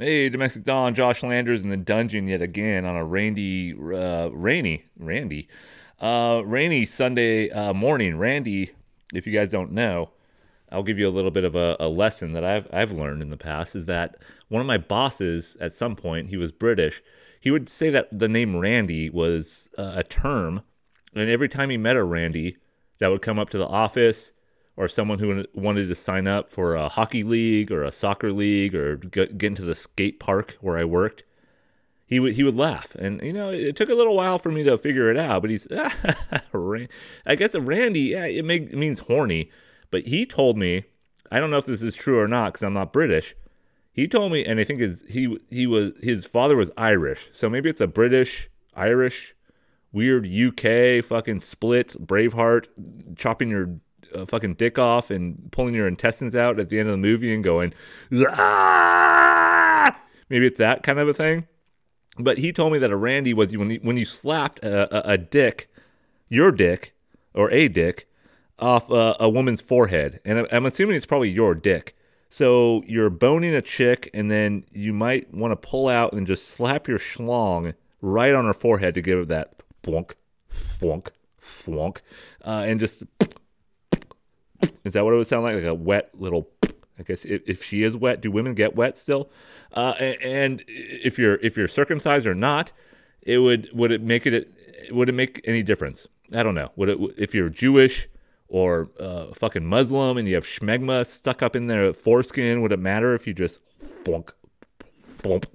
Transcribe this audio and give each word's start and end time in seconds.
Hey, 0.00 0.28
Domestic 0.28 0.62
Don, 0.62 0.94
Josh 0.94 1.24
Landers 1.24 1.64
in 1.64 1.70
the 1.70 1.76
dungeon 1.76 2.28
yet 2.28 2.40
again 2.40 2.84
on 2.84 2.94
a 2.94 3.04
rainy, 3.04 3.72
uh, 3.72 4.28
rainy, 4.28 4.84
Randy, 4.96 5.48
uh, 6.00 6.40
rainy 6.44 6.86
Sunday 6.86 7.50
uh, 7.50 7.74
morning. 7.74 8.16
Randy, 8.16 8.70
if 9.12 9.26
you 9.26 9.32
guys 9.32 9.48
don't 9.48 9.72
know, 9.72 10.10
I'll 10.70 10.84
give 10.84 11.00
you 11.00 11.08
a 11.08 11.10
little 11.10 11.32
bit 11.32 11.42
of 11.42 11.56
a, 11.56 11.76
a, 11.80 11.88
lesson 11.88 12.32
that 12.34 12.44
I've 12.44 12.68
I've 12.72 12.92
learned 12.92 13.22
in 13.22 13.30
the 13.30 13.36
past 13.36 13.74
is 13.74 13.86
that 13.86 14.14
one 14.46 14.60
of 14.60 14.68
my 14.68 14.78
bosses 14.78 15.56
at 15.60 15.74
some 15.74 15.96
point 15.96 16.28
he 16.28 16.36
was 16.36 16.52
British. 16.52 17.02
He 17.40 17.50
would 17.50 17.68
say 17.68 17.90
that 17.90 18.06
the 18.16 18.28
name 18.28 18.56
Randy 18.56 19.10
was 19.10 19.68
uh, 19.76 19.94
a 19.96 20.04
term, 20.04 20.62
and 21.12 21.28
every 21.28 21.48
time 21.48 21.70
he 21.70 21.76
met 21.76 21.96
a 21.96 22.04
Randy 22.04 22.56
that 23.00 23.10
would 23.10 23.22
come 23.22 23.40
up 23.40 23.50
to 23.50 23.58
the 23.58 23.66
office 23.66 24.30
or 24.78 24.86
someone 24.88 25.18
who 25.18 25.44
wanted 25.54 25.88
to 25.88 25.94
sign 25.96 26.28
up 26.28 26.48
for 26.48 26.76
a 26.76 26.88
hockey 26.88 27.24
league 27.24 27.72
or 27.72 27.82
a 27.82 27.90
soccer 27.90 28.32
league 28.32 28.76
or 28.76 28.94
get, 28.94 29.42
into 29.42 29.62
the 29.62 29.74
skate 29.74 30.20
park 30.20 30.56
where 30.60 30.78
I 30.78 30.84
worked, 30.84 31.24
he 32.06 32.20
would 32.20 32.34
he 32.34 32.44
would 32.44 32.56
laugh, 32.56 32.94
and 32.94 33.20
you 33.20 33.32
know 33.32 33.50
it 33.50 33.74
took 33.74 33.88
a 33.88 33.94
little 33.94 34.14
while 34.14 34.38
for 34.38 34.52
me 34.52 34.62
to 34.62 34.78
figure 34.78 35.10
it 35.10 35.16
out. 35.16 35.42
But 35.42 35.50
he's, 35.50 35.66
I 37.26 37.34
guess 37.34 37.56
Randy, 37.56 38.00
yeah, 38.00 38.26
it, 38.26 38.44
make, 38.44 38.70
it 38.70 38.76
means 38.76 39.00
horny, 39.00 39.50
but 39.90 40.06
he 40.06 40.24
told 40.24 40.56
me, 40.56 40.84
I 41.30 41.40
don't 41.40 41.50
know 41.50 41.58
if 41.58 41.66
this 41.66 41.82
is 41.82 41.96
true 41.96 42.20
or 42.20 42.28
not 42.28 42.52
because 42.52 42.64
I'm 42.64 42.72
not 42.72 42.92
British. 42.92 43.34
He 43.92 44.06
told 44.06 44.30
me, 44.30 44.44
and 44.44 44.60
I 44.60 44.64
think 44.64 44.78
his 44.78 45.02
he 45.10 45.36
he 45.50 45.66
was 45.66 45.98
his 46.00 46.24
father 46.24 46.54
was 46.54 46.70
Irish, 46.78 47.28
so 47.32 47.50
maybe 47.50 47.68
it's 47.68 47.80
a 47.80 47.88
British 47.88 48.48
Irish 48.74 49.34
weird 49.92 50.24
UK 50.24 51.04
fucking 51.04 51.40
split 51.40 51.96
Braveheart 52.06 52.68
chopping 53.16 53.48
your 53.50 53.80
uh, 54.14 54.26
fucking 54.26 54.54
dick 54.54 54.78
off 54.78 55.10
and 55.10 55.50
pulling 55.52 55.74
your 55.74 55.88
intestines 55.88 56.34
out 56.34 56.58
at 56.58 56.68
the 56.68 56.78
end 56.78 56.88
of 56.88 56.92
the 56.92 56.98
movie 56.98 57.34
and 57.34 57.42
going, 57.44 57.72
ah! 58.28 59.96
maybe 60.28 60.46
it's 60.46 60.58
that 60.58 60.82
kind 60.82 60.98
of 60.98 61.08
a 61.08 61.14
thing. 61.14 61.46
But 62.18 62.38
he 62.38 62.52
told 62.52 62.72
me 62.72 62.78
that 62.80 62.90
a 62.90 62.96
Randy 62.96 63.32
was 63.32 63.56
when 63.56 63.70
you, 63.70 63.80
when 63.82 63.96
you 63.96 64.04
slapped 64.04 64.58
a, 64.64 65.10
a, 65.10 65.12
a 65.12 65.18
dick, 65.18 65.70
your 66.28 66.50
dick 66.50 66.94
or 67.32 67.50
a 67.50 67.68
dick, 67.68 68.08
off 68.58 68.90
a, 68.90 69.16
a 69.20 69.28
woman's 69.28 69.60
forehead, 69.60 70.20
and 70.24 70.46
I'm 70.50 70.66
assuming 70.66 70.96
it's 70.96 71.06
probably 71.06 71.30
your 71.30 71.54
dick. 71.54 71.96
So 72.30 72.82
you're 72.86 73.10
boning 73.10 73.54
a 73.54 73.62
chick, 73.62 74.10
and 74.12 74.30
then 74.30 74.64
you 74.72 74.92
might 74.92 75.32
want 75.32 75.52
to 75.52 75.56
pull 75.56 75.88
out 75.88 76.12
and 76.12 76.26
just 76.26 76.46
slap 76.46 76.88
your 76.88 76.98
schlong 76.98 77.74
right 78.02 78.34
on 78.34 78.44
her 78.44 78.54
forehead 78.54 78.94
to 78.94 79.02
give 79.02 79.18
it 79.20 79.28
that 79.28 79.54
thwunk, 79.82 80.12
thwunk, 80.52 81.08
thwunk, 81.40 81.98
uh, 82.44 82.64
and 82.66 82.80
just 82.80 83.04
is 84.84 84.92
that 84.92 85.04
what 85.04 85.14
it 85.14 85.16
would 85.16 85.26
sound 85.26 85.44
like? 85.44 85.54
Like 85.54 85.64
a 85.64 85.74
wet 85.74 86.10
little. 86.14 86.50
I 86.98 87.04
guess 87.04 87.24
if, 87.24 87.62
she 87.62 87.84
is 87.84 87.96
wet, 87.96 88.20
do 88.20 88.30
women 88.30 88.54
get 88.54 88.74
wet 88.74 88.98
still? 88.98 89.30
Uh, 89.72 89.90
and, 89.90 90.64
if 90.66 91.16
you're 91.16 91.36
if 91.36 91.56
you're 91.56 91.68
circumcised 91.68 92.26
or 92.26 92.34
not, 92.34 92.72
it 93.22 93.38
would 93.38 93.68
would 93.72 93.92
it 93.92 94.02
make 94.02 94.26
it 94.26 94.52
would 94.90 95.08
it 95.08 95.12
make 95.12 95.40
any 95.44 95.62
difference? 95.62 96.08
I 96.34 96.42
don't 96.42 96.54
know. 96.54 96.72
Would 96.76 96.88
it 96.88 96.98
if 97.16 97.34
you're 97.34 97.50
Jewish 97.50 98.08
or 98.48 98.90
uh, 98.98 99.26
fucking 99.34 99.64
Muslim 99.64 100.16
and 100.16 100.26
you 100.26 100.34
have 100.34 100.44
schmegma 100.44 101.06
stuck 101.06 101.42
up 101.42 101.54
in 101.54 101.68
their 101.68 101.92
foreskin? 101.92 102.62
Would 102.62 102.72
it 102.72 102.80
matter 102.80 103.14
if 103.14 103.26
you 103.26 103.34
just 103.34 103.60
flunk, 104.04 104.32
flump, 105.18 105.46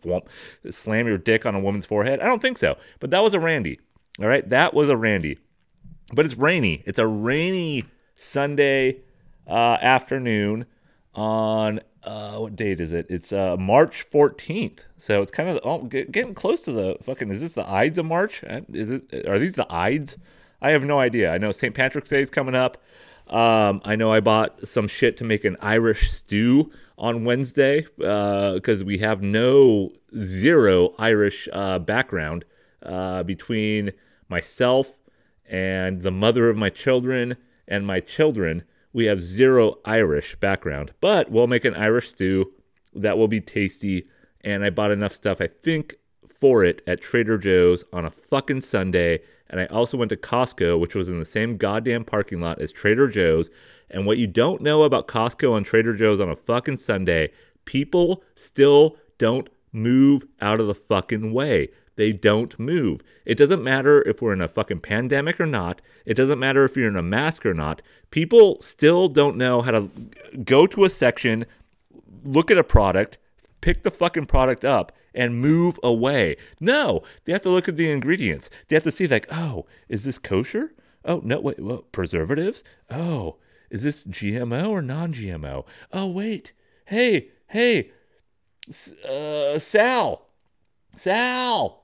flump, 0.00 0.28
slam 0.70 1.06
your 1.06 1.18
dick 1.18 1.44
on 1.44 1.54
a 1.54 1.60
woman's 1.60 1.84
forehead? 1.84 2.20
I 2.20 2.26
don't 2.26 2.40
think 2.40 2.56
so. 2.56 2.78
But 3.00 3.10
that 3.10 3.20
was 3.20 3.34
a 3.34 3.40
Randy. 3.40 3.80
All 4.18 4.28
right, 4.28 4.48
that 4.48 4.72
was 4.72 4.88
a 4.88 4.96
Randy. 4.96 5.38
But 6.14 6.24
it's 6.24 6.36
rainy. 6.36 6.82
It's 6.86 6.98
a 6.98 7.06
rainy 7.06 7.84
Sunday 8.20 8.98
uh, 9.46 9.78
afternoon 9.80 10.66
on 11.14 11.80
uh, 12.04 12.36
what 12.36 12.54
date 12.54 12.80
is 12.80 12.92
it? 12.92 13.06
It's 13.08 13.32
uh, 13.32 13.56
March 13.56 14.06
14th. 14.10 14.80
So 14.98 15.22
it's 15.22 15.32
kind 15.32 15.48
of 15.48 15.58
oh, 15.64 15.84
getting 15.84 16.34
close 16.34 16.60
to 16.62 16.72
the 16.72 16.96
fucking. 17.02 17.30
Is 17.30 17.40
this 17.40 17.52
the 17.52 17.68
Ides 17.68 17.98
of 17.98 18.06
March? 18.06 18.44
Uh, 18.44 18.60
is 18.72 18.90
it? 18.90 19.26
Are 19.26 19.38
these 19.38 19.54
the 19.54 19.66
Ides? 19.72 20.18
I 20.60 20.70
have 20.70 20.84
no 20.84 21.00
idea. 21.00 21.32
I 21.32 21.38
know 21.38 21.50
St. 21.50 21.74
Patrick's 21.74 22.10
Day 22.10 22.20
is 22.20 22.30
coming 22.30 22.54
up. 22.54 22.76
Um, 23.26 23.80
I 23.84 23.96
know 23.96 24.12
I 24.12 24.20
bought 24.20 24.66
some 24.66 24.88
shit 24.88 25.16
to 25.18 25.24
make 25.24 25.44
an 25.44 25.56
Irish 25.62 26.12
stew 26.12 26.70
on 26.98 27.24
Wednesday 27.24 27.86
because 27.96 28.82
uh, 28.82 28.84
we 28.84 28.98
have 28.98 29.22
no 29.22 29.92
zero 30.18 30.94
Irish 30.98 31.48
uh, 31.52 31.78
background 31.78 32.44
uh, 32.82 33.22
between 33.22 33.92
myself 34.28 35.00
and 35.46 36.02
the 36.02 36.10
mother 36.10 36.50
of 36.50 36.56
my 36.56 36.68
children 36.68 37.36
and 37.70 37.86
my 37.86 38.00
children, 38.00 38.64
we 38.92 39.06
have 39.06 39.22
zero 39.22 39.78
Irish 39.84 40.34
background, 40.36 40.92
but 41.00 41.30
we'll 41.30 41.46
make 41.46 41.64
an 41.64 41.74
Irish 41.74 42.10
stew 42.10 42.52
that 42.92 43.16
will 43.16 43.28
be 43.28 43.40
tasty. 43.40 44.08
And 44.42 44.64
I 44.64 44.70
bought 44.70 44.90
enough 44.90 45.14
stuff, 45.14 45.40
I 45.40 45.46
think, 45.46 45.94
for 46.40 46.64
it 46.64 46.82
at 46.86 47.00
Trader 47.00 47.38
Joe's 47.38 47.84
on 47.92 48.04
a 48.04 48.10
fucking 48.10 48.62
Sunday. 48.62 49.20
And 49.48 49.60
I 49.60 49.66
also 49.66 49.96
went 49.96 50.08
to 50.08 50.16
Costco, 50.16 50.80
which 50.80 50.94
was 50.94 51.08
in 51.08 51.18
the 51.18 51.24
same 51.24 51.56
goddamn 51.56 52.04
parking 52.04 52.40
lot 52.40 52.60
as 52.60 52.72
Trader 52.72 53.08
Joe's. 53.08 53.48
And 53.88 54.06
what 54.06 54.18
you 54.18 54.26
don't 54.26 54.60
know 54.60 54.82
about 54.82 55.08
Costco 55.08 55.56
and 55.56 55.64
Trader 55.64 55.94
Joe's 55.94 56.20
on 56.20 56.28
a 56.28 56.36
fucking 56.36 56.78
Sunday, 56.78 57.30
people 57.64 58.24
still 58.34 58.96
don't 59.18 59.48
move 59.72 60.26
out 60.40 60.60
of 60.60 60.66
the 60.66 60.74
fucking 60.74 61.32
way. 61.32 61.68
They 62.00 62.12
don't 62.12 62.58
move. 62.58 63.02
It 63.26 63.34
doesn't 63.34 63.62
matter 63.62 64.00
if 64.08 64.22
we're 64.22 64.32
in 64.32 64.40
a 64.40 64.48
fucking 64.48 64.80
pandemic 64.80 65.38
or 65.38 65.44
not. 65.44 65.82
It 66.06 66.14
doesn't 66.14 66.38
matter 66.38 66.64
if 66.64 66.74
you're 66.74 66.88
in 66.88 66.96
a 66.96 67.02
mask 67.02 67.44
or 67.44 67.52
not. 67.52 67.82
People 68.10 68.58
still 68.62 69.06
don't 69.06 69.36
know 69.36 69.60
how 69.60 69.72
to 69.72 69.90
go 70.42 70.66
to 70.66 70.86
a 70.86 70.88
section, 70.88 71.44
look 72.24 72.50
at 72.50 72.56
a 72.56 72.64
product, 72.64 73.18
pick 73.60 73.82
the 73.82 73.90
fucking 73.90 74.24
product 74.24 74.64
up, 74.64 74.92
and 75.14 75.42
move 75.42 75.78
away. 75.82 76.38
No, 76.58 77.02
they 77.26 77.34
have 77.34 77.42
to 77.42 77.50
look 77.50 77.68
at 77.68 77.76
the 77.76 77.90
ingredients. 77.90 78.48
They 78.68 78.76
have 78.76 78.84
to 78.84 78.90
see, 78.90 79.06
like, 79.06 79.30
oh, 79.30 79.66
is 79.90 80.04
this 80.04 80.16
kosher? 80.16 80.72
Oh, 81.04 81.20
no, 81.22 81.38
wait, 81.38 81.58
preservatives? 81.92 82.64
Oh, 82.88 83.36
is 83.68 83.82
this 83.82 84.04
GMO 84.04 84.70
or 84.70 84.80
non 84.80 85.12
GMO? 85.12 85.66
Oh, 85.92 86.06
wait, 86.06 86.52
hey, 86.86 87.28
hey, 87.48 87.90
uh, 89.06 89.58
Sal, 89.58 90.28
Sal, 90.96 91.79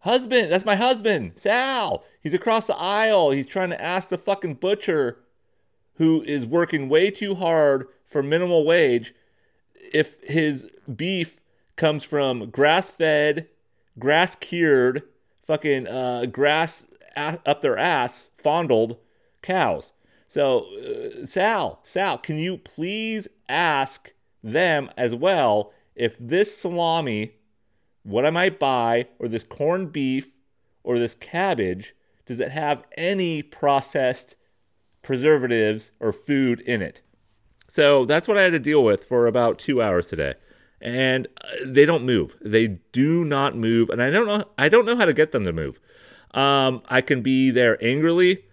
Husband, 0.00 0.50
that's 0.50 0.64
my 0.64 0.76
husband, 0.76 1.32
Sal. 1.36 2.04
He's 2.22 2.34
across 2.34 2.66
the 2.66 2.76
aisle. 2.76 3.30
He's 3.30 3.46
trying 3.46 3.70
to 3.70 3.80
ask 3.80 4.08
the 4.08 4.18
fucking 4.18 4.54
butcher 4.54 5.18
who 5.96 6.22
is 6.22 6.46
working 6.46 6.88
way 6.88 7.10
too 7.10 7.34
hard 7.34 7.86
for 8.06 8.22
minimal 8.22 8.64
wage 8.64 9.14
if 9.92 10.16
his 10.22 10.70
beef 10.94 11.40
comes 11.76 12.04
from 12.04 12.50
grass 12.50 12.90
fed, 12.90 13.48
grass 13.98 14.36
cured, 14.36 15.02
fucking 15.42 15.86
uh, 15.86 16.26
grass 16.26 16.86
up 17.16 17.60
their 17.60 17.76
ass 17.76 18.30
fondled 18.36 18.96
cows. 19.42 19.92
So, 20.28 20.66
uh, 20.76 21.26
Sal, 21.26 21.80
Sal, 21.82 22.16
can 22.18 22.38
you 22.38 22.56
please 22.56 23.28
ask 23.48 24.12
them 24.42 24.90
as 24.96 25.14
well 25.14 25.72
if 25.94 26.16
this 26.18 26.56
salami 26.56 27.32
what 28.02 28.24
I 28.24 28.30
might 28.30 28.58
buy, 28.58 29.06
or 29.18 29.28
this 29.28 29.44
corned 29.44 29.92
beef, 29.92 30.28
or 30.82 30.98
this 30.98 31.14
cabbage, 31.14 31.94
does 32.26 32.40
it 32.40 32.52
have 32.52 32.84
any 32.96 33.42
processed 33.42 34.36
preservatives 35.02 35.90
or 36.00 36.12
food 36.12 36.60
in 36.60 36.82
it? 36.82 37.02
So 37.68 38.04
that's 38.04 38.26
what 38.26 38.38
I 38.38 38.42
had 38.42 38.52
to 38.52 38.58
deal 38.58 38.82
with 38.82 39.04
for 39.04 39.26
about 39.26 39.58
two 39.58 39.80
hours 39.80 40.08
today. 40.08 40.34
And 40.80 41.28
uh, 41.44 41.48
they 41.64 41.84
don't 41.84 42.04
move. 42.04 42.36
They 42.40 42.78
do 42.92 43.24
not 43.24 43.54
move, 43.54 43.90
and 43.90 44.02
I 44.02 44.10
don't 44.10 44.26
know. 44.26 44.44
I 44.56 44.68
don't 44.68 44.86
know 44.86 44.96
how 44.96 45.04
to 45.04 45.12
get 45.12 45.30
them 45.32 45.44
to 45.44 45.52
move. 45.52 45.78
Um, 46.32 46.82
I 46.88 47.00
can 47.00 47.20
be 47.22 47.50
there 47.50 47.82
angrily. 47.84 48.44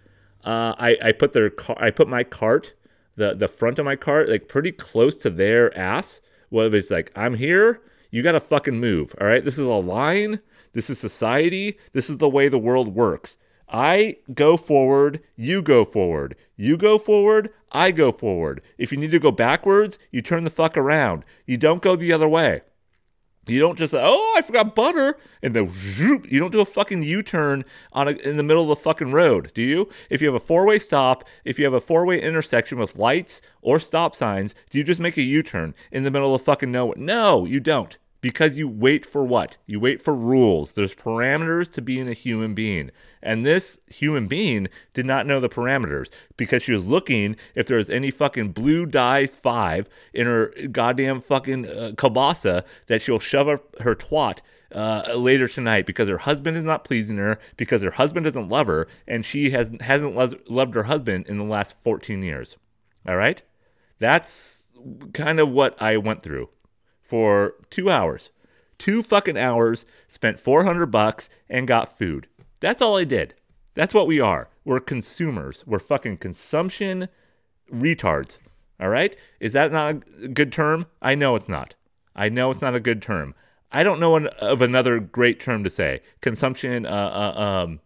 Uh, 0.44 0.74
I, 0.78 0.98
I 1.02 1.12
put 1.14 1.34
their 1.34 1.50
car. 1.50 1.78
I 1.80 1.90
put 1.90 2.08
my 2.10 2.24
cart, 2.24 2.74
the 3.16 3.34
the 3.34 3.48
front 3.48 3.80
of 3.80 3.86
my 3.86 3.96
cart, 3.96 4.28
like 4.30 4.50
pretty 4.50 4.74
close 4.74 5.16
to 5.18 5.30
their 5.30 5.76
ass. 5.78 6.20
Whether 6.50 6.78
it's 6.78 6.92
like 6.92 7.12
I'm 7.16 7.36
here, 7.36 7.82
you 8.12 8.24
got 8.24 8.34
to 8.34 8.40
fucking 8.40 8.80
move. 8.80 9.16
All 9.20 9.28
right. 9.28 9.44
This 9.44 9.58
is 9.58 9.66
a 9.66 9.72
line. 9.72 10.40
This 10.74 10.90
is 10.90 11.00
society. 11.00 11.78
This 11.94 12.10
is 12.10 12.18
the 12.18 12.30
way 12.30 12.48
the 12.48 12.60
world 12.60 12.96
works. 12.96 13.38
I 13.70 14.18
go 14.34 14.56
forward, 14.56 15.22
you 15.36 15.62
go 15.62 15.84
forward. 15.84 16.36
You 16.56 16.78
go 16.78 16.98
forward, 16.98 17.50
I 17.72 17.92
go 17.92 18.12
forward. 18.12 18.62
If 18.78 18.92
you 18.92 18.98
need 18.98 19.12
to 19.12 19.20
go 19.20 19.32
backwards, 19.32 20.00
you 20.10 20.22
turn 20.22 20.46
the 20.46 20.50
fuck 20.50 20.78
around. 20.78 21.26
You 21.46 21.58
don't 21.58 21.82
go 21.82 21.96
the 21.96 22.14
other 22.14 22.30
way. 22.30 22.62
You 23.48 23.60
don't 23.60 23.78
just 23.78 23.94
"Oh, 23.94 24.34
I 24.38 24.42
forgot 24.42 24.76
butter," 24.76 25.18
and 25.42 25.56
then 25.56 25.72
you 25.98 26.40
don't 26.40 26.52
do 26.52 26.62
a 26.62 26.66
fucking 26.66 27.04
U-turn 27.04 27.64
on 27.94 28.08
a, 28.08 28.12
in 28.12 28.38
the 28.38 28.44
middle 28.44 28.64
of 28.64 28.70
the 28.70 28.84
fucking 28.84 29.12
road, 29.12 29.52
do 29.54 29.62
you? 29.62 29.90
If 30.10 30.22
you 30.22 30.28
have 30.28 30.42
a 30.42 30.46
four-way 30.46 30.80
stop, 30.80 31.24
if 31.46 31.58
you 31.58 31.66
have 31.66 31.74
a 31.74 31.82
four-way 31.82 32.22
intersection 32.22 32.80
with 32.80 32.96
lights 32.96 33.42
or 33.62 33.80
stop 33.80 34.16
signs, 34.16 34.54
do 34.70 34.78
you 34.78 34.84
just 34.84 35.02
make 35.02 35.18
a 35.18 35.22
U-turn 35.22 35.74
in 35.92 36.04
the 36.04 36.12
middle 36.12 36.36
of 36.36 36.42
fucking 36.42 36.72
nowhere? 36.72 36.98
No, 36.98 37.46
you 37.46 37.60
don't. 37.60 37.98
Because 38.22 38.58
you 38.58 38.68
wait 38.68 39.06
for 39.06 39.24
what? 39.24 39.58
You 39.66 39.80
wait 39.80 40.02
for 40.02 40.14
rules. 40.14 40.74
There's 40.74 40.96
parameters 40.96 41.72
to 41.74 41.82
being 41.82 42.08
a 42.08 42.14
human 42.14 42.54
being. 42.54 42.92
And 43.22 43.46
this 43.46 43.80
human 43.88 44.28
being 44.28 44.68
did 44.94 45.06
not 45.06 45.26
know 45.26 45.40
the 45.40 45.50
parameters 45.50 46.10
because 46.36 46.64
she 46.64 46.72
was 46.72 46.86
looking 46.86 47.36
if 47.56 47.68
there 47.68 47.78
was 47.78 47.90
any 47.90 48.12
fucking 48.12 48.52
blue 48.52 48.86
dye 48.86 49.28
five 49.28 49.88
in 50.14 50.28
her 50.28 50.54
goddamn 50.72 51.22
fucking 51.22 51.68
uh, 51.68 51.92
kielbasa 51.96 52.64
that 52.88 53.02
she'll 53.02 53.20
shove 53.20 53.48
her, 53.48 53.62
her 53.82 53.96
twat 53.96 54.40
uh, 54.74 55.14
later 55.16 55.48
tonight 55.48 55.86
because 55.86 56.08
her 56.08 56.20
husband 56.20 56.58
is 56.58 56.64
not 56.64 56.84
pleasing 56.84 57.18
her, 57.18 57.40
because 57.56 57.82
her 57.82 57.92
husband 57.92 58.26
doesn't 58.26 58.50
love 58.50 58.68
her, 58.68 58.88
and 59.08 59.26
she 59.26 59.52
has, 59.52 59.72
hasn't 59.82 60.16
lo- 60.16 60.34
loved 60.48 60.76
her 60.76 60.84
husband 60.84 61.28
in 61.28 61.38
the 61.38 61.44
last 61.44 61.76
14 61.84 62.22
years. 62.22 62.58
All 63.08 63.16
right? 63.16 63.42
That's 64.00 64.64
kind 65.14 65.40
of 65.40 65.50
what 65.50 65.82
I 65.82 65.98
went 65.98 66.24
through 66.24 66.50
for 67.08 67.56
two 67.70 67.90
hours. 67.90 68.30
Two 68.78 69.02
fucking 69.02 69.38
hours, 69.38 69.86
spent 70.08 70.40
400 70.40 70.88
bucks, 70.88 71.30
and 71.50 71.68
got 71.68 71.98
food. 71.98 72.28
That's 72.60 72.82
all 72.82 72.98
I 72.98 73.04
did. 73.04 73.34
That's 73.74 73.94
what 73.94 74.08
we 74.08 74.20
are. 74.20 74.50
We're 74.66 74.80
consumers. 74.80 75.64
We're 75.66 75.80
fucking 75.80 76.18
consumption 76.18 77.10
retards. 77.72 78.38
All 78.80 78.90
right? 78.90 79.16
Is 79.40 79.54
that 79.54 79.72
not 79.72 80.04
a 80.22 80.28
good 80.28 80.52
term? 80.52 80.88
I 81.02 81.16
know 81.16 81.36
it's 81.36 81.50
not. 81.50 81.76
I 82.16 82.30
know 82.30 82.52
it's 82.52 82.62
not 82.62 82.76
a 82.76 82.80
good 82.80 83.02
term. 83.02 83.34
I 83.72 83.84
don't 83.84 84.00
know 84.00 84.16
an, 84.16 84.28
of 84.40 84.62
another 84.62 85.00
great 85.00 85.40
term 85.40 85.64
to 85.64 85.70
say. 85.70 86.02
Consumption, 86.22 86.86
uh, 86.86 86.90
uh, 87.36 87.40
um, 87.40 87.80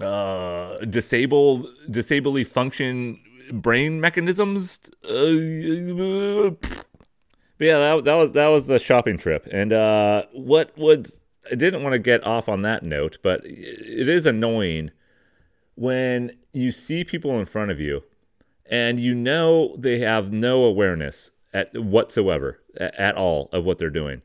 uh, 0.00 0.78
disabled, 0.84 1.66
disably 1.90 2.44
function 2.44 3.20
brain 3.52 4.00
mechanisms. 4.00 4.80
Uh, 5.04 6.50
but 7.58 7.66
yeah, 7.66 7.78
that, 7.78 8.04
that 8.04 8.14
was 8.14 8.30
that 8.32 8.48
was 8.48 8.64
the 8.66 8.78
shopping 8.78 9.18
trip, 9.18 9.48
and 9.50 9.72
uh, 9.72 10.24
what 10.32 10.76
would 10.78 11.10
I 11.50 11.56
didn't 11.56 11.82
want 11.82 11.94
to 11.94 11.98
get 11.98 12.24
off 12.24 12.48
on 12.48 12.62
that 12.62 12.82
note, 12.82 13.18
but 13.22 13.40
it 13.44 14.08
is 14.08 14.26
annoying 14.26 14.92
when 15.74 16.36
you 16.52 16.70
see 16.70 17.04
people 17.04 17.38
in 17.38 17.46
front 17.46 17.70
of 17.70 17.80
you, 17.80 18.04
and 18.66 19.00
you 19.00 19.14
know 19.14 19.76
they 19.76 19.98
have 19.98 20.32
no 20.32 20.64
awareness 20.64 21.32
at 21.52 21.76
whatsoever 21.76 22.60
at 22.78 23.16
all 23.16 23.48
of 23.52 23.64
what 23.64 23.78
they're 23.78 23.90
doing, 23.90 24.22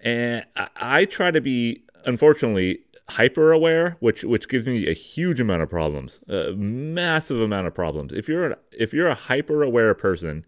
and 0.00 0.44
I, 0.54 0.68
I 0.76 1.04
try 1.06 1.32
to 1.32 1.40
be 1.40 1.82
unfortunately 2.04 2.80
hyper 3.10 3.52
aware, 3.52 3.96
which 4.00 4.22
which 4.22 4.48
gives 4.48 4.66
me 4.66 4.88
a 4.88 4.92
huge 4.92 5.40
amount 5.40 5.62
of 5.62 5.70
problems, 5.70 6.20
a 6.28 6.52
massive 6.52 7.40
amount 7.40 7.66
of 7.66 7.74
problems. 7.74 8.12
If 8.12 8.28
you're 8.28 8.46
an, 8.46 8.54
if 8.70 8.92
you're 8.92 9.08
a 9.08 9.14
hyper 9.14 9.62
aware 9.62 9.94
person 9.94 10.44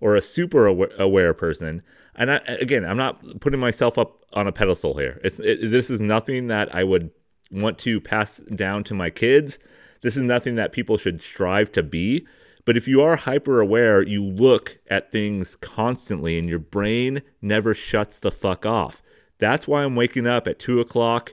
or 0.00 0.14
a 0.14 0.22
super 0.22 0.66
aware 0.66 1.34
person. 1.34 1.82
And 2.14 2.32
I, 2.32 2.36
again, 2.46 2.84
I'm 2.84 2.96
not 2.96 3.40
putting 3.40 3.60
myself 3.60 3.96
up 3.96 4.24
on 4.32 4.46
a 4.46 4.52
pedestal 4.52 4.98
here. 4.98 5.20
It's 5.22 5.38
it, 5.38 5.70
this 5.70 5.88
is 5.90 6.00
nothing 6.00 6.48
that 6.48 6.74
I 6.74 6.84
would 6.84 7.10
want 7.50 7.78
to 7.78 8.00
pass 8.00 8.38
down 8.38 8.84
to 8.84 8.94
my 8.94 9.10
kids. 9.10 9.58
This 10.02 10.16
is 10.16 10.22
nothing 10.22 10.54
that 10.56 10.72
people 10.72 10.98
should 10.98 11.22
strive 11.22 11.72
to 11.72 11.82
be. 11.82 12.26
But 12.64 12.76
if 12.76 12.86
you 12.86 13.00
are 13.00 13.16
hyper 13.16 13.60
aware, 13.60 14.02
you 14.02 14.22
look 14.22 14.78
at 14.88 15.10
things 15.10 15.56
constantly 15.56 16.38
and 16.38 16.48
your 16.48 16.58
brain 16.58 17.22
never 17.40 17.72
shuts 17.72 18.18
the 18.18 18.30
fuck 18.30 18.66
off. 18.66 19.02
That's 19.38 19.66
why 19.66 19.84
I'm 19.84 19.96
waking 19.96 20.26
up 20.26 20.46
at 20.46 20.58
two 20.58 20.78
o'clock, 20.78 21.32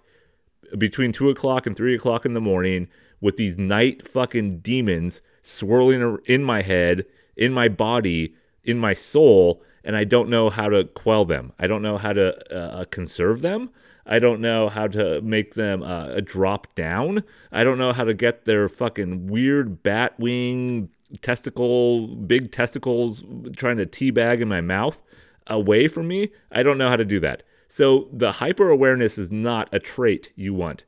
between 0.78 1.12
two 1.12 1.30
o'clock 1.30 1.68
and 1.68 1.76
three 1.76 1.94
o'clock 1.94 2.26
in 2.26 2.34
the 2.34 2.42
morning 2.42 2.88
with 3.20 3.36
these 3.36 3.58
night 3.58 4.08
fucking 4.08 4.60
demons 4.60 5.22
swirling 5.44 6.20
in 6.26 6.44
my 6.44 6.62
head, 6.62 7.06
in 7.36 7.52
my 7.52 7.68
body, 7.68 8.36
in 8.66 8.80
my 8.80 8.94
soul 8.94 9.62
and 9.84 9.96
I 9.96 10.04
don't 10.04 10.30
know 10.30 10.50
how 10.50 10.68
to 10.70 10.84
quell 10.84 11.26
them. 11.26 11.54
I 11.60 11.68
don't 11.68 11.84
know 11.84 11.98
how 11.98 12.12
to 12.14 12.54
uh, 12.54 12.86
conserve 12.86 13.42
them. 13.42 13.70
I 14.06 14.20
don't 14.20 14.42
know 14.42 14.70
how 14.70 14.88
to 14.88 15.22
make 15.22 15.54
them 15.54 15.84
uh, 15.84 16.20
drop 16.24 16.74
down. 16.76 17.24
I 17.52 17.64
don't 17.64 17.78
know 17.78 17.94
how 17.94 18.04
to 18.04 18.14
get 18.14 18.46
their 18.46 18.68
fucking 18.68 19.28
weird 19.28 19.84
bat 19.84 20.20
wing 20.20 20.90
testicle, 21.22 22.08
big 22.08 22.52
testicles 22.52 23.24
trying 23.56 23.78
to 23.78 23.86
teabag 23.86 24.42
in 24.42 24.48
my 24.48 24.62
mouth 24.62 25.02
away 25.48 25.88
from 25.88 26.08
me. 26.08 26.32
I 26.52 26.64
don't 26.64 26.78
know 26.78 26.90
how 26.90 26.98
to 26.98 27.06
do 27.06 27.20
that. 27.20 27.44
So 27.68 28.08
the 28.12 28.34
hyper 28.34 28.70
awareness 28.70 29.18
is 29.18 29.32
not 29.32 29.70
a 29.72 29.80
trait 29.80 30.32
you 30.36 30.54
want. 30.54 30.84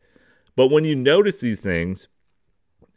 But 0.55 0.67
when 0.67 0.83
you 0.83 0.95
notice 0.95 1.39
these 1.39 1.59
things 1.59 2.07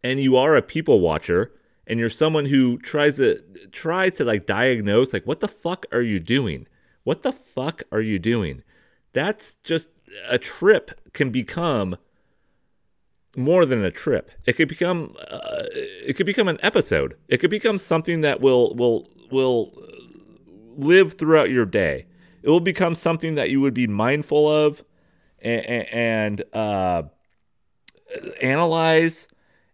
and 0.02 0.20
you 0.20 0.36
are 0.36 0.56
a 0.56 0.62
people 0.62 1.00
watcher, 1.00 1.52
and 1.90 1.98
you're 1.98 2.08
someone 2.08 2.46
who 2.46 2.78
tries 2.78 3.16
to 3.16 3.42
tries 3.72 4.14
to 4.14 4.24
like 4.24 4.46
diagnose 4.46 5.12
like 5.12 5.26
what 5.26 5.40
the 5.40 5.48
fuck 5.48 5.84
are 5.90 6.00
you 6.00 6.20
doing? 6.20 6.68
What 7.02 7.24
the 7.24 7.32
fuck 7.32 7.82
are 7.90 8.00
you 8.00 8.20
doing? 8.20 8.62
That's 9.12 9.54
just 9.64 9.88
a 10.28 10.38
trip 10.38 10.92
can 11.12 11.30
become 11.30 11.96
more 13.36 13.66
than 13.66 13.84
a 13.84 13.90
trip. 13.90 14.30
It 14.46 14.52
could 14.52 14.68
become 14.68 15.16
uh, 15.28 15.64
it 15.74 16.14
could 16.14 16.26
become 16.26 16.46
an 16.46 16.58
episode. 16.62 17.16
It 17.26 17.38
could 17.38 17.50
become 17.50 17.76
something 17.76 18.20
that 18.20 18.40
will 18.40 18.72
will 18.76 19.08
will 19.32 19.72
live 20.76 21.14
throughout 21.14 21.50
your 21.50 21.66
day. 21.66 22.06
It 22.44 22.50
will 22.50 22.60
become 22.60 22.94
something 22.94 23.34
that 23.34 23.50
you 23.50 23.60
would 23.60 23.74
be 23.74 23.88
mindful 23.88 24.48
of 24.48 24.84
and, 25.40 25.66
and 25.88 26.44
uh, 26.54 27.02
analyze 28.40 29.26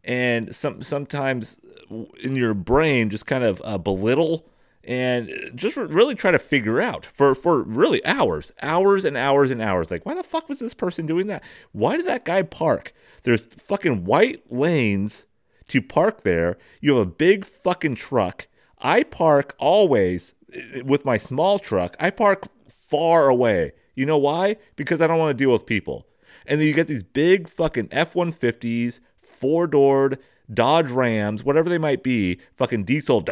and 0.07 0.55
some 0.55 0.83
sometimes 0.83 1.59
in 2.21 2.35
your 2.35 2.55
brain 2.55 3.11
just 3.11 3.27
kind 3.27 3.45
of 3.45 3.61
uh, 3.65 3.77
belittle 3.77 4.49
and 4.87 5.51
just 5.55 5.77
really 5.77 6.15
try 6.15 6.31
to 6.31 6.39
figure 6.39 6.81
out 6.81 7.05
for 7.05 7.35
for 7.35 7.63
really 7.63 8.05
hours, 8.07 8.53
hours 8.63 9.05
and 9.05 9.17
hours 9.17 9.51
and 9.51 9.61
hours. 9.61 9.91
Like, 9.91 10.07
why 10.07 10.15
the 10.15 10.23
fuck 10.23 10.49
was 10.49 10.61
this 10.61 10.75
person 10.75 11.07
doing 11.07 11.27
that? 11.27 11.43
Why 11.73 11.97
did 11.97 12.07
that 12.07 12.25
guy 12.25 12.43
park? 12.43 12.95
There's 13.25 13.43
fucking 13.43 14.05
white 14.05 14.51
lanes 14.51 15.27
to 15.69 15.83
park 15.83 16.23
there. 16.23 16.57
You 16.81 16.97
have 16.97 17.07
a 17.07 17.11
big 17.11 17.45
fucking 17.45 17.97
truck. 17.97 18.47
I 18.79 19.03
park 19.03 19.57
always 19.59 20.35
eh, 20.53 20.83
with 20.83 21.05
my 21.05 21.19
small 21.19 21.59
truck. 21.59 21.97
I 21.99 22.11
park 22.11 22.49
far 22.69 23.29
away. 23.29 23.73
You 23.97 24.07
know 24.07 24.19
why? 24.19 24.57
Because 24.77 25.01
I 25.01 25.09
don't 25.09 25.19
want 25.19 25.37
to 25.37 25.45
deal 25.45 25.53
with 25.53 25.67
people. 25.67 26.07
And 26.47 26.61
then 26.61 26.69
you 26.69 26.75
get 26.75 26.87
these 26.87 27.03
big 27.03 27.49
fucking 27.49 27.89
F 27.91 28.15
150s, 28.15 29.01
four 29.37 29.67
doored 29.67 30.19
Dodge 30.53 30.91
Rams, 30.91 31.45
whatever 31.45 31.69
they 31.69 31.79
might 31.79 32.03
be, 32.03 32.39
fucking 32.57 32.85
diesel, 32.85 33.25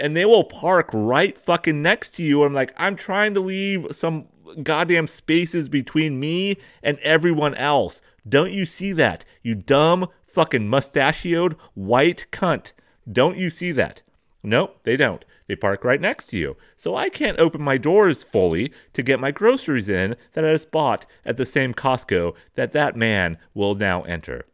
and 0.00 0.16
they 0.16 0.24
will 0.24 0.44
park 0.44 0.90
right 0.92 1.38
fucking 1.38 1.80
next 1.80 2.10
to 2.16 2.22
you. 2.24 2.42
I'm 2.42 2.52
like, 2.52 2.74
I'm 2.76 2.96
trying 2.96 3.34
to 3.34 3.40
leave 3.40 3.86
some 3.92 4.26
goddamn 4.62 5.06
spaces 5.06 5.68
between 5.68 6.18
me 6.18 6.56
and 6.82 6.98
everyone 7.00 7.54
else. 7.54 8.00
Don't 8.28 8.52
you 8.52 8.66
see 8.66 8.92
that? 8.92 9.24
You 9.42 9.54
dumb 9.54 10.08
fucking 10.26 10.68
mustachioed 10.68 11.56
white 11.74 12.26
cunt. 12.32 12.72
Don't 13.10 13.36
you 13.36 13.48
see 13.50 13.70
that? 13.72 14.02
Nope, 14.42 14.78
they 14.82 14.96
don't. 14.96 15.24
They 15.50 15.56
park 15.56 15.82
right 15.82 16.00
next 16.00 16.28
to 16.28 16.38
you. 16.38 16.56
So 16.76 16.94
I 16.94 17.08
can't 17.08 17.40
open 17.40 17.60
my 17.60 17.76
doors 17.76 18.22
fully 18.22 18.72
to 18.92 19.02
get 19.02 19.18
my 19.18 19.32
groceries 19.32 19.88
in 19.88 20.14
that 20.34 20.44
I 20.44 20.52
just 20.52 20.70
bought 20.70 21.06
at 21.24 21.38
the 21.38 21.44
same 21.44 21.74
Costco 21.74 22.36
that 22.54 22.70
that 22.70 22.94
man 22.94 23.36
will 23.52 23.74
now 23.74 24.02
enter. 24.02 24.44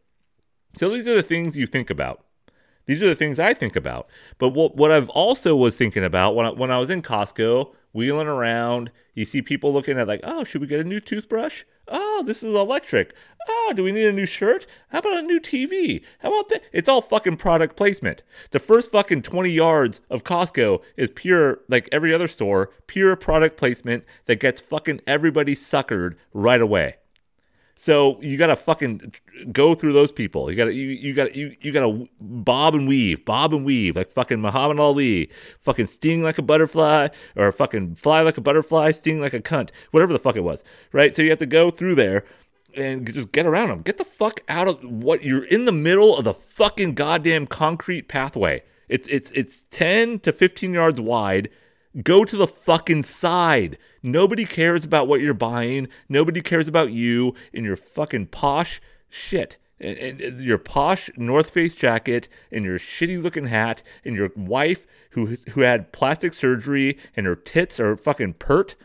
So 0.75 0.89
these 0.89 1.07
are 1.07 1.13
the 1.13 1.21
things 1.21 1.55
you 1.55 1.67
think 1.67 1.91
about. 1.91 2.25
These 2.87 3.03
are 3.03 3.09
the 3.09 3.15
things 3.15 3.37
I 3.37 3.53
think 3.53 3.75
about. 3.75 4.09
But 4.39 4.49
what, 4.49 4.75
what 4.75 4.91
I've 4.91 5.09
also 5.09 5.55
was 5.55 5.77
thinking 5.77 6.03
about 6.03 6.35
when 6.35 6.47
I, 6.47 6.49
when 6.49 6.71
I 6.71 6.79
was 6.79 6.89
in 6.89 7.03
Costco, 7.03 7.75
wheeling 7.93 8.27
around, 8.27 8.91
you 9.13 9.25
see 9.25 9.41
people 9.41 9.73
looking 9.73 9.97
at 9.97 10.07
like, 10.07 10.21
oh, 10.23 10.43
should 10.43 10.61
we 10.61 10.67
get 10.67 10.79
a 10.79 10.83
new 10.83 10.99
toothbrush? 10.99 11.63
Oh, 11.87 12.23
this 12.25 12.43
is 12.43 12.53
electric. 12.53 13.13
Oh, 13.49 13.73
do 13.75 13.83
we 13.83 13.91
need 13.91 14.05
a 14.05 14.13
new 14.13 14.25
shirt? 14.25 14.67
How 14.89 14.99
about 14.99 15.17
a 15.19 15.21
new 15.21 15.39
TV? 15.39 16.03
How 16.19 16.29
about 16.29 16.49
that? 16.49 16.63
It's 16.73 16.89
all 16.89 17.01
fucking 17.01 17.37
product 17.37 17.77
placement. 17.77 18.23
The 18.51 18.59
first 18.59 18.91
fucking 18.91 19.21
20 19.21 19.49
yards 19.49 20.01
of 20.09 20.23
Costco 20.23 20.81
is 20.97 21.11
pure, 21.11 21.61
like 21.69 21.87
every 21.91 22.13
other 22.13 22.27
store, 22.27 22.71
pure 22.87 23.15
product 23.15 23.57
placement 23.57 24.03
that 24.25 24.39
gets 24.39 24.59
fucking 24.59 25.01
everybody 25.07 25.55
suckered 25.55 26.15
right 26.33 26.61
away. 26.61 26.97
So 27.79 28.19
you 28.21 28.37
gotta 28.37 28.55
fucking 28.55 29.13
go 29.51 29.75
through 29.75 29.93
those 29.93 30.11
people. 30.11 30.49
You 30.49 30.57
gotta 30.57 30.73
you 30.73 30.87
you 30.87 31.13
gotta 31.13 31.37
you, 31.37 31.55
you 31.61 31.71
gotta 31.71 32.07
bob 32.19 32.73
and 32.73 32.87
weave, 32.87 33.23
bob 33.23 33.53
and 33.53 33.63
weave 33.63 33.95
like 33.95 34.09
fucking 34.09 34.41
Muhammad 34.41 34.79
Ali, 34.79 35.29
fucking 35.59 35.85
sting 35.85 36.23
like 36.23 36.37
a 36.37 36.41
butterfly, 36.41 37.09
or 37.35 37.51
fucking 37.51 37.95
fly 37.95 38.21
like 38.21 38.37
a 38.37 38.41
butterfly, 38.41 38.91
sting 38.91 39.21
like 39.21 39.33
a 39.33 39.39
cunt, 39.39 39.69
whatever 39.91 40.11
the 40.11 40.19
fuck 40.19 40.35
it 40.35 40.43
was, 40.43 40.63
right? 40.91 41.15
So 41.15 41.21
you 41.21 41.29
have 41.29 41.39
to 41.39 41.45
go 41.45 41.69
through 41.69 41.95
there 41.95 42.25
and 42.75 43.11
just 43.13 43.31
get 43.31 43.45
around 43.45 43.69
them. 43.69 43.81
Get 43.83 43.97
the 43.97 44.05
fuck 44.05 44.41
out 44.49 44.67
of 44.67 44.83
what 44.83 45.23
you're 45.23 45.45
in 45.45 45.65
the 45.65 45.71
middle 45.71 46.17
of 46.17 46.23
the 46.25 46.33
fucking 46.33 46.95
goddamn 46.95 47.45
concrete 47.45 48.07
pathway. 48.07 48.63
It's 48.89 49.07
it's 49.07 49.29
it's 49.31 49.65
ten 49.69 50.19
to 50.19 50.31
fifteen 50.31 50.73
yards 50.73 50.99
wide 50.99 51.49
Go 52.03 52.23
to 52.25 52.35
the 52.35 52.47
fucking 52.47 53.03
side. 53.03 53.77
Nobody 54.03 54.45
cares 54.45 54.85
about 54.85 55.07
what 55.07 55.21
you're 55.21 55.33
buying. 55.33 55.87
Nobody 56.07 56.41
cares 56.41 56.67
about 56.67 56.91
you 56.91 57.33
and 57.53 57.65
your 57.65 57.75
fucking 57.77 58.27
posh 58.27 58.81
shit. 59.09 59.57
and, 59.79 60.21
and 60.21 60.41
your 60.41 60.57
posh 60.57 61.09
North 61.17 61.49
Face 61.51 61.75
jacket 61.75 62.27
and 62.51 62.65
your 62.65 62.79
shitty 62.79 63.21
looking 63.21 63.47
hat 63.47 63.83
and 64.03 64.15
your 64.15 64.31
wife 64.35 64.85
who 65.11 65.37
who 65.51 65.61
had 65.61 65.91
plastic 65.91 66.33
surgery 66.33 66.97
and 67.15 67.25
her 67.25 67.35
tits 67.35 67.79
are 67.79 67.95
fucking 67.95 68.33
pert. 68.33 68.75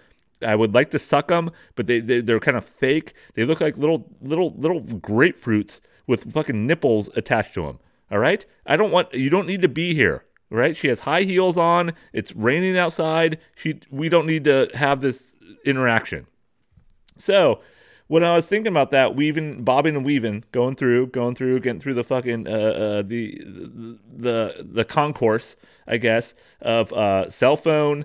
I 0.40 0.56
would 0.56 0.74
like 0.74 0.90
to 0.90 0.98
suck 0.98 1.28
them, 1.28 1.50
but 1.76 1.86
they, 1.86 2.00
they 2.00 2.20
they're 2.20 2.40
kind 2.40 2.56
of 2.56 2.64
fake. 2.64 3.14
They 3.34 3.44
look 3.44 3.60
like 3.60 3.76
little 3.76 4.10
little 4.20 4.54
little 4.56 4.80
grapefruits 4.80 5.80
with 6.06 6.32
fucking 6.32 6.66
nipples 6.66 7.10
attached 7.14 7.54
to 7.54 7.66
them. 7.66 7.78
All 8.10 8.18
right, 8.18 8.44
I 8.66 8.76
don't 8.76 8.90
want 8.90 9.14
you 9.14 9.30
don't 9.30 9.46
need 9.46 9.62
to 9.62 9.68
be 9.68 9.94
here. 9.94 10.24
Right? 10.52 10.76
She 10.76 10.88
has 10.88 11.00
high 11.00 11.22
heels 11.22 11.56
on. 11.56 11.94
It's 12.12 12.34
raining 12.36 12.76
outside. 12.76 13.38
She 13.54 13.80
we 13.90 14.08
don't 14.10 14.26
need 14.26 14.44
to 14.44 14.68
have 14.74 15.00
this 15.00 15.34
interaction. 15.64 16.26
So 17.16 17.60
when 18.06 18.22
I 18.22 18.36
was 18.36 18.46
thinking 18.46 18.70
about 18.70 18.90
that, 18.90 19.16
weaving, 19.16 19.64
bobbing 19.64 19.96
and 19.96 20.04
weaving, 20.04 20.44
going 20.52 20.76
through, 20.76 21.06
going 21.06 21.34
through, 21.34 21.60
getting 21.60 21.80
through 21.80 21.94
the 21.94 22.04
fucking 22.04 22.46
uh, 22.46 22.50
uh, 22.50 23.02
the 23.02 23.40
the 23.42 24.66
the 24.70 24.84
concourse, 24.84 25.56
I 25.86 25.96
guess, 25.96 26.34
of 26.60 26.92
uh, 26.92 27.30
cell 27.30 27.56
phone 27.56 28.04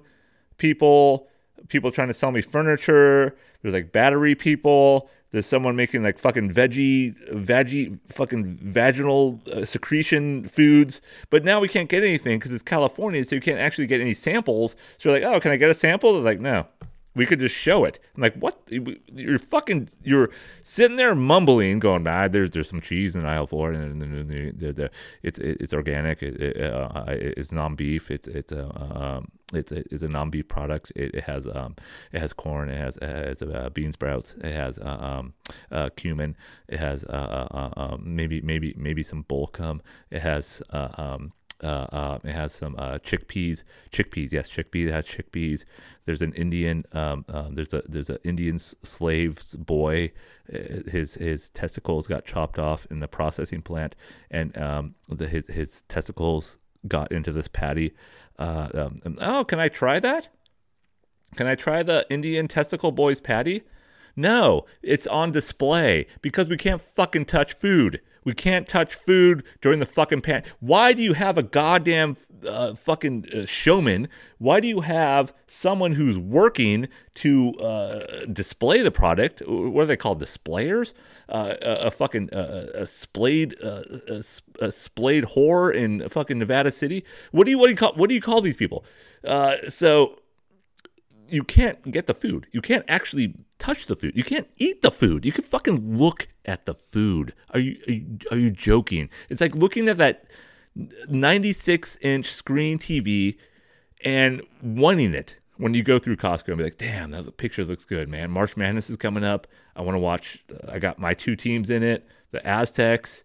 people, 0.57 1.27
people 1.67 1.91
trying 1.91 2.07
to 2.07 2.13
sell 2.13 2.31
me 2.31 2.41
furniture. 2.41 3.35
There's 3.61 3.73
like 3.73 3.91
battery 3.91 4.35
people. 4.35 5.09
There's 5.31 5.45
someone 5.45 5.75
making 5.75 6.03
like 6.03 6.17
fucking 6.19 6.53
veggie, 6.53 7.15
veggie, 7.31 7.99
fucking 8.09 8.59
vaginal 8.61 9.41
uh, 9.51 9.65
secretion 9.65 10.47
foods. 10.47 11.01
But 11.29 11.43
now 11.43 11.59
we 11.59 11.67
can't 11.67 11.89
get 11.89 12.03
anything 12.03 12.39
because 12.39 12.53
it's 12.53 12.63
California, 12.63 13.25
so 13.25 13.35
you 13.35 13.41
can't 13.41 13.59
actually 13.59 13.87
get 13.87 13.99
any 13.99 14.13
samples. 14.13 14.75
So 14.97 15.09
you're 15.09 15.19
like, 15.19 15.35
oh, 15.35 15.39
can 15.39 15.51
I 15.51 15.57
get 15.57 15.69
a 15.69 15.73
sample? 15.73 16.13
They're 16.13 16.23
like, 16.23 16.39
no, 16.39 16.67
we 17.17 17.25
could 17.25 17.39
just 17.39 17.55
show 17.55 17.83
it. 17.83 17.99
I'm 18.15 18.21
like, 18.21 18.35
what? 18.35 18.61
You're 18.69 19.39
fucking. 19.39 19.89
You're 20.03 20.29
sitting 20.61 20.97
there 20.97 21.15
mumbling, 21.15 21.79
going, 21.79 22.07
"Ah, 22.07 22.27
there's 22.27 22.51
there's 22.51 22.69
some 22.69 22.79
cheese 22.79 23.15
in 23.15 23.25
aisle 23.25 23.47
four, 23.47 23.71
and, 23.71 24.03
it's 25.23 25.39
it's 25.39 25.73
organic. 25.73 26.21
It, 26.21 26.39
it, 26.39 26.73
uh, 26.73 27.05
it's 27.07 27.51
non 27.51 27.75
beef. 27.75 28.11
It's 28.11 28.27
it's 28.27 28.53
uh, 28.53 28.69
um, 29.19 29.31
it's 29.53 29.71
it's 29.71 30.03
a 30.03 30.09
non 30.09 30.29
beef 30.29 30.47
product. 30.47 30.91
It, 30.95 31.15
it, 31.15 31.23
has 31.23 31.47
um 31.47 31.75
it 32.11 32.19
has 32.19 32.33
corn. 32.33 32.69
It 32.69 32.77
has 32.77 32.97
it 32.97 33.03
has 33.03 33.41
uh, 33.41 33.69
bean 33.73 33.93
sprouts. 33.93 34.35
It 34.43 34.53
has 34.53 34.77
uh, 34.77 34.97
um 34.99 35.33
uh, 35.71 35.89
cumin. 35.95 36.35
It 36.67 36.79
has 36.79 37.03
uh, 37.05 37.47
uh, 37.51 37.57
uh 37.57 37.93
um, 37.93 38.03
maybe 38.03 38.41
maybe 38.41 38.73
maybe 38.77 39.03
some 39.03 39.23
bulkum. 39.23 39.79
It 40.11 40.21
has 40.21 40.61
um 40.71 41.31
it 41.61 42.33
has 42.33 42.51
some 42.53 42.75
uh, 42.77 42.97
chickpeas. 42.99 43.63
Chickpeas, 43.89 44.31
yes, 44.31 44.49
chickpeas. 44.49 44.87
It 44.87 44.91
has 44.91 45.05
chickpeas. 45.05 45.63
There's 46.05 46.21
an 46.21 46.33
Indian. 46.33 46.83
Um, 46.91 47.23
there's 47.51 47.73
a 47.73 47.83
there's 47.87 48.09
an 48.09 48.19
Indian 48.25 48.59
slave's 48.59 49.55
boy. 49.55 50.11
His 50.47 51.15
his 51.15 51.49
testicles 51.49 52.07
got 52.07 52.25
chopped 52.25 52.59
off 52.59 52.85
in 52.91 52.99
the 52.99 53.07
processing 53.07 53.61
plant, 53.61 53.95
and 54.29 54.57
um, 54.57 54.95
the, 55.09 55.27
his 55.27 55.47
his 55.47 55.81
testicles 55.87 56.57
got 56.87 57.11
into 57.11 57.31
this 57.31 57.47
patty. 57.47 57.93
Uh, 58.37 58.69
um, 58.73 59.17
oh, 59.19 59.43
can 59.43 59.59
I 59.59 59.69
try 59.69 59.99
that? 59.99 60.27
Can 61.35 61.47
I 61.47 61.55
try 61.55 61.83
the 61.83 62.05
Indian 62.09 62.47
testicle 62.47 62.91
boy's 62.91 63.21
patty? 63.21 63.63
No, 64.15 64.65
it's 64.81 65.05
on 65.07 65.31
display 65.31 66.07
because 66.21 66.47
we 66.47 66.57
can't 66.57 66.81
fucking 66.81 67.25
touch 67.25 67.53
food. 67.53 68.01
We 68.27 68.33
can't 68.33 68.67
touch 68.67 68.93
food 68.93 69.45
during 69.61 69.79
the 69.79 69.85
fucking 69.85 70.19
pan. 70.19 70.43
Why 70.59 70.91
do 70.91 71.01
you 71.01 71.13
have 71.13 71.37
a 71.37 71.43
goddamn 71.43 72.17
uh, 72.45 72.75
fucking 72.75 73.25
uh, 73.33 73.45
showman? 73.45 74.09
Why 74.37 74.59
do 74.59 74.67
you 74.67 74.81
have 74.81 75.31
someone 75.47 75.93
who's 75.93 76.17
working 76.17 76.89
to 77.13 77.53
uh, 77.53 78.25
display 78.25 78.81
the 78.81 78.91
product? 78.91 79.41
What 79.47 79.83
are 79.83 79.85
they 79.85 79.95
called? 79.95 80.19
Displayers? 80.19 80.93
Uh, 81.29 81.55
a, 81.61 81.89
fucking 81.89 82.33
uh, 82.33 82.67
a 82.73 82.85
splayed 82.85 83.55
uh, 83.63 83.83
a, 84.09 84.21
a 84.59 84.73
splayed 84.73 85.23
whore 85.27 85.73
in 85.73 86.09
fucking 86.09 86.37
Nevada 86.37 86.71
City. 86.71 87.05
What 87.31 87.45
do 87.45 87.51
you 87.51 87.57
what 87.57 87.67
do 87.67 87.71
you 87.71 87.77
call 87.77 87.93
what 87.93 88.09
do 88.09 88.15
you 88.15 88.21
call 88.21 88.41
these 88.41 88.57
people? 88.57 88.83
so 89.69 90.19
you 91.29 91.43
can't 91.43 91.91
get 91.91 92.07
the 92.07 92.13
food. 92.13 92.47
You 92.51 92.61
can't 92.61 92.85
actually 92.87 93.35
touch 93.57 93.85
the 93.85 93.95
food. 93.95 94.15
You 94.15 94.23
can't 94.23 94.47
eat 94.57 94.81
the 94.81 94.91
food. 94.91 95.25
You 95.25 95.31
can 95.31 95.43
fucking 95.43 95.97
look 95.97 96.27
at 96.47 96.65
the 96.65 96.73
food. 96.73 97.33
Are 97.51 97.59
you 97.59 97.77
are 97.87 97.91
you, 97.91 98.17
are 98.31 98.37
you 98.37 98.51
joking? 98.51 99.09
It's 99.29 99.41
like 99.41 99.55
looking 99.55 99.89
at 99.89 99.97
that 99.97 100.25
96 101.09 101.97
inch 102.01 102.31
screen 102.31 102.79
TV 102.79 103.37
and 104.03 104.41
wanting 104.61 105.13
it 105.13 105.37
when 105.57 105.73
you 105.73 105.83
go 105.83 105.99
through 105.99 106.15
Costco 106.15 106.49
and 106.49 106.57
be 106.57 106.63
like, 106.63 106.77
damn, 106.77 107.11
that 107.11 107.37
picture 107.37 107.65
looks 107.65 107.83
good, 107.83 108.07
man. 108.07 108.31
March 108.31 108.55
Madness 108.55 108.89
is 108.89 108.97
coming 108.97 109.23
up. 109.23 109.47
I 109.75 109.81
want 109.81 109.95
to 109.95 109.99
watch. 109.99 110.43
Uh, 110.51 110.71
I 110.71 110.79
got 110.79 110.99
my 110.99 111.13
two 111.13 111.35
teams 111.35 111.69
in 111.69 111.83
it. 111.83 112.07
The 112.31 112.45
Aztecs. 112.45 113.23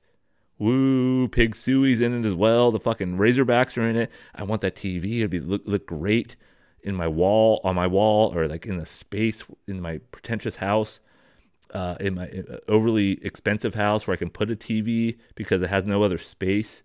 Woo, 0.59 1.27
Pig 1.29 1.57
Sooie's 1.57 2.01
in 2.01 2.15
it 2.15 2.27
as 2.27 2.35
well. 2.35 2.71
The 2.71 2.79
fucking 2.79 3.17
Razorbacks 3.17 3.77
are 3.77 3.89
in 3.89 3.97
it. 3.97 4.11
I 4.35 4.45
want 4.45 4.61
that 4.63 4.77
TV. 4.77 5.19
It'd 5.19 5.31
be 5.31 5.41
look 5.41 5.63
look 5.65 5.87
great 5.87 6.37
in 6.85 6.95
my 6.95 7.09
wall 7.09 7.61
on 7.65 7.75
my 7.75 7.87
wall 7.87 8.37
or 8.37 8.47
like 8.49 8.67
in 8.67 8.79
the 8.79 8.87
space 8.87 9.45
in 9.67 9.81
my 9.81 9.99
pretentious 10.11 10.57
house 10.57 11.01
uh, 11.73 11.97
in 12.01 12.15
my 12.15 12.29
uh, 12.29 12.59
overly 12.69 13.25
expensive 13.25 13.75
house 13.75 14.07
where 14.07 14.15
I 14.15 14.19
can 14.19 14.31
put 14.31 14.51
a 14.51 14.57
TV 14.57 15.19
because 15.35 15.63
it 15.63 15.71
has 15.71 15.85
no 15.85 16.03
other 16.03 16.19
space 16.19 16.83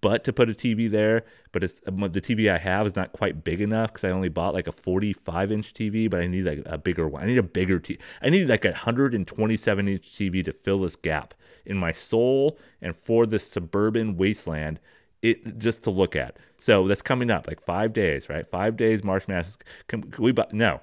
but 0.00 0.22
to 0.22 0.34
put 0.34 0.50
a 0.50 0.52
TV 0.52 0.90
there. 0.90 1.24
But 1.50 1.64
it's 1.64 1.80
um, 1.86 2.00
the 2.00 2.20
TV 2.20 2.52
I 2.52 2.58
have 2.58 2.86
is 2.86 2.94
not 2.94 3.12
quite 3.12 3.42
big 3.42 3.60
enough 3.60 3.92
because 3.92 4.04
I 4.04 4.10
only 4.10 4.28
bought 4.28 4.52
like 4.52 4.66
a 4.66 4.72
45 4.72 5.50
inch 5.50 5.72
TV, 5.72 6.10
but 6.10 6.20
I 6.20 6.26
need 6.26 6.44
like 6.44 6.62
a 6.66 6.76
bigger 6.76 7.08
one. 7.08 7.22
I 7.22 7.26
need 7.26 7.38
a 7.38 7.42
bigger 7.42 7.80
TV. 7.80 7.98
I 8.20 8.28
need 8.28 8.48
like 8.48 8.66
a 8.66 8.72
127 8.72 9.88
inch 9.88 10.12
TV 10.12 10.44
to 10.44 10.52
fill 10.52 10.82
this 10.82 10.94
gap 10.94 11.32
in 11.64 11.78
my 11.78 11.92
soul 11.92 12.58
and 12.82 12.94
for 12.94 13.24
this 13.24 13.46
suburban 13.46 14.18
wasteland 14.18 14.78
it 15.22 15.58
just 15.58 15.82
to 15.84 15.90
look 15.90 16.14
at. 16.14 16.36
So 16.58 16.86
that's 16.86 17.00
coming 17.00 17.30
up, 17.30 17.48
like 17.48 17.62
five 17.62 17.94
days, 17.94 18.28
right? 18.28 18.46
Five 18.46 18.76
days, 18.76 19.02
March 19.02 19.26
Madness. 19.26 19.56
Can, 19.88 20.02
can 20.10 20.22
we? 20.22 20.34
No, 20.52 20.82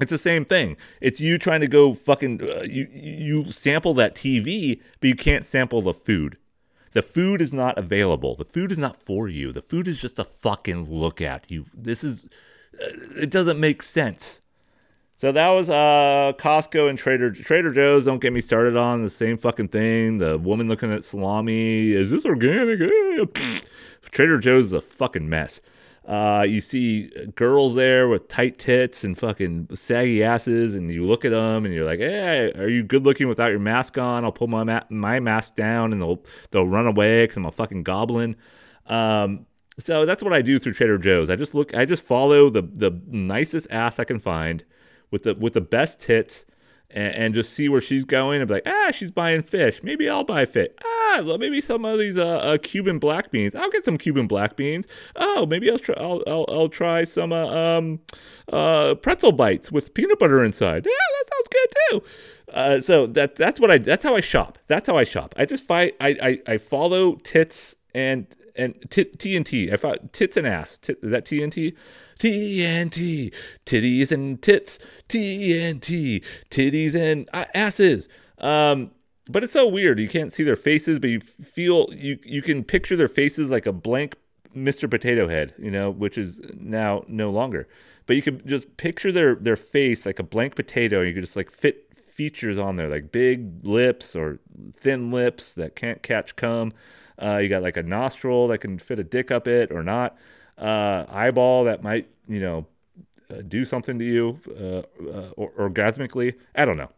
it's 0.00 0.10
the 0.10 0.18
same 0.18 0.44
thing. 0.44 0.76
It's 1.00 1.20
you 1.20 1.38
trying 1.38 1.60
to 1.60 1.68
go 1.68 1.94
fucking. 1.94 2.42
Uh, 2.42 2.64
you 2.68 2.88
you 2.92 3.52
sample 3.52 3.94
that 3.94 4.14
TV, 4.14 4.80
but 5.00 5.08
you 5.08 5.14
can't 5.14 5.44
sample 5.44 5.82
the 5.82 5.94
food. 5.94 6.38
The 6.92 7.02
food 7.02 7.40
is 7.40 7.52
not 7.52 7.78
available. 7.78 8.34
The 8.34 8.44
food 8.44 8.72
is 8.72 8.78
not 8.78 9.02
for 9.02 9.28
you. 9.28 9.52
The 9.52 9.62
food 9.62 9.88
is 9.88 10.00
just 10.00 10.18
a 10.18 10.24
fucking 10.24 10.90
look 10.90 11.20
at. 11.20 11.50
You. 11.50 11.66
This 11.74 12.02
is. 12.02 12.24
Uh, 12.74 12.88
it 13.20 13.30
doesn't 13.30 13.60
make 13.60 13.82
sense. 13.82 14.40
So 15.18 15.30
that 15.30 15.50
was 15.50 15.70
uh, 15.70 16.32
Costco 16.36 16.90
and 16.90 16.98
Trader 16.98 17.30
Trader 17.30 17.72
Joe's. 17.72 18.06
Don't 18.06 18.18
get 18.18 18.32
me 18.32 18.40
started 18.40 18.76
on 18.76 19.02
the 19.02 19.10
same 19.10 19.36
fucking 19.36 19.68
thing. 19.68 20.18
The 20.18 20.38
woman 20.38 20.68
looking 20.68 20.92
at 20.92 21.04
salami. 21.04 21.92
Is 21.92 22.10
this 22.10 22.24
organic? 22.24 22.80
Trader 24.10 24.38
Joe's 24.38 24.66
is 24.66 24.72
a 24.72 24.80
fucking 24.80 25.28
mess. 25.28 25.60
Uh, 26.04 26.44
you 26.46 26.60
see 26.60 27.08
girls 27.36 27.76
there 27.76 28.08
with 28.08 28.26
tight 28.26 28.58
tits 28.58 29.04
and 29.04 29.16
fucking 29.16 29.68
saggy 29.74 30.22
asses, 30.22 30.74
and 30.74 30.90
you 30.90 31.06
look 31.06 31.24
at 31.24 31.30
them 31.30 31.64
and 31.64 31.72
you're 31.72 31.84
like, 31.84 32.00
"Hey, 32.00 32.50
are 32.56 32.68
you 32.68 32.82
good 32.82 33.04
looking 33.04 33.28
without 33.28 33.50
your 33.52 33.60
mask 33.60 33.96
on?" 33.98 34.24
I'll 34.24 34.32
pull 34.32 34.48
my 34.48 34.64
ma- 34.64 34.82
my 34.88 35.20
mask 35.20 35.54
down, 35.54 35.92
and 35.92 36.02
they'll 36.02 36.22
they'll 36.50 36.66
run 36.66 36.86
away 36.86 37.24
because 37.24 37.36
I'm 37.36 37.46
a 37.46 37.52
fucking 37.52 37.84
goblin. 37.84 38.34
Um, 38.86 39.46
so 39.78 40.04
that's 40.04 40.22
what 40.22 40.32
I 40.32 40.42
do 40.42 40.58
through 40.58 40.74
Trader 40.74 40.98
Joe's. 40.98 41.30
I 41.30 41.36
just 41.36 41.54
look, 41.54 41.74
I 41.74 41.84
just 41.84 42.02
follow 42.02 42.50
the 42.50 42.62
the 42.62 43.00
nicest 43.06 43.68
ass 43.70 44.00
I 44.00 44.04
can 44.04 44.18
find 44.18 44.64
with 45.12 45.22
the 45.22 45.34
with 45.36 45.52
the 45.52 45.60
best 45.60 46.00
tits 46.00 46.44
and, 46.92 47.14
and 47.14 47.34
just 47.34 47.52
see 47.52 47.68
where 47.68 47.80
she's 47.80 48.04
going 48.04 48.40
and 48.40 48.48
be 48.48 48.54
like, 48.54 48.66
ah, 48.66 48.90
she's 48.92 49.10
buying 49.10 49.42
fish. 49.42 49.82
Maybe 49.82 50.08
I'll 50.08 50.24
buy 50.24 50.46
fish. 50.46 50.70
Ah, 50.84 51.22
maybe 51.38 51.60
some 51.60 51.84
of 51.84 51.98
these 51.98 52.16
uh, 52.16 52.38
uh, 52.38 52.58
Cuban 52.58 52.98
black 52.98 53.30
beans. 53.30 53.54
I'll 53.54 53.70
get 53.70 53.84
some 53.84 53.98
Cuban 53.98 54.26
black 54.26 54.56
beans. 54.56 54.86
Oh, 55.16 55.46
maybe 55.46 55.70
I'll 55.70 55.78
try. 55.78 55.94
I'll, 55.98 56.22
I'll, 56.26 56.46
I'll 56.48 56.68
try 56.68 57.04
some 57.04 57.32
uh, 57.32 57.46
um, 57.46 58.00
uh, 58.52 58.94
pretzel 58.94 59.32
bites 59.32 59.70
with 59.72 59.94
peanut 59.94 60.18
butter 60.18 60.44
inside. 60.44 60.86
Yeah, 60.86 60.92
that 60.92 61.30
sounds 61.32 61.48
good 61.48 61.74
too. 61.90 62.02
Uh, 62.52 62.80
so 62.80 63.06
that 63.06 63.36
that's 63.36 63.58
what 63.58 63.70
I 63.70 63.78
that's 63.78 64.04
how 64.04 64.14
I 64.14 64.20
shop. 64.20 64.58
That's 64.66 64.86
how 64.86 64.96
I 64.96 65.04
shop. 65.04 65.34
I 65.38 65.46
just 65.46 65.64
find 65.64 65.92
I 66.00 66.40
I, 66.46 66.52
I 66.54 66.58
follow 66.58 67.16
tits 67.16 67.74
and 67.94 68.26
and 68.56 68.74
t- 68.90 69.04
TNT. 69.04 69.72
I 69.72 69.76
thought 69.76 70.12
tits 70.12 70.36
and 70.36 70.46
ass. 70.46 70.78
T- 70.78 70.96
is 71.02 71.10
that 71.10 71.24
TNT? 71.24 71.74
TNT, 72.18 73.32
titties 73.66 74.12
and 74.12 74.40
tits, 74.40 74.78
TNT, 75.08 76.22
titties 76.50 76.94
and 76.94 77.28
asses. 77.32 78.08
Um, 78.38 78.92
but 79.28 79.44
it's 79.44 79.52
so 79.52 79.66
weird. 79.66 79.98
You 79.98 80.08
can't 80.08 80.32
see 80.32 80.42
their 80.42 80.56
faces, 80.56 80.98
but 80.98 81.10
you 81.10 81.20
feel 81.20 81.86
you 81.92 82.18
you 82.24 82.42
can 82.42 82.64
picture 82.64 82.96
their 82.96 83.08
faces 83.08 83.50
like 83.50 83.66
a 83.66 83.72
blank 83.72 84.16
Mr. 84.54 84.88
Potato 84.90 85.28
Head, 85.28 85.54
you 85.58 85.70
know, 85.70 85.90
which 85.90 86.18
is 86.18 86.40
now 86.54 87.04
no 87.08 87.30
longer. 87.30 87.68
But 88.06 88.16
you 88.16 88.22
could 88.22 88.46
just 88.46 88.76
picture 88.76 89.12
their 89.12 89.34
their 89.34 89.56
face 89.56 90.04
like 90.04 90.18
a 90.18 90.24
blank 90.24 90.54
potato. 90.54 91.02
You 91.02 91.14
could 91.14 91.24
just 91.24 91.36
like 91.36 91.50
fit 91.50 91.88
features 91.96 92.58
on 92.58 92.76
there, 92.76 92.88
like 92.88 93.10
big 93.12 93.64
lips 93.64 94.14
or 94.14 94.38
thin 94.74 95.10
lips 95.10 95.54
that 95.54 95.76
can't 95.76 96.02
catch 96.02 96.36
cum. 96.36 96.72
Uh, 97.18 97.38
you 97.38 97.48
got 97.48 97.62
like 97.62 97.76
a 97.76 97.82
nostril 97.82 98.48
that 98.48 98.58
can 98.58 98.78
fit 98.78 98.98
a 98.98 99.04
dick 99.04 99.30
up 99.30 99.46
it 99.46 99.70
or 99.70 99.82
not 99.82 100.16
uh, 100.58 101.04
eyeball 101.08 101.64
that 101.64 101.82
might, 101.82 102.08
you 102.28 102.40
know, 102.40 102.66
uh, 103.30 103.42
do 103.48 103.64
something 103.64 103.98
to 103.98 104.04
you 104.04 104.38
uh, 104.48 104.82
uh, 105.08 105.30
or, 105.36 105.50
orgasmically. 105.52 106.34
I 106.54 106.64
don't 106.64 106.76
know. 106.76 106.90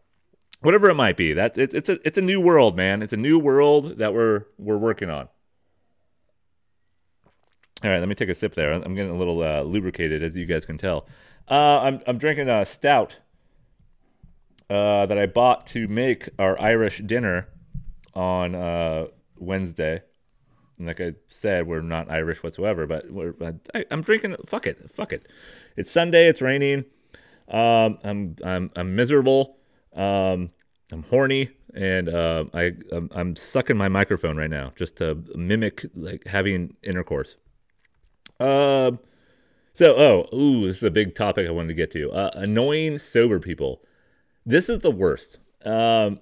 whatever 0.65 0.89
it 0.89 0.95
might 0.95 1.15
be. 1.15 1.33
That 1.33 1.57
it's 1.57 1.73
it's 1.73 1.89
a 1.89 1.99
it's 2.05 2.17
a 2.17 2.21
new 2.21 2.41
world, 2.41 2.75
man. 2.75 3.01
It's 3.01 3.13
a 3.13 3.17
new 3.17 3.39
world 3.39 3.97
that 3.97 4.13
we're 4.13 4.45
we're 4.57 4.77
working 4.77 5.09
on. 5.09 5.29
All 7.83 7.89
right, 7.91 7.99
let 7.99 8.09
me 8.09 8.15
take 8.15 8.29
a 8.29 8.35
sip 8.35 8.55
there. 8.55 8.71
I'm 8.71 8.95
getting 8.95 9.11
a 9.11 9.17
little 9.17 9.43
uh, 9.43 9.61
lubricated, 9.61 10.23
as 10.23 10.35
you 10.35 10.45
guys 10.45 10.65
can 10.65 10.77
tell. 10.77 11.05
Uh, 11.47 11.81
I'm 11.81 12.01
I'm 12.07 12.17
drinking 12.17 12.49
a 12.49 12.65
stout 12.65 13.19
uh, 14.69 15.05
that 15.05 15.17
I 15.17 15.25
bought 15.27 15.67
to 15.67 15.87
make 15.87 16.29
our 16.39 16.59
Irish 16.59 16.99
dinner 17.05 17.47
on 18.13 18.55
Wednesday. 19.37 20.03
And 20.77 20.87
like 20.87 20.99
I 20.99 21.13
said, 21.27 21.67
we're 21.67 21.81
not 21.81 22.11
Irish 22.11 22.43
whatsoever, 22.43 22.85
but 22.85 23.11
we're, 23.11 23.33
I, 23.73 23.85
am 23.91 24.01
drinking. 24.01 24.35
Fuck 24.45 24.67
it, 24.67 24.91
fuck 24.93 25.13
it. 25.13 25.27
It's 25.77 25.91
Sunday. 25.91 26.27
It's 26.27 26.41
raining. 26.41 26.85
Um, 27.47 27.99
I'm 28.03 28.35
I'm 28.43 28.71
I'm 28.75 28.95
miserable. 28.95 29.57
Um, 29.93 30.51
I'm 30.91 31.03
horny, 31.03 31.51
and 31.73 32.09
uh, 32.09 32.45
I 32.53 32.73
I'm, 32.91 33.09
I'm 33.13 33.35
sucking 33.35 33.77
my 33.77 33.87
microphone 33.87 34.37
right 34.37 34.49
now 34.49 34.73
just 34.75 34.97
to 34.97 35.23
mimic 35.35 35.85
like 35.95 36.27
having 36.27 36.75
intercourse. 36.83 37.35
Um. 38.39 38.99
So, 39.73 39.93
oh, 39.97 40.33
ooh, 40.33 40.67
this 40.67 40.77
is 40.77 40.83
a 40.83 40.89
big 40.89 41.15
topic 41.15 41.45
I 41.45 41.51
wanted 41.51 41.67
to 41.67 41.73
get 41.73 41.91
to. 41.91 42.09
Uh, 42.09 42.31
annoying 42.33 42.97
sober 42.97 43.41
people. 43.41 43.81
This 44.45 44.69
is 44.69 44.79
the 44.79 44.89
worst 44.89 45.37
um, 45.65 46.19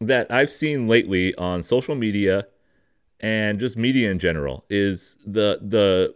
that 0.00 0.30
I've 0.30 0.50
seen 0.50 0.88
lately 0.88 1.34
on 1.34 1.62
social 1.62 1.94
media 1.94 2.46
and 3.24 3.58
just 3.58 3.78
media 3.78 4.10
in 4.10 4.18
general. 4.18 4.66
Is 4.68 5.16
the 5.24 5.58
the 5.62 6.14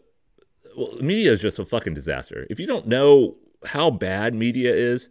well, 0.76 0.94
media 1.00 1.32
is 1.32 1.40
just 1.40 1.58
a 1.58 1.64
fucking 1.64 1.94
disaster. 1.94 2.46
If 2.50 2.60
you 2.60 2.66
don't 2.66 2.86
know 2.86 3.36
how 3.64 3.90
bad 3.90 4.34
media 4.34 4.74
is, 4.74 5.08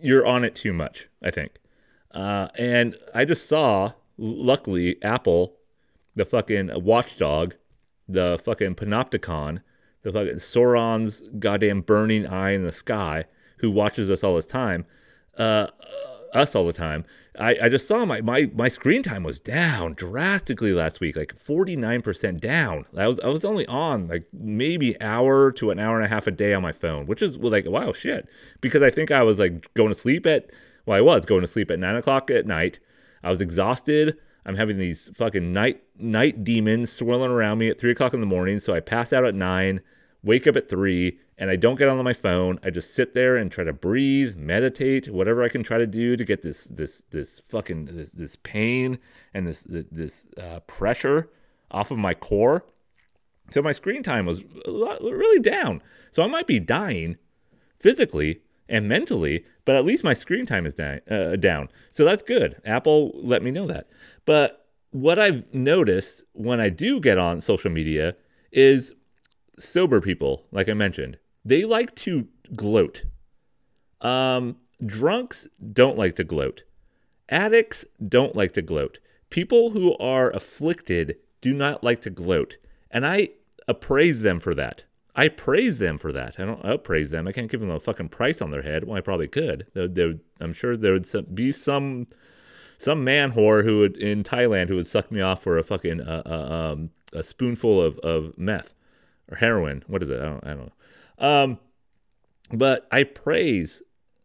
you're 0.00 0.26
on 0.26 0.44
it 0.44 0.56
too 0.56 0.72
much. 0.72 1.06
I 1.22 1.30
think. 1.30 1.52
Uh, 2.10 2.48
and 2.58 2.96
I 3.14 3.24
just 3.24 3.48
saw, 3.48 3.92
luckily, 4.18 5.02
Apple, 5.02 5.54
the 6.16 6.24
fucking 6.24 6.70
watchdog, 6.84 7.54
the 8.08 8.40
fucking 8.44 8.74
panopticon, 8.74 9.62
the 10.02 10.12
fucking 10.12 10.34
Sauron's 10.34 11.22
goddamn 11.38 11.82
burning 11.82 12.26
eye 12.26 12.50
in 12.50 12.64
the 12.64 12.72
sky, 12.72 13.26
who 13.58 13.70
watches 13.70 14.10
us 14.10 14.24
all 14.24 14.34
this 14.34 14.46
time, 14.46 14.84
uh, 15.38 15.68
us 16.34 16.54
all 16.54 16.66
the 16.66 16.72
time. 16.72 17.04
I, 17.38 17.56
I 17.62 17.68
just 17.70 17.88
saw 17.88 18.04
my, 18.04 18.20
my 18.20 18.50
my 18.54 18.68
screen 18.68 19.02
time 19.02 19.22
was 19.22 19.40
down 19.40 19.94
drastically 19.94 20.72
last 20.72 21.00
week, 21.00 21.16
like 21.16 21.34
49% 21.34 22.40
down. 22.40 22.84
I 22.96 23.06
was 23.06 23.20
I 23.20 23.28
was 23.28 23.44
only 23.44 23.66
on 23.66 24.08
like 24.08 24.26
maybe 24.32 25.00
hour 25.00 25.50
to 25.52 25.70
an 25.70 25.78
hour 25.78 25.96
and 25.96 26.04
a 26.04 26.14
half 26.14 26.26
a 26.26 26.30
day 26.30 26.52
on 26.52 26.62
my 26.62 26.72
phone, 26.72 27.06
which 27.06 27.22
is 27.22 27.38
like 27.38 27.66
wow 27.66 27.92
shit. 27.92 28.28
Because 28.60 28.82
I 28.82 28.90
think 28.90 29.10
I 29.10 29.22
was 29.22 29.38
like 29.38 29.72
going 29.74 29.88
to 29.88 29.94
sleep 29.94 30.26
at 30.26 30.50
well, 30.84 30.98
I 30.98 31.00
was 31.00 31.26
going 31.26 31.40
to 31.40 31.46
sleep 31.46 31.70
at 31.70 31.78
nine 31.78 31.96
o'clock 31.96 32.30
at 32.30 32.46
night. 32.46 32.80
I 33.22 33.30
was 33.30 33.40
exhausted. 33.40 34.18
I'm 34.44 34.56
having 34.56 34.76
these 34.76 35.10
fucking 35.14 35.52
night 35.52 35.82
night 35.96 36.44
demons 36.44 36.92
swirling 36.92 37.30
around 37.30 37.58
me 37.58 37.68
at 37.68 37.80
three 37.80 37.92
o'clock 37.92 38.12
in 38.12 38.20
the 38.20 38.26
morning. 38.26 38.60
So 38.60 38.74
I 38.74 38.80
pass 38.80 39.12
out 39.12 39.24
at 39.24 39.34
nine, 39.34 39.80
wake 40.22 40.46
up 40.46 40.56
at 40.56 40.68
three, 40.68 41.18
and 41.38 41.50
I 41.50 41.56
don't 41.56 41.76
get 41.76 41.88
on 41.88 42.02
my 42.04 42.12
phone. 42.12 42.58
I 42.62 42.70
just 42.70 42.94
sit 42.94 43.14
there 43.14 43.36
and 43.36 43.50
try 43.50 43.64
to 43.64 43.72
breathe, 43.72 44.36
meditate, 44.36 45.08
whatever 45.08 45.42
I 45.42 45.48
can 45.48 45.62
try 45.62 45.78
to 45.78 45.86
do 45.86 46.16
to 46.16 46.24
get 46.24 46.42
this 46.42 46.64
this 46.64 47.02
this 47.10 47.40
fucking 47.48 47.86
this, 47.86 48.10
this 48.10 48.36
pain 48.42 48.98
and 49.32 49.46
this 49.46 49.64
this, 49.66 50.24
uh, 50.36 50.60
pressure 50.60 51.30
off 51.70 51.90
of 51.90 51.98
my 51.98 52.14
core. 52.14 52.64
So 53.50 53.62
my 53.62 53.72
screen 53.72 54.02
time 54.02 54.26
was 54.26 54.42
really 54.66 55.40
down. 55.40 55.82
So 56.10 56.22
I 56.22 56.26
might 56.26 56.46
be 56.46 56.60
dying 56.60 57.16
physically 57.80 58.42
and 58.68 58.88
mentally, 58.88 59.44
but 59.64 59.74
at 59.74 59.84
least 59.84 60.04
my 60.04 60.14
screen 60.14 60.46
time 60.46 60.66
is. 60.66 60.78
Uh, 60.78 61.36
down. 61.36 61.68
So 61.90 62.04
that's 62.04 62.22
good. 62.22 62.60
Apple 62.64 63.12
let 63.14 63.42
me 63.42 63.50
know 63.50 63.66
that. 63.66 63.88
But 64.24 64.66
what 64.90 65.18
I've 65.18 65.52
noticed 65.52 66.22
when 66.32 66.60
I 66.60 66.68
do 66.68 67.00
get 67.00 67.18
on 67.18 67.40
social 67.40 67.70
media 67.70 68.14
is 68.52 68.92
sober 69.58 70.00
people, 70.00 70.44
like 70.52 70.68
I 70.68 70.74
mentioned, 70.74 71.18
they 71.44 71.64
like 71.64 71.94
to 71.96 72.28
gloat. 72.54 73.04
Um, 74.00 74.56
drunks 74.84 75.48
don't 75.72 75.98
like 75.98 76.16
to 76.16 76.24
gloat. 76.24 76.62
Addicts 77.28 77.84
don't 78.06 78.36
like 78.36 78.52
to 78.52 78.62
gloat. 78.62 78.98
People 79.30 79.70
who 79.70 79.96
are 79.96 80.30
afflicted 80.30 81.16
do 81.40 81.54
not 81.54 81.82
like 81.82 82.02
to 82.02 82.10
gloat. 82.10 82.56
And 82.90 83.06
I 83.06 83.30
appraise 83.66 84.20
them 84.20 84.40
for 84.40 84.54
that. 84.54 84.84
I 85.14 85.28
praise 85.28 85.78
them 85.78 85.98
for 85.98 86.12
that. 86.12 86.36
I 86.38 86.44
don't 86.44 86.64
uppraise 86.64 87.10
them. 87.10 87.28
I 87.28 87.32
can't 87.32 87.50
give 87.50 87.60
them 87.60 87.70
a 87.70 87.80
fucking 87.80 88.08
price 88.08 88.40
on 88.40 88.50
their 88.50 88.62
head. 88.62 88.84
Well, 88.84 88.96
I 88.96 89.00
probably 89.00 89.28
could. 89.28 89.66
There, 89.74 90.14
I'm 90.40 90.52
sure 90.52 90.76
there 90.76 90.92
would 90.92 91.34
be 91.34 91.52
some 91.52 92.06
some 92.78 93.04
man 93.04 93.32
whore 93.32 93.62
who 93.62 93.78
would 93.78 93.96
in 93.96 94.24
Thailand 94.24 94.68
who 94.68 94.76
would 94.76 94.88
suck 94.88 95.12
me 95.12 95.20
off 95.20 95.42
for 95.42 95.56
a 95.56 95.62
fucking 95.62 96.00
uh, 96.00 96.22
uh, 96.26 96.72
um, 96.72 96.90
a 97.12 97.22
spoonful 97.22 97.80
of, 97.80 97.98
of 98.00 98.36
meth 98.36 98.74
or 99.30 99.36
heroin. 99.36 99.84
What 99.86 100.02
is 100.02 100.10
it? 100.10 100.18
I 100.18 100.24
don't, 100.24 100.44
I 100.44 100.48
don't 100.48 100.66
know. 100.66 100.72
Um, 101.22 101.58
but 102.52 102.86
I 102.90 103.04
praise 103.04 103.80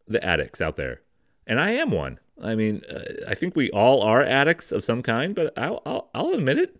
the 0.07 0.23
addicts 0.23 0.59
out 0.59 0.75
there, 0.75 1.01
and 1.45 1.61
I 1.61 1.71
am 1.71 1.91
one. 1.91 2.19
I 2.41 2.55
mean, 2.55 2.81
uh, 2.89 3.03
I 3.27 3.35
think 3.35 3.55
we 3.55 3.69
all 3.71 4.01
are 4.01 4.21
addicts 4.21 4.71
of 4.71 4.83
some 4.83 5.01
kind, 5.01 5.33
but 5.33 5.57
I'll, 5.57 5.81
I'll, 5.85 6.09
I'll 6.13 6.33
admit 6.33 6.57
it. 6.57 6.75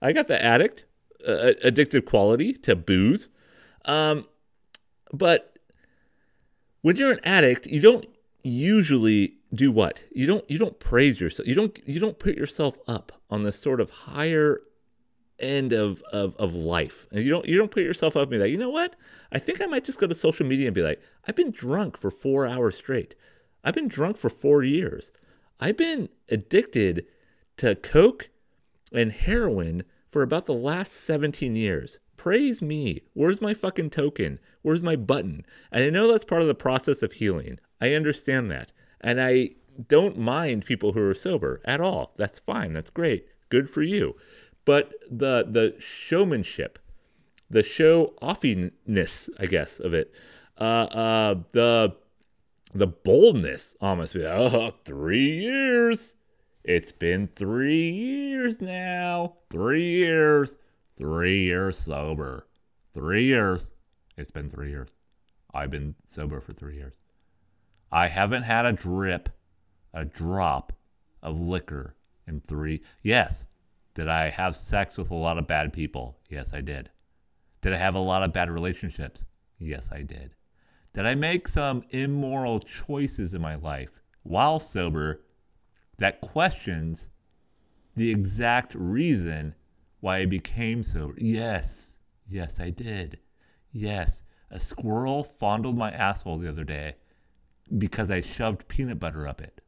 I 0.00 0.12
got 0.12 0.28
the 0.28 0.42
addict 0.42 0.84
uh, 1.26 1.52
addictive 1.64 2.04
quality 2.04 2.52
to 2.52 2.76
booze. 2.76 3.28
Um, 3.84 4.26
but 5.12 5.58
when 6.82 6.96
you're 6.96 7.12
an 7.12 7.20
addict, 7.24 7.66
you 7.66 7.80
don't 7.80 8.06
usually 8.42 9.36
do 9.54 9.70
what? 9.70 10.02
You 10.12 10.26
don't 10.26 10.48
you 10.50 10.58
don't 10.58 10.78
praise 10.80 11.20
yourself. 11.20 11.46
You 11.46 11.54
don't 11.54 11.78
you 11.86 12.00
don't 12.00 12.18
put 12.18 12.36
yourself 12.36 12.78
up 12.88 13.12
on 13.30 13.42
this 13.42 13.58
sort 13.58 13.80
of 13.80 13.90
higher 13.90 14.60
end 15.42 15.72
of, 15.72 16.02
of, 16.12 16.36
of 16.36 16.54
life. 16.54 17.06
And 17.10 17.24
you 17.24 17.30
don't 17.30 17.46
you 17.46 17.58
don't 17.58 17.70
put 17.70 17.82
yourself 17.82 18.16
up 18.16 18.22
and 18.22 18.30
be 18.30 18.38
like, 18.38 18.50
you 18.50 18.58
know 18.58 18.70
what? 18.70 18.94
I 19.30 19.38
think 19.38 19.60
I 19.60 19.66
might 19.66 19.84
just 19.84 19.98
go 19.98 20.06
to 20.06 20.14
social 20.14 20.46
media 20.46 20.66
and 20.66 20.74
be 20.74 20.82
like, 20.82 21.00
I've 21.26 21.36
been 21.36 21.50
drunk 21.50 21.96
for 21.96 22.10
four 22.10 22.46
hours 22.46 22.76
straight. 22.76 23.14
I've 23.64 23.74
been 23.74 23.88
drunk 23.88 24.16
for 24.16 24.28
four 24.28 24.62
years. 24.62 25.10
I've 25.60 25.76
been 25.76 26.08
addicted 26.28 27.06
to 27.58 27.74
coke 27.74 28.30
and 28.92 29.12
heroin 29.12 29.84
for 30.08 30.22
about 30.22 30.46
the 30.46 30.52
last 30.52 30.92
17 30.92 31.56
years. 31.56 31.98
Praise 32.16 32.60
me. 32.60 33.02
Where's 33.14 33.40
my 33.40 33.54
fucking 33.54 33.90
token? 33.90 34.38
Where's 34.62 34.82
my 34.82 34.96
button? 34.96 35.44
And 35.70 35.84
I 35.84 35.90
know 35.90 36.10
that's 36.10 36.24
part 36.24 36.42
of 36.42 36.48
the 36.48 36.54
process 36.54 37.02
of 37.02 37.12
healing. 37.12 37.58
I 37.80 37.94
understand 37.94 38.50
that. 38.50 38.72
And 39.00 39.20
I 39.20 39.50
don't 39.88 40.18
mind 40.18 40.66
people 40.66 40.92
who 40.92 41.00
are 41.00 41.14
sober 41.14 41.60
at 41.64 41.80
all. 41.80 42.12
That's 42.16 42.38
fine. 42.38 42.72
That's 42.72 42.90
great. 42.90 43.26
Good 43.48 43.70
for 43.70 43.82
you. 43.82 44.16
But 44.64 44.92
the 45.10 45.46
the 45.48 45.74
showmanship, 45.80 46.78
the 47.50 47.62
show 47.62 48.14
offiness, 48.22 49.28
I 49.38 49.46
guess, 49.46 49.80
of 49.80 49.94
it, 49.94 50.12
uh, 50.58 50.84
uh, 50.84 51.34
the 51.52 51.96
the 52.74 52.86
boldness 52.86 53.74
almost 53.80 54.14
like, 54.14 54.24
oh, 54.28 54.72
three 54.84 55.40
years. 55.40 56.14
It's 56.64 56.92
been 56.92 57.28
three 57.34 57.90
years 57.90 58.60
now. 58.60 59.34
Three 59.50 59.90
years. 59.90 60.54
Three 60.96 61.44
years 61.44 61.78
sober. 61.78 62.46
Three 62.94 63.24
years. 63.24 63.70
It's 64.16 64.30
been 64.30 64.48
three 64.48 64.70
years. 64.70 64.90
I've 65.52 65.70
been 65.70 65.96
sober 66.08 66.40
for 66.40 66.52
three 66.52 66.76
years. 66.76 66.94
I 67.90 68.08
haven't 68.08 68.44
had 68.44 68.64
a 68.64 68.72
drip, 68.72 69.28
a 69.92 70.04
drop 70.04 70.72
of 71.22 71.38
liquor 71.38 71.96
in 72.26 72.40
three. 72.40 72.82
Yes. 73.02 73.44
Did 73.94 74.08
I 74.08 74.30
have 74.30 74.56
sex 74.56 74.96
with 74.96 75.10
a 75.10 75.14
lot 75.14 75.38
of 75.38 75.46
bad 75.46 75.72
people? 75.72 76.18
Yes, 76.28 76.50
I 76.52 76.60
did. 76.60 76.90
Did 77.60 77.74
I 77.74 77.76
have 77.76 77.94
a 77.94 78.00
lot 78.00 78.22
of 78.22 78.32
bad 78.32 78.50
relationships? 78.50 79.24
Yes, 79.58 79.88
I 79.92 80.02
did. 80.02 80.34
Did 80.92 81.06
I 81.06 81.14
make 81.14 81.48
some 81.48 81.84
immoral 81.90 82.60
choices 82.60 83.32
in 83.34 83.40
my 83.40 83.54
life 83.54 83.90
while 84.22 84.60
sober 84.60 85.22
that 85.98 86.20
questions 86.20 87.06
the 87.94 88.10
exact 88.10 88.74
reason 88.74 89.54
why 90.00 90.18
I 90.18 90.26
became 90.26 90.82
sober. 90.82 91.14
Yes, 91.18 91.96
yes, 92.28 92.58
I 92.58 92.70
did. 92.70 93.18
Yes, 93.70 94.22
a 94.50 94.58
squirrel 94.58 95.22
fondled 95.22 95.78
my 95.78 95.90
asshole 95.90 96.38
the 96.38 96.48
other 96.48 96.64
day 96.64 96.96
because 97.76 98.10
I 98.10 98.20
shoved 98.20 98.68
peanut 98.68 98.98
butter 98.98 99.26
up 99.28 99.40
it. 99.40 99.60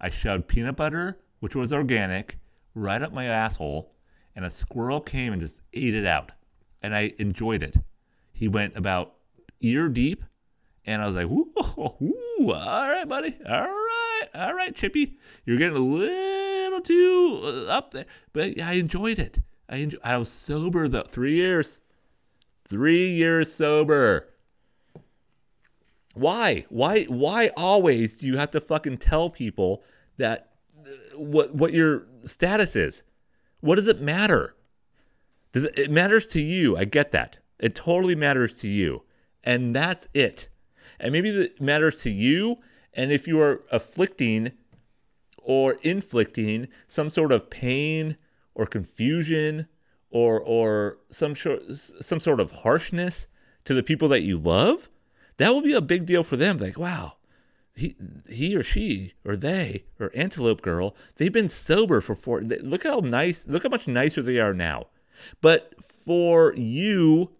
I 0.00 0.08
shoved 0.08 0.48
peanut 0.48 0.76
butter, 0.76 1.20
which 1.40 1.56
was 1.56 1.72
organic, 1.72 2.38
right 2.74 3.02
up 3.02 3.12
my 3.12 3.26
asshole, 3.26 3.92
and 4.34 4.44
a 4.44 4.50
squirrel 4.50 5.00
came 5.00 5.32
and 5.32 5.42
just 5.42 5.60
ate 5.72 5.94
it 5.94 6.06
out. 6.06 6.32
And 6.82 6.94
I 6.94 7.12
enjoyed 7.18 7.62
it. 7.62 7.76
He 8.32 8.48
went 8.48 8.76
about 8.76 9.14
ear 9.60 9.88
deep, 9.88 10.24
and 10.84 11.02
I 11.02 11.06
was 11.06 11.16
like, 11.16 11.26
ooh, 11.26 11.52
ooh 11.78 12.50
all 12.52 12.88
right, 12.88 13.08
buddy, 13.08 13.38
all 13.46 13.60
right, 13.62 14.22
all 14.34 14.54
right, 14.54 14.74
Chippy, 14.74 15.18
you're 15.44 15.58
getting 15.58 15.76
a 15.76 15.80
little 15.80 16.80
too 16.80 17.40
uh, 17.44 17.70
up 17.70 17.92
there, 17.92 18.06
but 18.32 18.60
I 18.60 18.72
enjoyed 18.72 19.18
it. 19.18 19.38
I 19.68 19.76
enjoy, 19.76 19.98
I 20.02 20.16
was 20.16 20.30
sober 20.30 20.88
though, 20.88 21.04
three 21.08 21.36
years, 21.36 21.78
three 22.66 23.08
years 23.08 23.52
sober. 23.52 24.28
Why? 26.14 26.66
Why? 26.68 27.04
Why 27.04 27.50
always 27.56 28.18
do 28.18 28.26
you 28.26 28.36
have 28.36 28.50
to 28.50 28.60
fucking 28.60 28.98
tell 28.98 29.30
people 29.30 29.82
that 30.18 30.51
what 31.16 31.54
what 31.54 31.72
your 31.72 32.06
status 32.24 32.76
is? 32.76 33.02
What 33.60 33.76
does 33.76 33.88
it 33.88 34.00
matter? 34.00 34.54
Does 35.52 35.64
it, 35.64 35.78
it 35.78 35.90
matters 35.90 36.26
to 36.28 36.40
you? 36.40 36.76
I 36.76 36.84
get 36.84 37.12
that. 37.12 37.38
It 37.58 37.74
totally 37.74 38.14
matters 38.16 38.56
to 38.56 38.68
you, 38.68 39.02
and 39.44 39.74
that's 39.74 40.08
it. 40.14 40.48
And 40.98 41.12
maybe 41.12 41.30
it 41.30 41.60
matters 41.60 42.00
to 42.02 42.10
you. 42.10 42.56
And 42.94 43.10
if 43.10 43.26
you 43.26 43.40
are 43.40 43.62
afflicting 43.70 44.52
or 45.38 45.74
inflicting 45.82 46.68
some 46.86 47.10
sort 47.10 47.32
of 47.32 47.50
pain 47.50 48.16
or 48.54 48.66
confusion 48.66 49.66
or 50.10 50.40
or 50.40 50.98
some 51.10 51.34
sort 51.34 51.62
some 51.68 52.20
sort 52.20 52.40
of 52.40 52.50
harshness 52.50 53.26
to 53.64 53.74
the 53.74 53.82
people 53.82 54.08
that 54.08 54.22
you 54.22 54.38
love, 54.38 54.88
that 55.36 55.50
will 55.50 55.62
be 55.62 55.72
a 55.72 55.80
big 55.80 56.06
deal 56.06 56.22
for 56.22 56.36
them. 56.36 56.58
Like, 56.58 56.78
wow, 56.78 57.14
he 57.74 57.96
he 58.28 58.54
or 58.54 58.62
she 58.62 59.14
or 59.24 59.36
they 59.36 59.84
or 59.98 60.10
Antelope 60.14 60.62
Girl, 60.62 60.94
they've 61.16 61.32
been 61.32 61.48
sober 61.48 62.00
for 62.00 62.14
four. 62.14 62.40
Look 62.42 62.84
how 62.84 62.98
nice, 62.98 63.46
look 63.46 63.62
how 63.62 63.68
much 63.68 63.88
nicer 63.88 64.22
they 64.22 64.38
are 64.38 64.54
now. 64.54 64.86
But 65.40 65.74
for 65.78 66.54
you, 66.54 67.30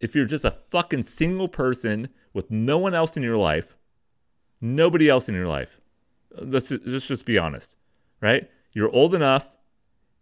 if 0.00 0.14
you're 0.14 0.26
just 0.26 0.44
a 0.44 0.50
fucking 0.50 1.04
single 1.04 1.48
person 1.48 2.08
with 2.32 2.50
no 2.50 2.78
one 2.78 2.94
else 2.94 3.16
in 3.16 3.22
your 3.22 3.36
life, 3.36 3.76
nobody 4.60 5.08
else 5.08 5.28
in 5.28 5.34
your 5.34 5.48
life, 5.48 5.80
let's 6.40 6.68
just, 6.68 6.86
let's 6.86 7.06
just 7.06 7.26
be 7.26 7.38
honest, 7.38 7.74
right? 8.20 8.48
You're 8.72 8.90
old 8.90 9.14
enough. 9.14 9.50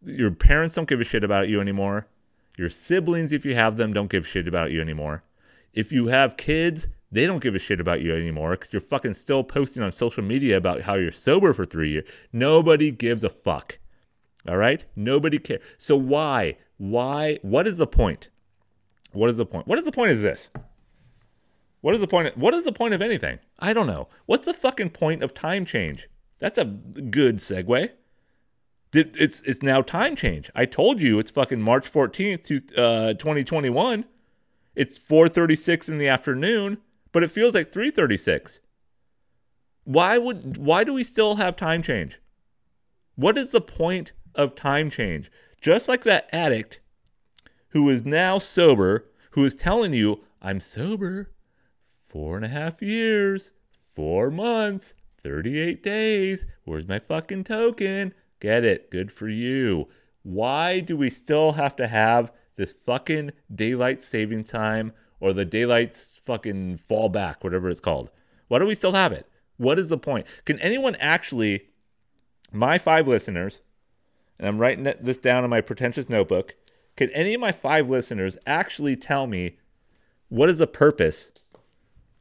Your 0.03 0.31
parents 0.31 0.75
don't 0.75 0.89
give 0.89 1.01
a 1.01 1.05
shit 1.05 1.25
about 1.25 1.49
you 1.49 1.61
anymore. 1.61 2.07
Your 2.57 2.71
siblings, 2.71 3.33
if 3.33 3.45
you 3.45 3.55
have 3.55 3.77
them, 3.77 3.93
don't 3.93 4.11
give 4.11 4.27
shit 4.27 4.49
about 4.49 4.71
you 4.71 4.81
anymore. 4.81 5.25
If 5.75 5.93
you 5.93 6.07
have 6.07 6.39
kids, 6.39 6.87
they 7.17 7.27
don't 7.27 7.43
give 7.43 7.55
a 7.55 7.59
shit 7.59 7.81
about 7.81 8.03
you 8.03 8.15
anymore 8.15 8.53
because 8.53 8.73
you're 8.73 8.81
fucking 8.81 9.15
still 9.15 9.43
posting 9.43 9.83
on 9.83 9.93
social 9.93 10.23
media 10.23 10.57
about 10.57 10.83
how 10.83 10.95
you're 10.95 11.13
sober 11.13 11.53
for 11.53 11.65
three 11.65 11.91
years. 11.91 12.09
Nobody 12.33 12.91
gives 12.91 13.25
a 13.25 13.31
fuck. 13.31 13.79
All 14.49 14.57
right? 14.57 14.85
Nobody 14.95 15.39
cares. 15.39 15.63
So 15.79 15.97
why? 15.97 16.57
Why? 16.79 17.39
What 17.43 17.67
is 17.67 17.79
the 17.79 17.87
point? 17.87 18.29
What 19.13 19.31
is 19.31 19.37
the 19.37 19.47
point? 19.47 19.67
What 19.67 19.79
is 19.79 19.85
the 19.85 19.93
point 19.93 20.11
of 20.11 20.21
this? 20.21 20.51
What 21.81 21.95
is 21.95 22.01
the 22.01 22.07
point? 22.07 22.29
Of, 22.29 22.37
what 22.37 22.55
is 22.55 22.65
the 22.65 22.73
point 22.73 22.95
of 22.95 23.01
anything? 23.01 23.39
I 23.59 23.73
don't 23.73 23.87
know. 23.87 24.09
What's 24.27 24.45
the 24.45 24.55
fucking 24.55 24.91
point 24.91 25.23
of 25.23 25.33
time 25.33 25.65
change? 25.65 26.09
That's 26.39 26.59
a 26.59 26.65
good 26.65 27.39
segue. 27.39 27.91
It's 28.93 29.43
it's 29.45 29.63
now 29.63 29.83
time 29.83 30.17
change. 30.17 30.51
I 30.55 30.65
told 30.65 31.01
you 31.01 31.19
it's 31.19 31.31
fucking 31.31 31.61
March 31.61 31.91
14th, 31.91 32.45
to, 32.47 32.57
uh, 32.81 33.15
2021. 33.15 34.05
It's 34.75 34.99
4:36 34.99 35.89
in 35.89 35.99
the 35.99 36.09
afternoon, 36.09 36.79
but 37.17 37.23
it 37.23 37.31
feels 37.31 37.55
like 37.55 37.73
3:36. 37.73 38.61
Why 39.85 40.19
would 40.19 40.59
why 40.59 40.85
do 40.85 40.93
we 40.93 41.03
still 41.03 41.37
have 41.37 41.57
time 41.57 41.83
change? 41.83 42.21
What 43.15 43.39
is 43.39 43.53
the 43.53 43.61
point 43.63 44.13
of 44.35 44.55
time 44.55 44.91
change? 44.91 45.31
Just 45.63 45.89
like 45.89 46.05
that 46.05 46.29
addict 46.31 46.79
who 47.71 47.89
is 47.89 48.05
now 48.05 48.39
sober, 48.39 49.07
who 49.31 49.47
is 49.47 49.55
telling 49.55 49.95
you, 49.95 50.25
I'm 50.43 50.61
sober, 50.61 51.31
four 52.03 52.37
and 52.37 52.45
a 52.45 52.49
half 52.49 52.83
years, 52.83 53.51
four 53.95 54.31
months, 54.31 54.93
38 55.17 55.83
days. 55.83 56.45
Where's 56.65 56.87
my 56.87 56.99
fucking 56.99 57.45
token? 57.45 58.13
Get 58.41 58.63
it. 58.63 58.91
Good 58.91 59.11
for 59.11 59.31
you. 59.31 59.89
Why 60.23 60.81
do 60.81 60.99
we 60.99 61.09
still 61.09 61.53
have 61.53 61.77
to 61.77 61.89
have 61.89 62.31
this 62.57 62.73
fucking 62.73 63.33
daylight 63.51 64.03
saving 64.03 64.45
time 64.45 64.93
or 65.21 65.33
the 65.33 65.45
daylight's 65.45 66.17
fucking 66.23 66.77
fall 66.77 67.09
back, 67.09 67.43
whatever 67.43 67.69
it's 67.69 67.81
called? 67.81 68.11
Why 68.49 68.59
do 68.59 68.67
we 68.67 68.75
still 68.75 68.93
have 68.93 69.13
it? 69.13 69.27
What 69.57 69.79
is 69.79 69.89
the 69.89 69.99
point? 69.99 70.27
Can 70.45 70.59
anyone 70.61 70.95
actually, 70.97 71.69
my 72.53 72.79
five 72.79 73.09
listeners, 73.09 73.61
and 74.39 74.47
I'm 74.47 74.59
writing 74.59 74.85
this 75.01 75.17
down 75.17 75.45
in 75.45 75.51
my 75.51 75.61
pretentious 75.61 76.09
notebook, 76.09 76.55
can 76.97 77.11
any 77.11 77.35
of 77.35 77.41
my 77.41 77.53
five 77.53 77.89
listeners 77.89 78.39
actually 78.47 78.97
tell 78.97 79.27
me 79.27 79.59
what 80.29 80.49
is 80.49 80.59
the 80.59 80.67
purpose 80.67 81.31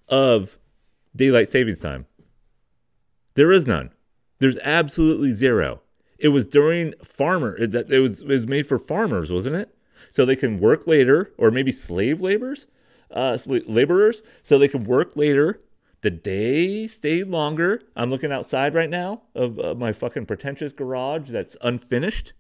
of 0.08 0.58
daylight 1.16 1.50
savings 1.50 1.80
time? 1.80 2.06
There 3.36 3.52
is 3.52 3.66
none. 3.66 3.92
There's 4.40 4.58
absolutely 4.60 5.34
zero. 5.34 5.82
It 6.18 6.30
was 6.30 6.46
during 6.46 6.94
farmer 7.04 7.58
it 7.58 7.74
was 7.74 8.22
it 8.22 8.28
was 8.28 8.48
made 8.48 8.68
for 8.68 8.80
farmers, 8.80 9.32
wasn't 9.32 9.58
it? 9.58 9.76
So 10.12 10.26
they 10.26 10.38
can 10.38 10.60
work 10.60 10.88
later, 10.88 11.34
or 11.38 11.52
maybe 11.52 11.74
slave 11.74 12.22
laborers, 12.22 12.68
uh, 13.12 13.38
laborers, 13.46 14.22
so 14.44 14.58
they 14.58 14.68
can 14.68 14.84
work 14.84 15.16
later. 15.16 15.60
The 16.02 16.12
day 16.12 16.88
stayed 16.88 17.28
longer. 17.28 17.82
I'm 17.96 18.10
looking 18.10 18.32
outside 18.32 18.76
right 18.76 18.90
now 18.90 19.24
of 19.34 19.60
uh, 19.60 19.74
my 19.74 19.92
fucking 19.92 20.28
pretentious 20.28 20.72
garage 20.72 21.30
that's 21.30 21.58
unfinished, 21.62 22.34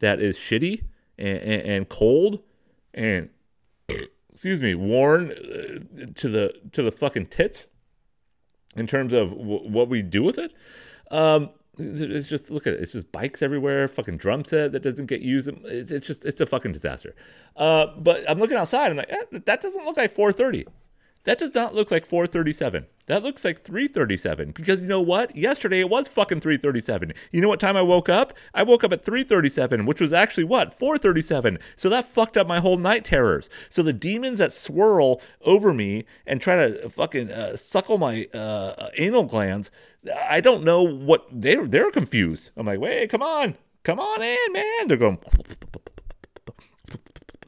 that 0.00 0.20
is 0.20 0.36
shitty 0.36 0.84
and, 1.18 1.38
and, 1.38 1.62
and 1.62 1.88
cold, 1.88 2.42
and 2.92 3.30
excuse 4.32 4.60
me, 4.60 4.74
worn 4.74 5.30
uh, 5.30 6.06
to 6.14 6.28
the 6.28 6.52
to 6.72 6.82
the 6.82 6.90
fucking 6.90 7.26
tits 7.26 7.66
in 8.74 8.86
terms 8.86 9.12
of 9.12 9.30
w- 9.30 9.68
what 9.68 9.88
we 9.88 10.02
do 10.02 10.22
with 10.22 10.38
it. 10.38 10.52
Um, 11.10 11.50
it's 11.82 12.28
just 12.28 12.50
look 12.50 12.66
at 12.66 12.74
it. 12.74 12.80
It's 12.80 12.92
just 12.92 13.12
bikes 13.12 13.42
everywhere. 13.42 13.88
Fucking 13.88 14.16
drum 14.16 14.44
set 14.44 14.72
that 14.72 14.82
doesn't 14.82 15.06
get 15.06 15.20
used. 15.20 15.48
It's, 15.64 15.90
it's 15.90 16.06
just 16.06 16.24
it's 16.24 16.40
a 16.40 16.46
fucking 16.46 16.72
disaster. 16.72 17.14
Uh, 17.56 17.86
but 17.98 18.28
I'm 18.28 18.38
looking 18.38 18.56
outside. 18.56 18.90
I'm 18.90 18.96
like, 18.96 19.12
eh, 19.12 19.38
that 19.44 19.60
doesn't 19.60 19.84
look 19.84 19.96
like 19.96 20.14
4:30. 20.14 20.66
That 21.24 21.38
does 21.38 21.54
not 21.54 21.74
look 21.74 21.90
like 21.90 22.04
437. 22.04 22.86
That 23.06 23.22
looks 23.22 23.44
like 23.44 23.62
337 23.62 24.52
because 24.52 24.80
you 24.80 24.88
know 24.88 25.00
what? 25.00 25.36
Yesterday 25.36 25.80
it 25.80 25.88
was 25.88 26.08
fucking 26.08 26.40
337. 26.40 27.12
You 27.30 27.40
know 27.40 27.48
what 27.48 27.60
time 27.60 27.76
I 27.76 27.82
woke 27.82 28.08
up? 28.08 28.32
I 28.54 28.62
woke 28.62 28.82
up 28.82 28.92
at 28.92 29.04
337, 29.04 29.86
which 29.86 30.00
was 30.00 30.12
actually 30.12 30.44
what? 30.44 30.76
437. 30.76 31.58
So 31.76 31.88
that 31.88 32.08
fucked 32.08 32.36
up 32.36 32.46
my 32.46 32.60
whole 32.60 32.76
night 32.76 33.04
terrors. 33.04 33.48
So 33.70 33.82
the 33.82 33.92
demons 33.92 34.38
that 34.38 34.52
swirl 34.52 35.20
over 35.42 35.72
me 35.72 36.04
and 36.26 36.40
try 36.40 36.56
to 36.56 36.88
fucking 36.90 37.30
uh, 37.30 37.56
suckle 37.56 37.98
my 37.98 38.26
uh, 38.34 38.88
anal 38.96 39.24
glands, 39.24 39.70
I 40.14 40.40
don't 40.40 40.64
know 40.64 40.82
what 40.82 41.26
they're 41.30 41.66
they're 41.66 41.90
confused. 41.90 42.50
I'm 42.56 42.66
like, 42.66 42.80
"Wait, 42.80 43.08
come 43.10 43.22
on. 43.22 43.56
Come 43.84 44.00
on 44.00 44.22
in, 44.22 44.52
man." 44.52 44.88
They're 44.88 44.96
going 44.96 45.18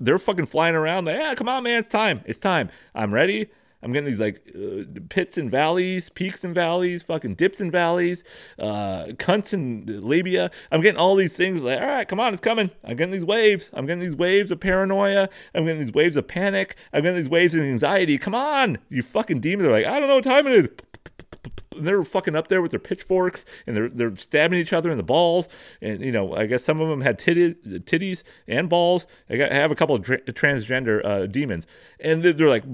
they're 0.04 0.18
fucking 0.18 0.46
flying 0.46 0.74
around. 0.74 1.06
Like, 1.06 1.16
yeah, 1.16 1.34
come 1.34 1.48
on, 1.48 1.62
man, 1.62 1.80
it's 1.80 1.88
time. 1.88 2.22
It's 2.26 2.38
time. 2.38 2.70
I'm 2.94 3.12
ready. 3.12 3.48
I'm 3.82 3.92
getting 3.92 4.08
these 4.08 4.20
like 4.20 4.40
uh, 4.56 4.84
pits 5.10 5.36
and 5.36 5.50
valleys, 5.50 6.08
peaks 6.08 6.42
and 6.42 6.54
valleys, 6.54 7.02
fucking 7.02 7.34
dips 7.34 7.60
and 7.60 7.70
valleys, 7.70 8.24
uh, 8.58 9.06
cunts 9.18 9.52
and 9.52 10.02
labia. 10.02 10.50
I'm 10.72 10.80
getting 10.80 10.98
all 10.98 11.16
these 11.16 11.36
things. 11.36 11.60
Like, 11.60 11.80
all 11.80 11.86
right, 11.86 12.08
come 12.08 12.18
on, 12.18 12.32
it's 12.32 12.40
coming. 12.40 12.70
I'm 12.82 12.96
getting 12.96 13.12
these 13.12 13.26
waves. 13.26 13.68
I'm 13.74 13.84
getting 13.84 14.02
these 14.02 14.16
waves 14.16 14.50
of 14.50 14.60
paranoia. 14.60 15.28
I'm 15.54 15.66
getting 15.66 15.80
these 15.80 15.92
waves 15.92 16.16
of 16.16 16.26
panic. 16.26 16.76
I'm 16.94 17.02
getting 17.02 17.18
these 17.18 17.28
waves 17.28 17.54
of 17.54 17.60
anxiety. 17.60 18.16
Come 18.16 18.34
on, 18.34 18.78
you 18.88 19.02
fucking 19.02 19.40
demons 19.40 19.66
are 19.66 19.72
like, 19.72 19.84
I 19.84 20.00
don't 20.00 20.08
know 20.08 20.16
what 20.16 20.24
time 20.24 20.46
it 20.46 20.52
is. 20.54 20.68
They're 21.78 22.04
fucking 22.04 22.36
up 22.36 22.48
there 22.48 22.62
with 22.62 22.70
their 22.70 22.80
pitchforks 22.80 23.44
and 23.66 23.76
they're 23.76 23.88
they're 23.88 24.16
stabbing 24.16 24.58
each 24.58 24.72
other 24.72 24.90
in 24.90 24.96
the 24.96 25.02
balls. 25.02 25.48
And 25.80 26.00
you 26.00 26.12
know, 26.12 26.34
I 26.34 26.46
guess 26.46 26.64
some 26.64 26.80
of 26.80 26.88
them 26.88 27.00
had 27.00 27.18
titties, 27.18 27.56
titties 27.84 28.22
and 28.46 28.68
balls. 28.68 29.06
I, 29.28 29.36
got, 29.36 29.52
I 29.52 29.56
have 29.56 29.70
a 29.70 29.74
couple 29.76 29.94
of 29.94 30.02
tra- 30.02 30.22
transgender 30.22 31.04
uh, 31.04 31.26
demons, 31.26 31.66
and 32.00 32.22
they're, 32.22 32.32
they're 32.32 32.48
like 32.48 32.64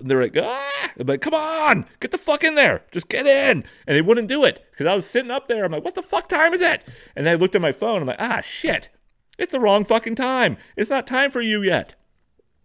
they're 0.00 0.22
like, 0.22 0.36
ah, 0.36 0.90
I'm 0.98 1.06
like, 1.06 1.20
come 1.20 1.34
on, 1.34 1.86
get 2.00 2.10
the 2.10 2.18
fuck 2.18 2.44
in 2.44 2.54
there, 2.54 2.82
just 2.90 3.08
get 3.08 3.26
in. 3.26 3.64
And 3.86 3.96
they 3.96 4.02
wouldn't 4.02 4.28
do 4.28 4.44
it 4.44 4.64
because 4.70 4.86
I 4.86 4.94
was 4.94 5.06
sitting 5.06 5.30
up 5.30 5.48
there. 5.48 5.64
I'm 5.64 5.72
like, 5.72 5.84
what 5.84 5.94
the 5.94 6.02
fuck 6.02 6.28
time 6.28 6.52
is 6.52 6.60
it? 6.60 6.82
And 7.16 7.28
I 7.28 7.34
looked 7.34 7.54
at 7.54 7.62
my 7.62 7.72
phone. 7.72 8.02
I'm 8.02 8.08
like, 8.08 8.20
ah, 8.20 8.40
shit, 8.40 8.90
it's 9.38 9.52
the 9.52 9.60
wrong 9.60 9.84
fucking 9.84 10.16
time. 10.16 10.56
It's 10.76 10.90
not 10.90 11.06
time 11.06 11.30
for 11.30 11.40
you 11.40 11.62
yet. 11.62 11.94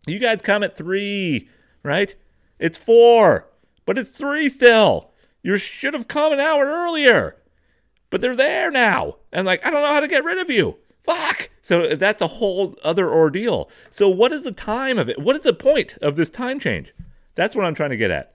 You 0.06 0.20
guys 0.20 0.42
come 0.42 0.64
at 0.64 0.78
three, 0.78 1.50
right? 1.84 2.16
It's 2.58 2.78
four, 2.78 3.48
but 3.86 3.98
it's 3.98 4.12
three 4.12 4.50
still. 4.50 5.09
You 5.42 5.58
should 5.58 5.94
have 5.94 6.08
come 6.08 6.34
an 6.34 6.40
hour 6.40 6.66
earlier, 6.66 7.38
but 8.10 8.22
they're 8.22 8.36
there 8.36 8.72
now. 8.72 9.18
And 9.32 9.46
like, 9.46 9.66
I 9.66 9.70
don't 9.70 9.82
know 9.82 9.94
how 9.94 10.00
to 10.00 10.08
get 10.08 10.24
rid 10.24 10.38
of 10.38 10.50
you. 10.50 10.78
Fuck. 11.02 11.50
So 11.62 11.96
that's 11.96 12.22
a 12.22 12.28
whole 12.28 12.76
other 12.84 13.10
ordeal. 13.10 13.70
So 13.90 14.10
what 14.10 14.34
is 14.34 14.44
the 14.44 14.52
time 14.52 14.98
of 14.98 15.10
it? 15.10 15.20
What 15.20 15.36
is 15.36 15.44
the 15.44 15.54
point 15.54 15.98
of 16.02 16.16
this 16.16 16.30
time 16.30 16.60
change? 16.60 16.94
That's 17.36 17.56
what 17.56 17.66
I'm 17.66 17.76
trying 17.76 17.92
to 17.92 17.98
get 17.98 18.12
at. 18.12 18.34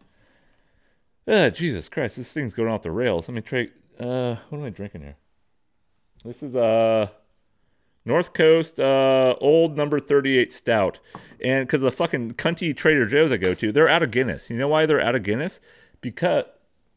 Uh, 1.27 1.51
Jesus 1.51 1.89
Christ, 1.89 2.17
this 2.17 2.33
thing's 2.33 2.55
going 2.55 2.69
off 2.69 2.83
the 2.83 2.91
rails. 2.91 3.29
Let 3.29 3.35
me 3.35 3.41
try. 3.41 3.69
Uh, 3.99 4.37
what 4.49 4.59
am 4.59 4.65
I 4.65 4.71
drinking 4.71 5.03
here? 5.03 5.17
This 6.25 6.43
is 6.43 6.57
uh 6.57 7.09
North 8.07 8.33
Coast 8.33 8.81
uh 8.81 9.37
old 9.41 9.77
number 9.77 9.99
38 9.99 10.53
stout. 10.53 10.99
And 11.43 11.67
because 11.67 11.83
the 11.83 11.93
fucking 11.93 12.35
cunty 12.35 12.75
Trader 12.75 13.07
Joe's 13.07 13.31
I 13.31 13.37
go 13.37 13.53
to, 13.55 13.73
they're 13.73 13.89
out 13.89 14.03
of 14.03 14.11
Guinness. 14.11 14.49
You 14.49 14.57
know 14.57 14.69
why 14.69 14.87
they're 14.87 15.01
out 15.01 15.15
of 15.15 15.23
Guinness? 15.23 15.61
Because 16.01 16.45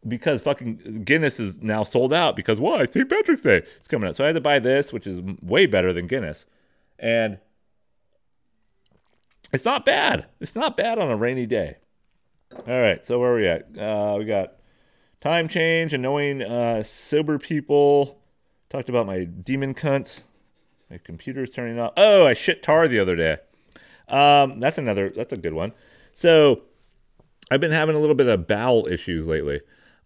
because 0.08 0.42
fucking 0.42 1.04
Guinness 1.04 1.40
is 1.40 1.62
now 1.62 1.84
sold 1.84 2.14
out 2.14 2.36
because 2.36 2.60
why? 2.60 2.86
St. 2.86 3.10
Patrick's 3.10 3.42
Day. 3.42 3.58
It's 3.58 3.88
coming 3.88 4.08
out. 4.08 4.16
So 4.16 4.24
I 4.24 4.28
had 4.28 4.34
to 4.34 4.42
buy 4.42 4.60
this, 4.60 4.94
which 4.94 5.08
is 5.08 5.22
way 5.42 5.66
better 5.66 5.94
than 5.94 6.08
Guinness. 6.08 6.46
And 7.00 7.40
it's 9.54 9.66
not 9.66 9.86
bad. 9.86 10.28
It's 10.40 10.56
not 10.56 10.78
bad 10.78 11.00
on 11.00 11.10
a 11.10 11.16
rainy 11.16 11.46
day. 11.46 11.78
All 12.68 12.80
right, 12.80 13.06
so 13.06 13.20
where 13.20 13.34
are 13.34 13.36
we 13.36 13.48
at? 13.48 13.78
Uh, 13.78 14.16
we 14.18 14.26
got 14.26 14.54
time 15.22 15.48
change, 15.48 15.94
annoying 15.94 16.42
uh, 16.42 16.84
sober 16.84 17.38
people. 17.38 18.20
Talked 18.70 18.90
about 18.90 19.06
my 19.06 19.24
demon 19.26 19.74
cunts. 19.74 20.22
My 20.90 20.98
computer's 20.98 21.52
turning 21.52 21.80
off. 21.80 21.94
Oh, 21.98 22.26
I 22.26 22.34
shit 22.34 22.64
tar 22.64 22.88
the 22.88 23.00
other 23.00 23.16
day. 23.16 23.38
Um, 24.08 24.60
that's 24.60 24.78
another. 24.78 25.12
That's 25.16 25.34
a 25.34 25.38
good 25.38 25.54
one. 25.54 25.74
So, 26.14 26.64
I've 27.52 27.62
been 27.62 27.72
having 27.72 27.96
a 27.96 28.00
little 28.00 28.16
bit 28.16 28.28
of 28.28 28.48
bowel 28.48 28.88
issues 28.88 29.28
lately. 29.28 29.62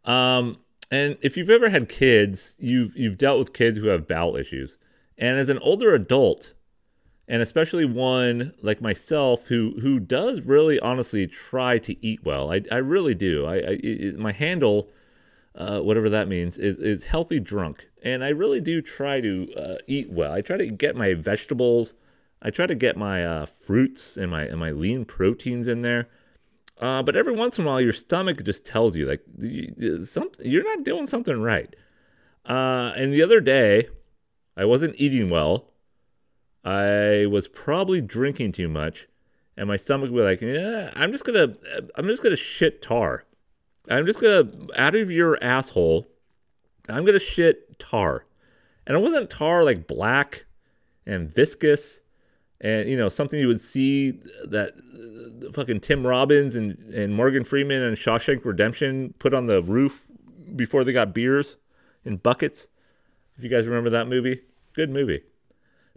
Um, 0.06 0.58
and 0.90 1.18
if 1.22 1.38
you've 1.38 1.50
ever 1.50 1.70
had 1.70 1.88
kids, 1.88 2.56
you've 2.60 2.96
you've 2.98 3.18
dealt 3.18 3.40
with 3.40 3.54
kids 3.54 3.78
who 3.78 3.88
have 3.88 4.08
bowel 4.08 4.36
issues. 4.36 4.78
And 5.18 5.38
as 5.38 5.50
an 5.50 5.60
older 5.60 5.94
adult, 5.94 6.54
and 7.28 7.42
especially 7.42 7.86
one 7.86 8.54
like 8.62 8.82
myself 8.82 9.48
who 9.48 9.76
who 9.82 10.00
does 10.00 10.42
really 10.42 10.80
honestly 10.82 11.28
try 11.28 11.78
to 11.80 12.06
eat 12.06 12.26
well. 12.26 12.52
I, 12.52 12.64
I 12.70 12.78
really 12.78 13.16
do. 13.16 13.46
I, 13.46 13.56
I 13.56 13.80
it, 13.82 14.20
my 14.20 14.34
handle, 14.34 14.90
uh, 15.56 15.80
whatever 15.80 16.10
that 16.10 16.28
means, 16.28 16.58
is 16.58 16.78
is 16.78 17.06
healthy 17.06 17.40
drunk, 17.40 17.88
and 18.04 18.24
I 18.24 18.30
really 18.30 18.60
do 18.60 18.82
try 18.82 19.22
to 19.22 19.54
uh, 19.56 19.76
eat 19.88 20.12
well. 20.12 20.34
I 20.34 20.42
try 20.42 20.58
to 20.58 20.68
get 20.68 20.98
my 20.98 21.14
vegetables. 21.14 21.94
I 22.42 22.50
try 22.50 22.66
to 22.66 22.76
get 22.76 22.98
my 22.98 23.24
uh, 23.24 23.46
fruits 23.46 24.18
and 24.18 24.30
my 24.30 24.44
and 24.44 24.60
my 24.60 24.72
lean 24.72 25.06
proteins 25.06 25.68
in 25.68 25.84
there. 25.84 26.10
Uh, 26.82 27.04
but 27.04 27.15
every 27.15 27.34
once 27.34 27.58
in 27.60 27.63
a 27.63 27.67
while, 27.67 27.80
your 27.80 27.94
stomach 27.94 28.44
just 28.44 28.65
tells 28.65 28.96
you 28.96 29.06
like 29.06 29.22
you, 29.38 30.04
some, 30.06 30.32
you're 30.39 30.63
not 30.63 30.84
doing 30.84 31.08
something 31.08 31.41
right. 31.41 31.76
Uh, 32.46 32.91
and 32.96 33.13
the 33.13 33.22
other 33.22 33.39
day, 33.39 33.88
I 34.58 34.65
wasn't 34.65 34.96
eating 34.98 35.30
well 35.30 35.72
I 36.63 37.26
was 37.26 37.48
probably 37.48 38.02
drinking 38.02 38.52
too 38.52 38.67
much, 38.67 39.08
and 39.58 39.67
my 39.67 39.78
stomach 39.78 40.12
would 40.12 40.17
be 40.17 40.24
like, 40.24 40.41
"Yeah, 40.41 40.91
I'm 40.96 41.12
just 41.12 41.26
gonna, 41.26 41.56
I'm 41.96 42.06
just 42.06 42.22
gonna 42.22 42.36
shit 42.36 42.82
tar. 42.82 43.26
I'm 43.89 44.06
just 44.06 44.22
gonna 44.22 44.52
out 44.76 44.96
of 44.96 45.10
your 45.10 45.44
asshole. 45.44 46.08
I'm 46.88 47.04
gonna 47.06 47.20
shit 47.20 47.80
tar." 47.80 48.26
And 48.86 48.96
it 48.96 49.02
wasn't 49.02 49.30
tar 49.30 49.63
like 49.63 49.88
black 49.88 50.46
and 51.06 51.34
viscous, 51.34 52.00
and 52.62 52.88
you 52.88 52.95
know 52.95 53.10
something 53.10 53.39
you 53.39 53.47
would 53.47 53.60
see 53.60 54.12
that 54.45 54.74
uh, 54.78 55.52
fucking 55.52 55.82
Tim 55.82 56.06
Robbins 56.06 56.56
and 56.56 56.78
and 56.93 57.15
Morgan 57.15 57.43
Freeman 57.43 57.82
and 57.82 57.97
Shawshank 57.97 58.45
Redemption 58.45 59.15
put 59.19 59.34
on 59.34 59.47
the 59.47 59.62
roof 59.62 60.06
before 60.56 60.84
they 60.84 60.93
got 60.93 61.13
beers 61.13 61.58
in 62.06 62.17
buckets. 62.17 62.67
If 63.38 63.43
you 63.43 63.50
guys 63.50 63.65
remember 63.65 63.89
that 63.89 64.08
movie, 64.08 64.41
good 64.74 64.91
movie. 64.91 65.24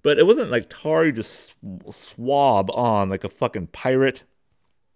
But 0.03 0.19
it 0.19 0.27
wasn't 0.27 0.51
like 0.51 0.67
tar 0.69 1.05
you 1.05 1.13
just 1.13 1.55
swab 1.93 2.71
on 2.71 3.11
like 3.11 3.25
a 3.25 3.29
fucking 3.29 3.69
pirate 3.69 4.23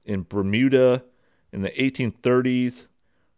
in 0.04 0.24
Bermuda 0.28 1.04
in 1.52 1.62
the 1.62 1.70
1830s 1.70 2.86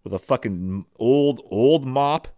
with 0.04 0.12
a 0.12 0.18
fucking 0.18 0.86
old 0.98 1.40
old 1.50 1.84
mop. 1.84 2.28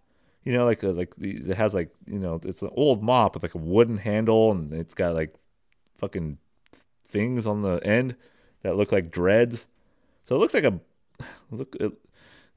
You 0.44 0.52
know, 0.54 0.64
like 0.64 0.82
a, 0.82 0.88
like 0.88 1.14
the, 1.16 1.36
it 1.50 1.56
has 1.56 1.74
like 1.74 1.90
you 2.06 2.18
know 2.18 2.40
it's 2.44 2.62
an 2.62 2.70
old 2.72 3.02
mop 3.02 3.34
with 3.34 3.42
like 3.42 3.54
a 3.54 3.58
wooden 3.58 3.98
handle 3.98 4.50
and 4.50 4.72
it's 4.72 4.94
got 4.94 5.14
like 5.14 5.34
fucking 6.02 6.36
things 7.06 7.46
on 7.46 7.62
the 7.62 7.76
end 7.86 8.16
that 8.62 8.76
look 8.76 8.92
like 8.92 9.10
dreads. 9.10 9.64
So 10.24 10.36
it 10.36 10.38
looks 10.38 10.52
like 10.52 10.64
a 10.64 10.80
look. 11.50 11.74
It, 11.80 11.92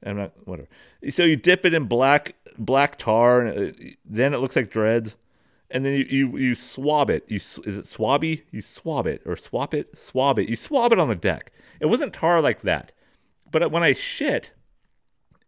I'm 0.05 0.17
not 0.17 0.33
whatever. 0.45 0.67
So 1.09 1.23
you 1.23 1.37
dip 1.37 1.65
it 1.65 1.73
in 1.73 1.85
black 1.85 2.35
black 2.57 2.97
tar, 2.97 3.41
and 3.41 3.57
it, 3.57 3.97
then 4.03 4.33
it 4.33 4.39
looks 4.39 4.57
like 4.57 4.69
dreads 4.69 5.15
and 5.69 5.85
then 5.85 5.93
you, 5.93 6.05
you, 6.09 6.37
you 6.37 6.55
swab 6.55 7.09
it. 7.09 7.25
You 7.27 7.37
is 7.37 7.77
it 7.77 7.85
swabby? 7.85 8.43
You 8.51 8.61
swab 8.61 9.07
it 9.07 9.21
or 9.25 9.35
swap 9.35 9.73
it, 9.73 9.97
swab 9.99 10.39
it. 10.39 10.47
You 10.47 10.55
swab 10.55 10.93
it 10.93 10.99
on 10.99 11.09
the 11.09 11.15
deck. 11.15 11.51
It 11.79 11.87
wasn't 11.87 12.13
tar 12.13 12.41
like 12.41 12.61
that, 12.61 12.91
but 13.51 13.71
when 13.71 13.83
I 13.83 13.93
shit, 13.93 14.51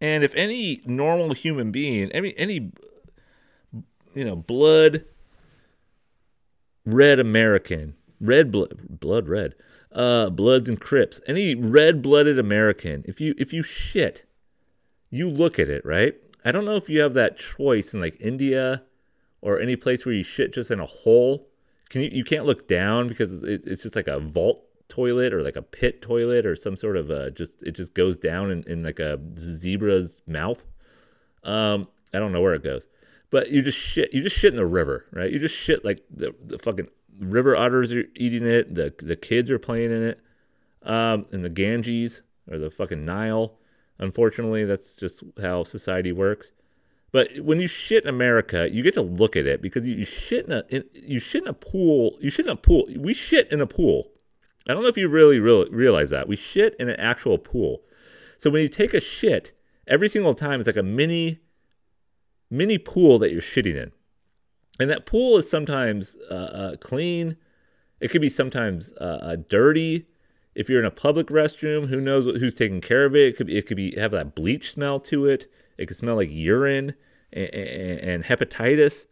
and 0.02 0.24
if 0.24 0.34
any 0.36 0.82
normal 0.86 1.34
human 1.34 1.72
being, 1.72 2.12
any 2.12 2.38
any 2.38 2.72
you 4.14 4.26
know 4.26 4.36
blood 4.36 5.06
red 6.88 7.20
American, 7.20 7.96
red 8.20 8.52
blood, 8.52 9.00
blood 9.00 9.28
red, 9.28 9.54
uh, 9.92 10.30
Bloods 10.30 10.70
and 10.70 10.80
Crips, 10.80 11.20
any 11.28 11.54
red 11.54 12.02
blooded 12.02 12.40
American, 12.40 13.04
if 13.08 13.20
you 13.20 13.36
if 13.38 13.52
you 13.52 13.62
shit, 13.62 14.26
you 15.10 15.30
look 15.30 15.60
at 15.60 15.70
it 15.70 15.86
right. 15.86 16.16
I 16.46 16.52
don't 16.52 16.66
know 16.66 16.76
if 16.76 16.90
you 16.90 17.02
have 17.02 17.14
that 17.14 17.38
choice 17.38 17.94
in 17.94 18.00
like 18.00 18.16
India 18.20 18.84
or 19.42 19.60
any 19.60 19.76
place 19.76 20.06
where 20.06 20.16
you 20.16 20.24
shit 20.24 20.54
just 20.54 20.72
in 20.72 20.80
a 20.80 20.86
hole. 20.86 21.50
Can 21.90 22.02
you 22.02 22.10
you 22.12 22.24
can't 22.24 22.46
look 22.46 22.68
down 22.68 23.08
because 23.08 23.44
it's, 23.44 23.66
it's 23.66 23.84
just 23.84 23.96
like 23.96 24.08
a 24.08 24.20
vault 24.20 24.64
toilet 24.88 25.34
or 25.34 25.44
like 25.44 25.58
a 25.58 25.62
pit 25.62 26.02
toilet 26.02 26.46
or 26.46 26.56
some 26.56 26.78
sort 26.78 26.96
of 26.96 27.12
uh 27.12 27.30
just 27.32 27.62
it 27.62 27.72
just 27.72 27.94
goes 27.94 28.18
down 28.18 28.50
in, 28.50 28.64
in 28.64 28.84
like 28.84 29.00
a 29.00 29.20
zebra's 29.38 30.22
mouth. 30.26 30.64
Um, 31.44 31.90
I 32.14 32.20
don't 32.20 32.32
know 32.32 32.42
where 32.42 32.54
it 32.54 32.64
goes, 32.64 32.88
but 33.30 33.52
you 33.52 33.62
just 33.62 33.78
shit. 33.78 34.14
You 34.14 34.22
just 34.22 34.38
shit 34.38 34.54
in 34.54 34.58
the 34.58 34.66
river, 34.66 35.06
right? 35.12 35.32
You 35.32 35.40
just 35.40 35.56
shit 35.56 35.84
like 35.84 36.04
the 36.10 36.34
the 36.44 36.58
fucking 36.58 36.88
river 37.20 37.56
otters 37.56 37.92
are 37.92 38.06
eating 38.16 38.46
it. 38.46 38.76
The 38.76 38.94
the 39.00 39.16
kids 39.16 39.50
are 39.50 39.60
playing 39.60 39.92
in 39.92 40.04
it. 40.04 40.20
Um, 40.84 41.26
and 41.32 41.44
the 41.44 41.50
Ganges 41.50 42.22
or 42.50 42.58
the 42.58 42.72
fucking 42.72 43.04
Nile. 43.04 43.58
Unfortunately, 44.00 44.64
that's 44.64 44.96
just 44.96 45.24
how 45.42 45.64
society 45.64 46.12
works. 46.12 46.52
But 47.12 47.40
when 47.40 47.60
you 47.60 47.68
shit 47.68 48.04
in 48.04 48.10
America, 48.10 48.70
you 48.72 48.84
get 48.84 48.94
to 48.94 49.02
look 49.02 49.36
at 49.36 49.46
it 49.46 49.62
because 49.62 49.88
you, 49.88 49.96
you 49.96 50.06
shit 50.06 50.46
in 50.46 50.52
a 50.52 50.64
in, 50.70 50.84
you 50.94 51.20
shit 51.20 51.44
in 51.44 51.48
a 51.48 51.54
pool. 51.54 52.18
You 52.22 52.30
shit 52.30 52.46
in 52.46 52.52
a 52.52 52.56
pool. 52.56 52.86
We 52.96 53.14
shit 53.14 53.52
in 53.52 53.60
a 53.60 53.68
pool. 53.68 54.12
I 54.68 54.74
don't 54.74 54.84
know 54.84 54.90
if 54.90 54.98
you 54.98 55.08
really, 55.08 55.40
really 55.40 55.70
realize 55.70 56.10
that 56.10 56.28
we 56.28 56.36
shit 56.36 56.76
in 56.78 56.90
an 56.90 57.00
actual 57.00 57.38
pool. 57.38 57.82
So 58.38 58.50
when 58.50 58.62
you 58.62 58.70
take 58.70 58.94
a 58.94 59.00
shit, 59.00 59.54
every 59.88 60.10
single 60.10 60.34
time 60.34 60.60
it's 60.60 60.68
like 60.68 60.78
a 60.78 60.84
mini 60.84 61.40
mini 62.50 62.78
pool 62.78 63.20
that 63.20 63.32
you're 63.32 63.42
shitting 63.42 63.76
in, 63.76 63.92
and 64.80 64.90
that 64.90 65.06
pool 65.06 65.38
is 65.38 65.50
sometimes 65.50 66.16
uh, 66.30 66.34
uh, 66.34 66.76
clean. 66.78 67.38
It 68.00 68.10
could 68.10 68.22
be 68.22 68.30
sometimes 68.30 68.94
uh, 69.00 69.20
uh 69.22 69.36
dirty. 69.50 70.08
If 70.56 70.70
you're 70.70 70.80
in 70.80 70.86
a 70.86 70.92
public 70.92 71.28
restroom, 71.28 71.88
who 71.88 72.02
knows 72.02 72.26
who's 72.26 72.56
taking 72.56 72.82
care 72.82 73.06
of 73.06 73.16
it? 73.16 73.28
It 73.28 73.38
could 73.38 73.48
be, 73.48 73.58
it 73.58 73.68
could 73.68 73.78
be 73.78 73.96
have 73.98 74.12
that 74.12 74.36
bleach 74.36 74.72
smell 74.72 75.00
to 75.02 75.26
it. 75.26 75.52
It 75.78 75.88
could 75.88 75.98
smell 75.98 76.16
like 76.16 76.30
urine 76.32 76.96
and, 77.32 77.50
and, 77.54 78.00
and 78.00 78.24
hepatitis. 78.24 79.06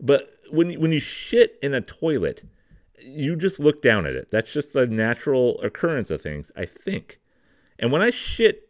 But 0.00 0.34
when 0.50 0.72
when 0.80 0.92
you 0.92 1.00
shit 1.00 1.58
in 1.62 1.74
a 1.74 1.80
toilet, 1.80 2.42
you 2.98 3.36
just 3.36 3.60
look 3.60 3.82
down 3.82 4.06
at 4.06 4.14
it. 4.14 4.30
That's 4.30 4.52
just 4.52 4.72
the 4.72 4.86
natural 4.86 5.60
occurrence 5.60 6.10
of 6.10 6.20
things, 6.20 6.50
I 6.56 6.66
think. 6.66 7.20
And 7.78 7.90
when 7.92 8.02
I 8.02 8.10
shit 8.10 8.63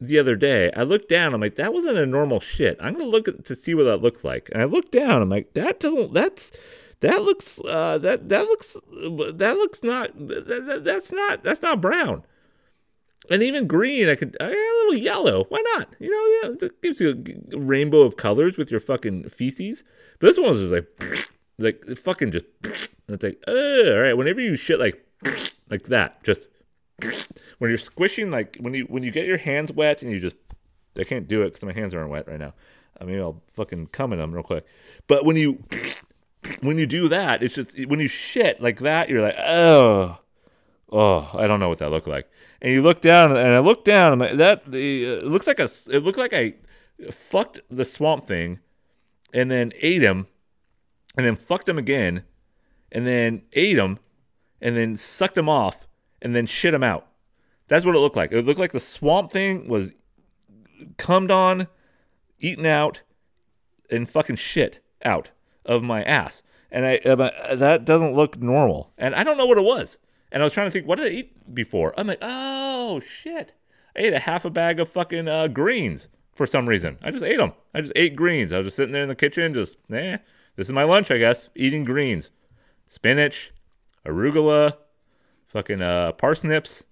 the 0.00 0.18
other 0.18 0.36
day, 0.36 0.70
I 0.76 0.82
looked 0.82 1.08
down. 1.08 1.34
I'm 1.34 1.40
like, 1.40 1.56
that 1.56 1.72
wasn't 1.72 1.98
a 1.98 2.06
normal 2.06 2.40
shit. 2.40 2.76
I'm 2.80 2.94
gonna 2.94 3.06
look 3.06 3.28
at, 3.28 3.44
to 3.46 3.56
see 3.56 3.74
what 3.74 3.84
that 3.84 4.02
looks 4.02 4.24
like. 4.24 4.48
And 4.52 4.62
I 4.62 4.66
looked 4.66 4.92
down. 4.92 5.22
I'm 5.22 5.30
like, 5.30 5.54
that 5.54 5.80
doesn't. 5.80 6.14
That's 6.14 6.50
that 7.00 7.22
looks. 7.22 7.58
Uh, 7.58 7.98
that 7.98 8.28
that 8.28 8.46
looks. 8.46 8.74
That 8.74 9.56
looks 9.56 9.82
not. 9.82 10.16
That, 10.16 10.66
that, 10.66 10.84
that's 10.84 11.12
not. 11.12 11.42
That's 11.42 11.62
not 11.62 11.80
brown 11.80 12.24
and 13.30 13.42
even 13.42 13.66
green, 13.66 14.08
I 14.08 14.14
could 14.14 14.36
I, 14.40 14.46
a 14.46 14.50
little 14.50 14.94
yellow. 14.94 15.44
Why 15.48 15.62
not? 15.74 15.88
You 15.98 16.10
know, 16.10 16.50
yeah, 16.50 16.66
it 16.66 16.82
gives 16.82 17.00
you 17.00 17.24
a 17.52 17.58
rainbow 17.58 18.02
of 18.02 18.16
colors 18.16 18.56
with 18.56 18.70
your 18.70 18.80
fucking 18.80 19.28
feces. 19.30 19.84
But 20.18 20.28
this 20.28 20.38
one 20.38 20.48
was 20.48 20.60
just 20.60 20.72
like, 20.72 21.30
like 21.58 21.98
fucking 21.98 22.32
just. 22.32 22.46
It's 23.08 23.22
like, 23.22 23.40
uh, 23.46 23.52
all 23.52 24.00
right. 24.00 24.14
Whenever 24.14 24.40
you 24.40 24.56
shit 24.56 24.80
like, 24.80 25.06
like 25.70 25.84
that, 25.84 26.24
just 26.24 26.48
when 27.58 27.70
you're 27.70 27.78
squishing, 27.78 28.30
like 28.30 28.56
when 28.60 28.74
you 28.74 28.84
when 28.84 29.02
you 29.02 29.10
get 29.10 29.26
your 29.26 29.38
hands 29.38 29.72
wet 29.72 30.02
and 30.02 30.10
you 30.10 30.20
just, 30.20 30.36
I 30.98 31.04
can't 31.04 31.28
do 31.28 31.42
it 31.42 31.54
because 31.54 31.64
my 31.64 31.72
hands 31.72 31.94
aren't 31.94 32.10
wet 32.10 32.28
right 32.28 32.38
now. 32.38 32.54
Uh, 32.98 33.02
I 33.02 33.04
mean, 33.04 33.20
I'll 33.20 33.42
fucking 33.52 33.88
come 33.88 34.12
in 34.12 34.18
them 34.18 34.32
real 34.32 34.42
quick. 34.42 34.66
But 35.06 35.24
when 35.24 35.36
you 35.36 35.62
when 36.60 36.78
you 36.78 36.86
do 36.86 37.08
that, 37.08 37.42
it's 37.42 37.54
just 37.54 37.86
when 37.86 38.00
you 38.00 38.08
shit 38.08 38.60
like 38.60 38.80
that, 38.80 39.08
you're 39.08 39.22
like, 39.22 39.36
oh, 39.38 40.18
oh, 40.90 41.30
I 41.34 41.46
don't 41.46 41.60
know 41.60 41.68
what 41.68 41.78
that 41.78 41.90
looked 41.90 42.08
like 42.08 42.28
and 42.60 42.72
you 42.72 42.82
look 42.82 43.00
down, 43.00 43.30
and 43.36 43.54
I 43.54 43.58
look 43.58 43.84
down, 43.84 44.20
and 44.20 44.40
that 44.40 44.62
it 44.72 45.24
looks 45.24 45.46
like 45.46 45.60
a 45.60 45.70
it 45.90 46.02
looked 46.02 46.18
like 46.18 46.32
I 46.32 46.54
fucked 47.10 47.60
the 47.70 47.84
swamp 47.84 48.26
thing, 48.26 48.60
and 49.32 49.50
then 49.50 49.72
ate 49.80 50.02
him, 50.02 50.26
and 51.16 51.26
then 51.26 51.36
fucked 51.36 51.68
him 51.68 51.78
again, 51.78 52.24
and 52.90 53.06
then 53.06 53.42
ate 53.52 53.76
him, 53.76 53.98
and 54.60 54.76
then 54.76 54.96
sucked 54.96 55.36
him 55.36 55.48
off, 55.48 55.86
and 56.22 56.34
then 56.34 56.46
shit 56.46 56.74
him 56.74 56.82
out. 56.82 57.06
That's 57.68 57.84
what 57.84 57.96
it 57.96 58.00
looked 58.00 58.16
like. 58.16 58.32
It 58.32 58.44
looked 58.44 58.60
like 58.60 58.72
the 58.72 58.80
swamp 58.80 59.32
thing 59.32 59.68
was 59.68 59.92
cummed 60.96 61.30
on, 61.30 61.68
eaten 62.38 62.66
out, 62.66 63.00
and 63.90 64.08
fucking 64.08 64.36
shit 64.36 64.80
out 65.04 65.30
of 65.64 65.82
my 65.82 66.02
ass. 66.02 66.42
And 66.70 66.84
I 66.84 66.96
uh, 67.04 67.54
that 67.56 67.84
doesn't 67.84 68.14
look 68.14 68.38
normal. 68.38 68.92
And 68.98 69.14
I 69.14 69.24
don't 69.24 69.36
know 69.36 69.46
what 69.46 69.58
it 69.58 69.64
was. 69.64 69.98
And 70.30 70.42
I 70.42 70.44
was 70.44 70.52
trying 70.52 70.66
to 70.66 70.70
think, 70.70 70.86
what 70.86 70.98
did 70.98 71.06
I 71.06 71.14
eat 71.14 71.54
before? 71.54 71.94
I'm 71.96 72.08
like, 72.08 72.18
oh 72.20 73.00
shit, 73.00 73.52
I 73.96 74.00
ate 74.00 74.12
a 74.12 74.18
half 74.20 74.44
a 74.44 74.50
bag 74.50 74.80
of 74.80 74.88
fucking 74.88 75.28
uh, 75.28 75.48
greens 75.48 76.08
for 76.34 76.46
some 76.46 76.68
reason. 76.68 76.98
I 77.02 77.10
just 77.10 77.24
ate 77.24 77.38
them. 77.38 77.52
I 77.72 77.80
just 77.80 77.92
ate 77.96 78.16
greens. 78.16 78.52
I 78.52 78.58
was 78.58 78.66
just 78.66 78.76
sitting 78.76 78.92
there 78.92 79.02
in 79.02 79.08
the 79.08 79.14
kitchen, 79.14 79.54
just 79.54 79.76
eh, 79.92 80.18
this 80.56 80.68
is 80.68 80.72
my 80.72 80.84
lunch, 80.84 81.10
I 81.10 81.18
guess, 81.18 81.48
eating 81.54 81.84
greens, 81.84 82.30
spinach, 82.88 83.52
arugula, 84.04 84.76
fucking 85.46 85.80
uh, 85.80 86.12
parsnips, 86.12 86.84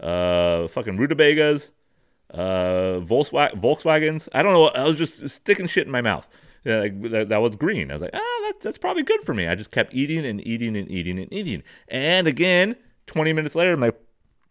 uh, 0.00 0.68
fucking 0.68 0.96
rutabagas, 0.96 1.70
uh, 2.30 3.00
Volkswagen, 3.00 3.60
Volkswagens. 3.60 4.28
I 4.32 4.42
don't 4.42 4.52
know. 4.52 4.68
I 4.68 4.84
was 4.84 4.98
just 4.98 5.28
sticking 5.28 5.66
shit 5.66 5.86
in 5.86 5.92
my 5.92 6.02
mouth. 6.02 6.28
Yeah, 6.64 6.78
like, 6.78 7.02
that, 7.10 7.28
that 7.28 7.42
was 7.42 7.56
green. 7.56 7.90
I 7.90 7.94
was 7.94 8.02
like, 8.02 8.14
ah, 8.14 8.40
that's 8.44 8.64
that's 8.64 8.78
probably 8.78 9.02
good 9.02 9.22
for 9.22 9.34
me. 9.34 9.46
I 9.46 9.54
just 9.54 9.70
kept 9.70 9.94
eating 9.94 10.24
and 10.24 10.44
eating 10.46 10.76
and 10.76 10.90
eating 10.90 11.18
and 11.18 11.32
eating. 11.32 11.62
And 11.88 12.26
again, 12.26 12.76
20 13.06 13.32
minutes 13.32 13.54
later, 13.54 13.72
I'm 13.72 13.80
like, 13.80 14.00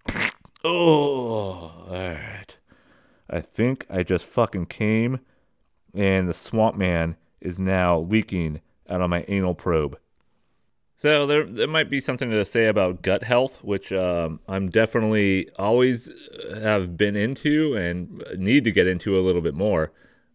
oh, 0.64 0.70
all 0.70 1.88
right. 1.90 2.58
I 3.30 3.42
think 3.42 3.88
I 3.90 4.04
just 4.04 4.26
fucking 4.26 4.68
came, 4.68 5.20
and 5.94 6.30
the 6.30 6.34
swamp 6.34 6.78
man 6.78 7.16
is 7.42 7.58
now 7.58 7.98
leaking 7.98 8.62
out 8.88 9.02
of 9.02 9.10
my 9.10 9.26
anal 9.28 9.56
probe. 9.56 9.98
So 11.04 11.28
there, 11.28 11.44
there 11.44 11.68
might 11.68 11.90
be 11.90 12.00
something 12.00 12.30
to 12.30 12.46
say 12.46 12.68
about 12.68 13.02
gut 13.02 13.24
health, 13.24 13.62
which 13.62 13.92
um, 13.92 14.40
I'm 14.48 14.70
definitely 14.70 15.50
always 15.60 16.10
have 16.54 16.96
been 16.96 17.18
into 17.18 17.76
and 17.76 18.24
need 18.38 18.64
to 18.64 18.72
get 18.72 18.88
into 18.88 19.20
a 19.20 19.22
little 19.22 19.42
bit 19.42 19.54
more 19.54 19.92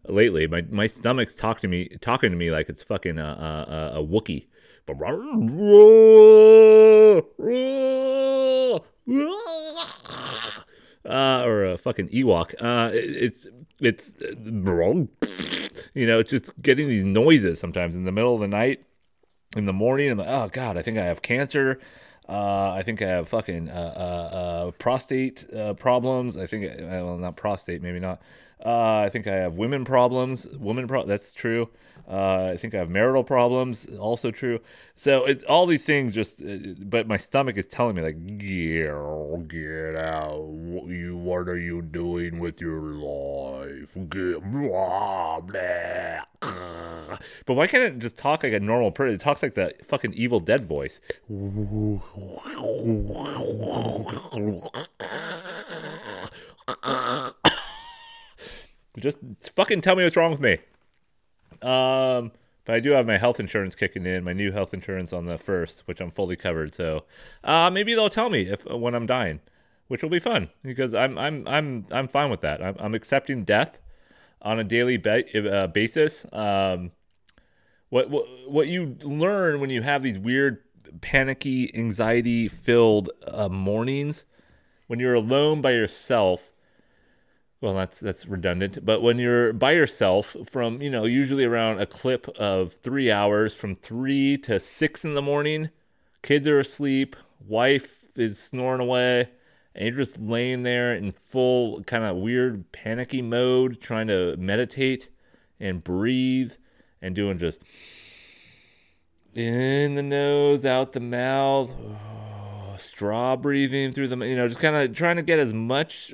lately. 0.07 0.45
My 0.45 0.61
my 0.69 0.85
stomach's 0.85 1.33
talking 1.33 1.61
to 1.61 1.67
me, 1.69 1.89
talking 2.01 2.29
to 2.29 2.37
me 2.37 2.51
like 2.51 2.69
it's 2.69 2.83
fucking 2.83 3.17
a 3.17 3.23
a, 3.23 3.99
a 3.99 4.03
Wookie, 4.05 4.45
uh, 11.03 11.43
or 11.43 11.63
a 11.63 11.79
fucking 11.79 12.09
Ewok. 12.09 12.53
Uh, 12.59 12.91
it's 12.93 13.47
it's 13.79 14.11
you 15.95 16.05
know, 16.05 16.19
it's 16.19 16.29
just 16.29 16.61
getting 16.61 16.87
these 16.89 17.05
noises 17.05 17.59
sometimes 17.59 17.95
in 17.95 18.03
the 18.03 18.11
middle 18.11 18.35
of 18.35 18.41
the 18.41 18.47
night, 18.47 18.85
in 19.55 19.65
the 19.65 19.73
morning. 19.73 20.11
I'm 20.11 20.17
like, 20.17 20.27
oh 20.27 20.49
god, 20.51 20.77
I 20.77 20.81
think 20.81 20.97
I 20.97 21.05
have 21.05 21.21
cancer. 21.21 21.79
Uh, 22.27 22.73
I 22.73 22.83
think 22.83 23.01
I 23.01 23.07
have 23.07 23.27
fucking 23.27 23.69
uh, 23.69 23.93
uh, 23.95 24.35
uh 24.35 24.71
prostate 24.71 25.51
uh, 25.51 25.73
problems. 25.73 26.37
I 26.37 26.45
think, 26.45 26.71
well, 26.79 27.17
not 27.17 27.35
prostate, 27.35 27.81
maybe 27.81 27.99
not. 27.99 28.21
I 28.63 29.09
think 29.09 29.25
I 29.25 29.35
have 29.35 29.55
women 29.55 29.83
problems. 29.83 30.45
Women 30.45 30.87
pro- 30.87 31.05
that's 31.05 31.33
true. 31.33 31.69
I 32.07 32.57
think 32.57 32.75
I 32.75 32.77
have 32.77 32.89
marital 32.89 33.23
problems. 33.23 33.87
Also 33.97 34.31
true. 34.31 34.59
So 34.95 35.25
it's 35.25 35.43
all 35.45 35.65
these 35.65 35.85
things. 35.85 36.13
Just, 36.13 36.41
but 36.87 37.07
my 37.07 37.17
stomach 37.17 37.57
is 37.57 37.65
telling 37.65 37.95
me 37.95 38.01
like, 38.01 38.37
get, 38.37 39.47
get 39.47 39.95
out. 39.95 40.53
You, 40.87 41.17
what 41.17 41.47
are 41.47 41.57
you 41.57 41.81
doing 41.81 42.39
with 42.39 42.61
your 42.61 42.81
life? 42.81 43.95
Get, 44.09 44.43
blah, 44.51 45.39
blah. 45.39 46.88
But 47.45 47.53
why 47.55 47.67
can't 47.67 47.83
it 47.83 47.99
just 47.99 48.17
talk 48.17 48.43
like 48.43 48.53
a 48.53 48.59
normal 48.59 48.91
person? 48.91 49.15
It 49.15 49.21
talks 49.21 49.41
like 49.41 49.55
the 49.55 49.73
fucking 49.85 50.13
Evil 50.13 50.39
Dead 50.39 50.65
voice. 50.65 50.99
Just 58.97 59.17
fucking 59.55 59.81
tell 59.81 59.95
me 59.95 60.03
what's 60.03 60.17
wrong 60.17 60.31
with 60.31 60.41
me. 60.41 60.57
Um, 61.61 62.31
but 62.65 62.75
I 62.75 62.79
do 62.79 62.91
have 62.91 63.07
my 63.07 63.17
health 63.17 63.39
insurance 63.39 63.75
kicking 63.75 64.05
in, 64.05 64.23
my 64.23 64.33
new 64.33 64.51
health 64.51 64.73
insurance 64.73 65.11
on 65.11 65.25
the 65.25 65.37
first, 65.37 65.83
which 65.85 65.99
I'm 65.99 66.11
fully 66.11 66.35
covered. 66.35 66.73
So 66.73 67.05
uh, 67.43 67.69
maybe 67.69 67.95
they'll 67.95 68.09
tell 68.09 68.29
me 68.29 68.41
if 68.43 68.65
when 68.65 68.93
I'm 68.93 69.05
dying, 69.05 69.39
which 69.87 70.03
will 70.03 70.09
be 70.09 70.19
fun 70.19 70.49
because 70.63 70.93
I'm 70.93 71.17
I'm 71.17 71.47
I'm 71.47 71.85
I'm 71.91 72.07
fine 72.07 72.29
with 72.29 72.41
that. 72.41 72.61
I'm, 72.61 72.75
I'm 72.79 72.93
accepting 72.93 73.43
death 73.43 73.79
on 74.41 74.59
a 74.59 74.63
daily 74.63 75.01
uh, 75.03 75.67
basis. 75.67 76.25
Um, 76.31 76.91
what 77.89 78.09
what 78.09 78.25
what 78.47 78.67
you 78.67 78.97
learn 79.03 79.59
when 79.59 79.69
you 79.69 79.81
have 79.81 80.03
these 80.03 80.19
weird, 80.19 80.61
panicky, 81.01 81.73
anxiety 81.75 82.47
filled 82.47 83.09
uh, 83.27 83.49
mornings 83.49 84.25
when 84.87 84.99
you're 84.99 85.13
alone 85.13 85.61
by 85.61 85.71
yourself 85.71 86.49
well 87.61 87.73
that's 87.73 87.99
that's 87.99 88.25
redundant 88.25 88.83
but 88.85 89.01
when 89.01 89.19
you're 89.19 89.53
by 89.53 89.71
yourself 89.71 90.35
from 90.49 90.81
you 90.81 90.89
know 90.89 91.05
usually 91.05 91.45
around 91.45 91.79
a 91.79 91.85
clip 91.85 92.27
of 92.37 92.73
three 92.73 93.11
hours 93.11 93.53
from 93.53 93.75
three 93.75 94.37
to 94.37 94.59
six 94.59 95.03
in 95.03 95.13
the 95.13 95.21
morning 95.21 95.69
kids 96.21 96.47
are 96.47 96.59
asleep 96.59 97.15
wife 97.45 98.05
is 98.15 98.39
snoring 98.39 98.81
away 98.81 99.29
and 99.75 99.87
you're 99.87 100.05
just 100.05 100.19
laying 100.19 100.63
there 100.63 100.95
in 100.95 101.11
full 101.11 101.83
kind 101.83 102.03
of 102.03 102.17
weird 102.17 102.71
panicky 102.71 103.21
mode 103.21 103.79
trying 103.79 104.07
to 104.07 104.35
meditate 104.37 105.09
and 105.59 105.83
breathe 105.83 106.53
and 107.01 107.15
doing 107.15 107.37
just 107.37 107.59
in 109.33 109.95
the 109.95 110.03
nose 110.03 110.65
out 110.65 110.93
the 110.93 110.99
mouth 110.99 111.69
straw 112.79 113.35
breathing 113.35 113.93
through 113.93 114.07
the 114.07 114.17
you 114.25 114.35
know 114.35 114.47
just 114.47 114.61
kind 114.61 114.75
of 114.75 114.95
trying 114.95 115.17
to 115.17 115.21
get 115.21 115.39
as 115.39 115.53
much 115.53 116.13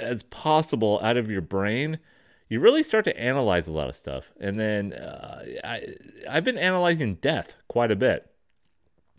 as 0.00 0.22
possible 0.24 0.98
out 1.02 1.16
of 1.16 1.30
your 1.30 1.42
brain, 1.42 1.98
you 2.48 2.60
really 2.60 2.82
start 2.82 3.04
to 3.04 3.20
analyze 3.20 3.68
a 3.68 3.72
lot 3.72 3.88
of 3.88 3.96
stuff. 3.96 4.32
And 4.40 4.58
then 4.58 4.92
uh, 4.94 5.44
I, 5.62 5.86
I've 6.28 6.44
been 6.44 6.58
analyzing 6.58 7.16
death 7.16 7.54
quite 7.68 7.90
a 7.90 7.96
bit, 7.96 8.30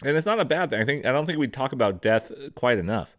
and 0.04 0.18
it's 0.18 0.26
not 0.26 0.40
a 0.40 0.46
bad 0.46 0.72
thing. 0.72 0.82
I 0.82 0.86
think 0.86 1.06
I 1.06 1.12
don't 1.12 1.26
think 1.26 1.40
we 1.40 1.48
talk 1.48 1.72
about 1.72 2.02
death 2.02 2.32
quite 2.56 2.78
enough. 2.78 3.16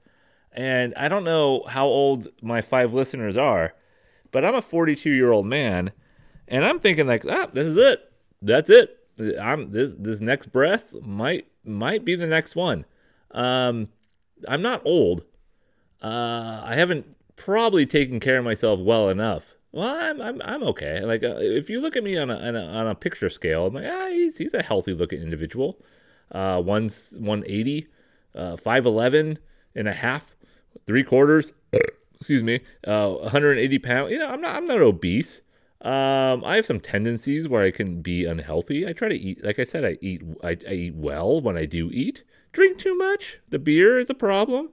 And 0.55 0.93
I 0.97 1.09
don't 1.09 1.25
know 1.25 1.65
how 1.69 1.87
old 1.87 2.29
my 2.43 2.61
five 2.61 2.93
listeners 2.93 3.39
are, 3.39 3.75
but 4.33 4.45
I'm 4.45 4.55
a 4.55 4.63
42 4.63 5.09
year 5.09 5.33
old 5.33 5.47
man, 5.47 5.93
and 6.49 6.65
I'm 6.65 6.79
thinking 6.79 7.07
like, 7.07 7.25
ah, 7.29 7.49
this 7.53 7.67
is 7.67 7.77
it. 7.77 8.13
That's 8.41 8.71
it. 8.71 8.99
I'm 9.41 9.71
this 9.71 9.95
this 9.99 10.21
next 10.21 10.53
breath 10.53 10.93
might 11.03 11.47
might 11.65 12.05
be 12.05 12.15
the 12.15 12.27
next 12.27 12.57
one. 12.57 12.85
Um, 13.31 13.89
I'm 14.49 14.63
not 14.63 14.83
old. 14.85 15.23
Uh, 16.03 16.63
I 16.65 16.75
haven't 16.75 17.07
probably 17.37 17.87
taken 17.87 18.21
care 18.21 18.39
of 18.39 18.45
myself 18.45 18.81
well 18.81 19.09
enough. 19.09 19.55
Well, 19.71 19.89
I'm 19.89 20.21
I'm, 20.21 20.43
I'm 20.45 20.63
okay. 20.65 21.01
Like 21.01 21.23
uh, 21.23 21.37
if 21.39 21.71
you 21.71 21.81
look 21.81 21.97
at 21.97 22.05
me 22.05 22.17
on 22.17 22.31
a, 22.31 22.37
on 22.37 22.57
a, 22.57 22.65
on 22.65 22.87
a 22.89 22.95
picture 22.95 23.31
scale, 23.31 23.67
I'm 23.67 23.75
like 23.75 23.87
ah 23.87 24.09
he's 24.09 24.39
he's 24.39 24.55
a 24.55 24.63
healthy 24.63 24.95
looking 24.95 25.21
individual. 25.21 25.79
Uh, 26.31 26.63
one's 26.65 27.13
180, 27.19 27.89
uh, 28.35 28.57
5'11 28.57 29.37
and 29.75 29.87
a 29.87 29.93
half, 29.93 30.35
three 30.87 31.05
quarters. 31.05 31.53
excuse 32.15 32.43
me, 32.43 32.61
uh, 32.87 33.11
180 33.11 33.79
pounds. 33.81 34.13
You 34.13 34.19
know, 34.19 34.29
I'm 34.29 34.41
not 34.41 34.57
I'm 34.57 34.67
not 34.67 34.81
obese. 34.81 35.41
Um, 35.83 36.45
I 36.45 36.57
have 36.57 36.67
some 36.67 36.79
tendencies 36.79 37.49
where 37.49 37.65
I 37.65 37.73
can 37.73 38.03
be 38.03 38.25
unhealthy. 38.25 38.87
I 38.87 38.93
try 38.93 39.09
to 39.09 39.17
eat, 39.17 39.45
like 39.45 39.59
I 39.59 39.65
said, 39.65 39.85
I 39.85 39.99
eat 40.01 40.23
I, 40.43 40.57
I 40.69 40.73
eat 40.75 40.95
well 40.95 41.41
when 41.41 41.57
I 41.57 41.65
do 41.65 41.91
eat. 41.93 42.23
Drink 42.53 42.79
too 42.79 42.97
much. 42.97 43.41
The 43.49 43.59
beer 43.59 43.99
is 43.99 44.09
a 44.09 44.15
problem, 44.15 44.71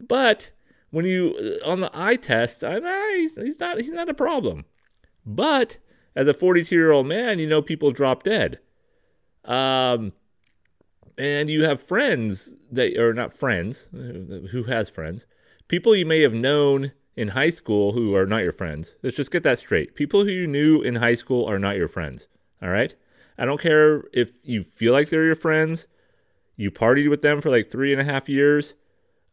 but 0.00 0.50
when 0.90 1.04
you 1.04 1.60
uh, 1.62 1.68
on 1.68 1.80
the 1.80 1.90
eye 1.92 2.16
test, 2.16 2.64
I'm, 2.64 2.82
ah, 2.84 3.08
he's, 3.14 3.34
he's 3.34 3.60
not 3.60 3.80
he's 3.80 3.92
not 3.92 4.08
a 4.08 4.14
problem. 4.14 4.64
But 5.26 5.76
as 6.16 6.26
a 6.26 6.32
42 6.34 6.74
year 6.74 6.92
old 6.92 7.06
man, 7.06 7.38
you 7.38 7.46
know 7.46 7.60
people 7.60 7.90
drop 7.90 8.22
dead. 8.22 8.58
Um, 9.44 10.12
and 11.18 11.50
you 11.50 11.64
have 11.64 11.82
friends 11.82 12.54
that 12.72 12.96
are 12.96 13.12
not 13.12 13.36
friends. 13.36 13.86
Uh, 13.92 14.48
who 14.48 14.64
has 14.64 14.88
friends? 14.88 15.26
People 15.66 15.94
you 15.94 16.06
may 16.06 16.22
have 16.22 16.32
known 16.32 16.92
in 17.18 17.28
high 17.28 17.50
school 17.50 17.92
who 17.92 18.14
are 18.14 18.26
not 18.26 18.42
your 18.42 18.52
friends. 18.52 18.94
Let's 19.02 19.16
just 19.16 19.30
get 19.30 19.42
that 19.42 19.58
straight. 19.58 19.94
People 19.94 20.24
who 20.24 20.30
you 20.30 20.46
knew 20.46 20.80
in 20.80 20.96
high 20.96 21.16
school 21.16 21.44
are 21.46 21.58
not 21.58 21.76
your 21.76 21.88
friends. 21.88 22.26
All 22.62 22.70
right. 22.70 22.94
I 23.36 23.44
don't 23.44 23.60
care 23.60 24.04
if 24.12 24.32
you 24.42 24.64
feel 24.64 24.92
like 24.92 25.10
they're 25.10 25.24
your 25.24 25.34
friends. 25.34 25.86
You 26.56 26.70
partied 26.70 27.10
with 27.10 27.22
them 27.22 27.40
for 27.40 27.50
like 27.50 27.70
three 27.70 27.92
and 27.92 28.00
a 28.00 28.04
half 28.04 28.28
years, 28.28 28.74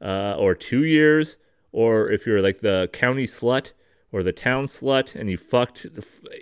uh, 0.01 0.35
or 0.37 0.53
two 0.55 0.83
years 0.83 1.37
or 1.75 2.09
if 2.09 2.25
you're 2.25 2.41
like 2.41 2.59
the 2.59 2.89
county 2.93 3.27
slut 3.27 3.71
or 4.11 4.23
the 4.23 4.31
town 4.31 4.65
slut 4.65 5.13
and 5.13 5.29
you 5.29 5.37
fucked 5.37 5.85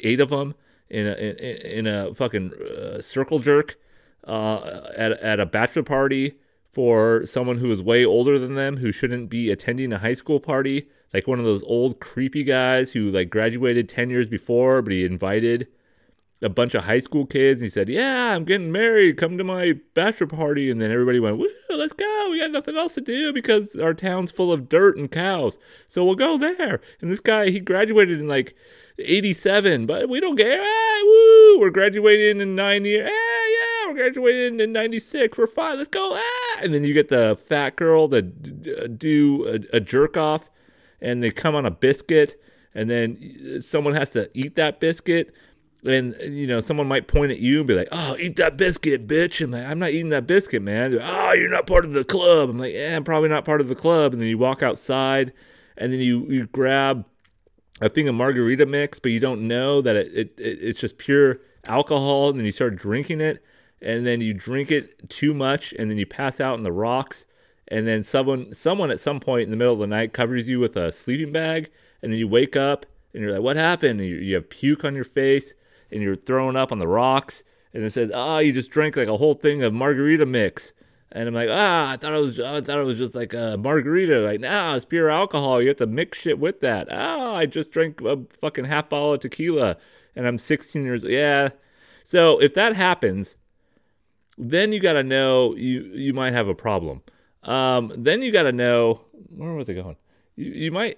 eight 0.01 0.19
of 0.19 0.29
them 0.29 0.53
in 0.89 1.07
a 1.07 1.13
in, 1.13 1.87
in 1.87 1.87
a 1.87 2.13
fucking 2.13 2.53
uh, 2.53 3.01
circle 3.01 3.39
jerk 3.39 3.75
uh, 4.27 4.91
at 4.95 5.11
at 5.13 5.39
a 5.39 5.45
bachelor 5.45 5.83
party 5.83 6.35
for 6.71 7.25
someone 7.25 7.57
who 7.57 7.71
is 7.71 7.81
way 7.81 8.05
older 8.05 8.37
than 8.37 8.53
them 8.53 8.77
who 8.77 8.91
shouldn't 8.91 9.29
be 9.29 9.49
attending 9.49 9.91
a 9.91 9.99
high 9.99 10.13
school 10.13 10.39
party 10.39 10.87
like 11.13 11.27
one 11.27 11.39
of 11.39 11.45
those 11.45 11.63
old 11.63 11.99
creepy 11.99 12.43
guys 12.43 12.91
who 12.91 13.11
like 13.11 13.29
graduated 13.29 13.87
10 13.87 14.09
years 14.09 14.27
before 14.27 14.81
but 14.81 14.91
he 14.91 15.05
invited 15.05 15.67
a 16.43 16.49
bunch 16.49 16.75
of 16.75 16.83
high 16.83 16.99
school 16.99 17.25
kids 17.25 17.61
and 17.61 17.65
he 17.65 17.69
said, 17.69 17.87
Yeah, 17.89 18.35
I'm 18.35 18.43
getting 18.43 18.71
married. 18.71 19.17
Come 19.17 19.37
to 19.37 19.43
my 19.43 19.79
bachelor 19.93 20.27
party. 20.27 20.69
And 20.69 20.81
then 20.81 20.91
everybody 20.91 21.19
went, 21.19 21.37
Woo, 21.37 21.47
let's 21.69 21.93
go. 21.93 22.27
We 22.29 22.39
got 22.39 22.51
nothing 22.51 22.77
else 22.77 22.95
to 22.95 23.01
do 23.01 23.31
because 23.31 23.75
our 23.75 23.93
town's 23.93 24.31
full 24.31 24.51
of 24.51 24.69
dirt 24.69 24.97
and 24.97 25.09
cows. 25.09 25.57
So 25.87 26.03
we'll 26.03 26.15
go 26.15 26.37
there. 26.37 26.81
And 27.01 27.11
this 27.11 27.21
guy, 27.21 27.49
he 27.49 27.59
graduated 27.59 28.19
in 28.19 28.27
like 28.27 28.55
87, 28.99 29.85
but 29.85 30.09
we 30.09 30.19
don't 30.19 30.37
care. 30.37 30.61
Ah, 30.61 31.01
woo, 31.05 31.59
we're 31.59 31.69
graduating 31.69 32.41
in 32.41 32.55
nine 32.55 32.85
years. 32.85 33.09
Ah, 33.11 33.45
yeah, 33.47 33.87
we're 33.87 33.97
graduating 33.97 34.59
in 34.59 34.73
96. 34.73 35.37
We're 35.37 35.47
fine. 35.47 35.77
Let's 35.77 35.89
go. 35.89 36.19
And 36.61 36.73
then 36.73 36.83
you 36.83 36.93
get 36.93 37.07
the 37.07 37.37
fat 37.47 37.75
girl 37.75 38.09
to 38.09 38.21
do 38.21 39.47
a, 39.47 39.77
a 39.77 39.79
jerk 39.79 40.17
off 40.17 40.49
and 41.03 41.21
they 41.21 41.29
come 41.29 41.53
on 41.53 41.67
a 41.67 41.71
biscuit. 41.71 42.41
And 42.73 42.89
then 42.89 43.19
uh, 43.57 43.61
someone 43.61 43.93
has 43.93 44.09
to 44.11 44.31
eat 44.33 44.55
that 44.55 44.79
biscuit 44.79 45.31
and 45.85 46.15
you 46.21 46.47
know 46.47 46.59
someone 46.59 46.87
might 46.87 47.07
point 47.07 47.31
at 47.31 47.39
you 47.39 47.59
and 47.59 47.67
be 47.67 47.75
like, 47.75 47.89
"Oh, 47.91 48.15
eat 48.17 48.37
that 48.37 48.57
biscuit, 48.57 49.07
bitch!" 49.07 49.43
I'm 49.43 49.51
like, 49.51 49.65
"I'm 49.65 49.79
not 49.79 49.89
eating 49.89 50.09
that 50.09 50.27
biscuit, 50.27 50.61
man." 50.61 50.93
Like, 50.93 51.01
oh, 51.03 51.33
you're 51.33 51.49
not 51.49 51.67
part 51.67 51.85
of 51.85 51.93
the 51.93 52.03
club. 52.03 52.49
I'm 52.49 52.57
like, 52.57 52.73
"Yeah, 52.73 52.95
I'm 52.95 53.03
probably 53.03 53.29
not 53.29 53.45
part 53.45 53.61
of 53.61 53.67
the 53.67 53.75
club." 53.75 54.13
And 54.13 54.21
then 54.21 54.29
you 54.29 54.37
walk 54.37 54.63
outside, 54.63 55.33
and 55.77 55.91
then 55.91 55.99
you 55.99 56.25
you 56.29 56.47
grab 56.47 57.05
a 57.81 57.89
thing 57.89 58.07
of 58.07 58.15
margarita 58.15 58.65
mix, 58.65 58.99
but 58.99 59.11
you 59.11 59.19
don't 59.19 59.47
know 59.47 59.81
that 59.81 59.95
it, 59.95 60.07
it, 60.13 60.39
it 60.39 60.57
it's 60.61 60.79
just 60.79 60.97
pure 60.97 61.41
alcohol, 61.65 62.29
and 62.29 62.39
then 62.39 62.45
you 62.45 62.51
start 62.51 62.75
drinking 62.75 63.19
it, 63.19 63.43
and 63.81 64.05
then 64.05 64.21
you 64.21 64.33
drink 64.33 64.71
it 64.71 65.09
too 65.09 65.33
much, 65.33 65.73
and 65.77 65.89
then 65.89 65.97
you 65.97 66.05
pass 66.05 66.39
out 66.39 66.57
in 66.57 66.63
the 66.63 66.71
rocks, 66.71 67.25
and 67.67 67.87
then 67.87 68.03
someone 68.03 68.53
someone 68.53 68.91
at 68.91 68.99
some 68.99 69.19
point 69.19 69.43
in 69.43 69.51
the 69.51 69.57
middle 69.57 69.73
of 69.73 69.79
the 69.79 69.87
night 69.87 70.13
covers 70.13 70.47
you 70.47 70.59
with 70.59 70.75
a 70.75 70.91
sleeping 70.91 71.31
bag, 71.31 71.71
and 72.01 72.11
then 72.11 72.19
you 72.19 72.27
wake 72.27 72.55
up 72.55 72.85
and 73.13 73.21
you're 73.21 73.31
like, 73.31 73.41
"What 73.41 73.57
happened?" 73.57 73.99
You, 73.99 74.15
you 74.15 74.35
have 74.35 74.49
puke 74.49 74.85
on 74.85 74.95
your 74.95 75.03
face 75.03 75.53
and 75.91 76.01
you're 76.01 76.15
throwing 76.15 76.55
up 76.55 76.71
on 76.71 76.79
the 76.79 76.87
rocks, 76.87 77.43
and 77.73 77.83
it 77.83 77.93
says, 77.93 78.11
"Ah, 78.13 78.35
oh, 78.35 78.39
you 78.39 78.51
just 78.51 78.71
drank 78.71 78.95
like 78.95 79.07
a 79.07 79.17
whole 79.17 79.35
thing 79.35 79.63
of 79.63 79.73
margarita 79.73 80.25
mix." 80.25 80.73
And 81.15 81.27
I'm 81.27 81.35
like, 81.35 81.49
ah, 81.51 81.91
I 81.91 81.97
thought 81.97 82.15
it 82.15 82.21
was, 82.21 82.39
I 82.39 82.59
thought 82.59 82.79
it 82.79 82.85
was 82.85 82.97
just 82.97 83.13
like 83.13 83.35
a 83.35 83.55
margarita. 83.55 84.21
Like, 84.21 84.39
nah, 84.39 84.75
it's 84.75 84.83
pure 84.83 85.11
alcohol. 85.11 85.61
You 85.61 85.67
have 85.67 85.77
to 85.77 85.85
mix 85.85 86.17
shit 86.17 86.39
with 86.39 86.59
that. 86.61 86.87
Ah, 86.89 87.35
I 87.35 87.45
just 87.45 87.71
drank 87.71 88.01
a 88.01 88.21
fucking 88.41 88.65
half 88.65 88.89
bottle 88.89 89.13
of 89.13 89.19
tequila, 89.19 89.77
and 90.15 90.25
I'm 90.25 90.39
16 90.39 90.83
years. 90.83 91.03
Yeah. 91.03 91.49
So 92.03 92.41
if 92.41 92.55
that 92.55 92.75
happens, 92.75 93.35
then 94.39 94.73
you 94.73 94.79
got 94.79 94.93
to 94.93 95.03
know 95.03 95.55
you 95.55 95.83
you 95.93 96.13
might 96.13 96.33
have 96.33 96.47
a 96.47 96.55
problem. 96.55 97.03
Um, 97.43 97.91
then 97.95 98.21
you 98.21 98.31
got 98.31 98.43
to 98.43 98.51
know 98.51 99.01
where 99.35 99.53
was 99.53 99.69
it 99.69 99.75
going? 99.75 99.97
You 100.35 100.51
you 100.51 100.71
might 100.71 100.97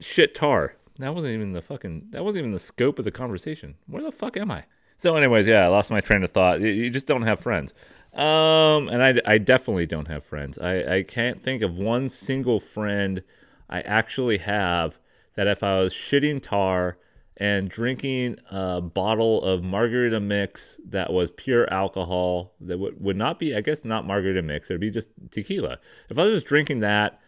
shit 0.00 0.34
tar. 0.34 0.74
That 0.98 1.14
wasn't 1.14 1.34
even 1.34 1.52
the 1.52 1.62
fucking. 1.62 2.08
That 2.10 2.24
wasn't 2.24 2.40
even 2.40 2.50
the 2.52 2.58
scope 2.58 2.98
of 2.98 3.04
the 3.04 3.10
conversation. 3.10 3.76
Where 3.86 4.02
the 4.02 4.12
fuck 4.12 4.36
am 4.36 4.50
I? 4.50 4.64
So, 4.98 5.16
anyways, 5.16 5.46
yeah, 5.46 5.64
I 5.64 5.68
lost 5.68 5.90
my 5.90 6.00
train 6.00 6.22
of 6.22 6.30
thought. 6.30 6.60
You, 6.60 6.68
you 6.68 6.90
just 6.90 7.06
don't 7.06 7.22
have 7.22 7.40
friends. 7.40 7.74
Um, 8.14 8.88
and 8.88 9.02
I, 9.02 9.14
I 9.26 9.38
definitely 9.38 9.86
don't 9.86 10.08
have 10.08 10.22
friends. 10.22 10.58
I, 10.58 10.96
I 10.96 11.02
can't 11.02 11.40
think 11.40 11.62
of 11.62 11.78
one 11.78 12.08
single 12.08 12.60
friend 12.60 13.22
I 13.70 13.80
actually 13.80 14.38
have 14.38 14.98
that 15.34 15.46
if 15.46 15.62
I 15.62 15.80
was 15.80 15.94
shitting 15.94 16.42
tar 16.42 16.98
and 17.36 17.68
drinking 17.68 18.38
a 18.50 18.80
bottle 18.80 19.42
of 19.42 19.64
margarita 19.64 20.20
mix 20.20 20.78
that 20.84 21.12
was 21.12 21.30
pure 21.30 21.72
alcohol, 21.72 22.54
that 22.60 22.78
would, 22.78 23.02
would 23.02 23.16
not 23.16 23.38
be, 23.38 23.54
I 23.54 23.60
guess, 23.60 23.84
not 23.84 24.06
margarita 24.06 24.42
mix, 24.42 24.70
it 24.70 24.74
would 24.74 24.80
be 24.80 24.90
just 24.90 25.08
tequila. 25.30 25.78
If 26.08 26.18
I 26.18 26.22
was 26.22 26.34
just 26.34 26.46
drinking 26.46 26.80
that 26.80 27.18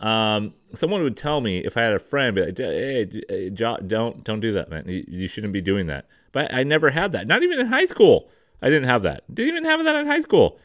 um, 0.00 0.54
someone 0.72 1.02
would 1.02 1.16
tell 1.16 1.40
me 1.40 1.58
if 1.58 1.76
I 1.76 1.82
had 1.82 1.92
a 1.92 1.98
friend, 1.98 2.34
be 2.34 2.46
like, 2.46 2.56
"Hey, 2.56 3.50
don't 3.50 3.86
don't 4.24 4.40
do 4.40 4.52
that, 4.52 4.70
man. 4.70 4.84
You, 4.86 5.28
shouldn't 5.28 5.52
be 5.52 5.60
doing 5.60 5.86
that." 5.88 6.06
But 6.32 6.52
I 6.52 6.62
never 6.62 6.90
had 6.90 7.12
that. 7.12 7.26
Not 7.26 7.42
even 7.42 7.60
in 7.60 7.66
high 7.66 7.84
school. 7.84 8.30
I 8.62 8.70
didn't 8.70 8.88
have 8.88 9.02
that. 9.02 9.22
Didn't 9.32 9.56
even 9.56 9.64
have 9.64 9.84
that 9.84 9.96
in 9.96 10.06
high 10.06 10.20
school. 10.20 10.58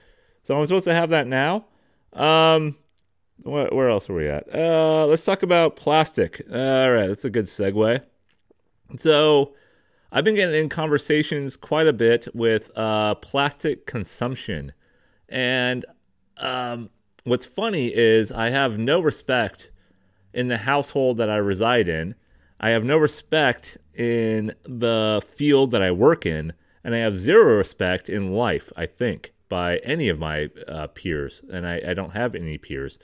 So 0.44 0.58
I'm 0.58 0.66
supposed 0.66 0.86
to 0.86 0.94
have 0.94 1.10
that 1.10 1.28
now. 1.28 1.66
Um, 2.14 2.78
where, 3.44 3.68
where 3.68 3.90
else 3.90 4.10
are 4.10 4.14
we 4.14 4.28
at? 4.28 4.54
Uh, 4.54 5.06
let's 5.06 5.26
talk 5.26 5.44
about 5.44 5.76
plastic. 5.76 6.42
All 6.50 6.92
right, 6.92 7.08
that's 7.08 7.26
a 7.26 7.30
good 7.30 7.46
segue. 7.46 8.02
So 8.98 9.54
I've 10.12 10.24
been 10.24 10.36
getting 10.36 10.56
in 10.56 10.70
conversations 10.70 11.58
quite 11.58 11.88
a 11.88 11.94
bit 11.94 12.28
with 12.34 12.72
uh, 12.76 13.16
plastic 13.16 13.86
consumption, 13.86 14.74
and 15.28 15.86
um, 16.38 16.90
what's 17.24 17.46
funny 17.46 17.94
is 17.94 18.32
I 18.32 18.50
have 18.50 18.78
no 18.78 19.00
respect 19.00 19.72
in 20.34 20.48
the 20.48 20.60
household 20.60 21.18
that 21.18 21.30
I 21.30 21.38
reside 21.38 21.90
in. 21.90 22.16
I 22.60 22.70
have 22.70 22.84
no 22.84 22.98
respect 22.98 23.78
in 23.94 24.54
the 24.64 25.24
field 25.36 25.72
that 25.72 25.82
I 25.82 25.92
work 25.92 26.26
in, 26.26 26.54
and 26.84 26.94
I 26.94 27.00
have 27.00 27.20
zero 27.20 27.58
respect 27.58 28.10
in 28.10 28.34
life, 28.34 28.72
I 28.76 28.86
think, 28.86 29.34
by 29.50 29.78
any 29.78 30.10
of 30.10 30.20
my 30.20 30.50
uh, 30.68 30.88
peers. 30.88 31.44
And 31.52 31.68
I, 31.68 31.82
I, 31.88 31.94
don't 31.94 32.12
have 32.12 32.36
any 32.36 32.58
peers. 32.58 32.98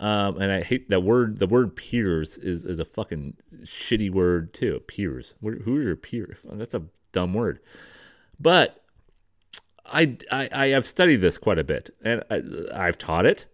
Um, 0.00 0.40
and 0.40 0.50
I 0.50 0.62
hate 0.62 0.88
that 0.88 1.02
word. 1.02 1.38
The 1.38 1.46
word 1.46 1.76
peers 1.76 2.38
is, 2.38 2.64
is 2.64 2.78
a 2.78 2.84
fucking 2.86 3.36
shitty 3.64 4.10
word, 4.10 4.54
too. 4.54 4.80
Peers. 4.86 5.34
Who 5.42 5.76
are 5.76 5.82
your 5.82 5.96
peers? 5.96 6.38
That's 6.44 6.74
a 6.74 6.84
dumb 7.12 7.34
word. 7.34 7.60
But 8.40 8.82
I, 9.84 10.16
I, 10.32 10.48
I 10.52 10.66
have 10.68 10.86
studied 10.86 11.16
this 11.16 11.36
quite 11.36 11.58
a 11.58 11.64
bit, 11.64 11.94
and 12.02 12.24
I, 12.30 12.42
I've 12.74 12.96
taught 12.96 13.26
it. 13.26 13.44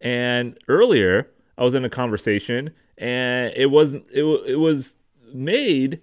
And 0.00 0.58
earlier, 0.68 1.30
I 1.56 1.64
was 1.64 1.74
in 1.74 1.84
a 1.84 1.90
conversation, 1.90 2.74
and 2.98 3.52
it 3.56 3.70
wasn't. 3.70 4.04
It, 4.12 4.24
it 4.46 4.56
was 4.56 4.96
made 5.32 6.00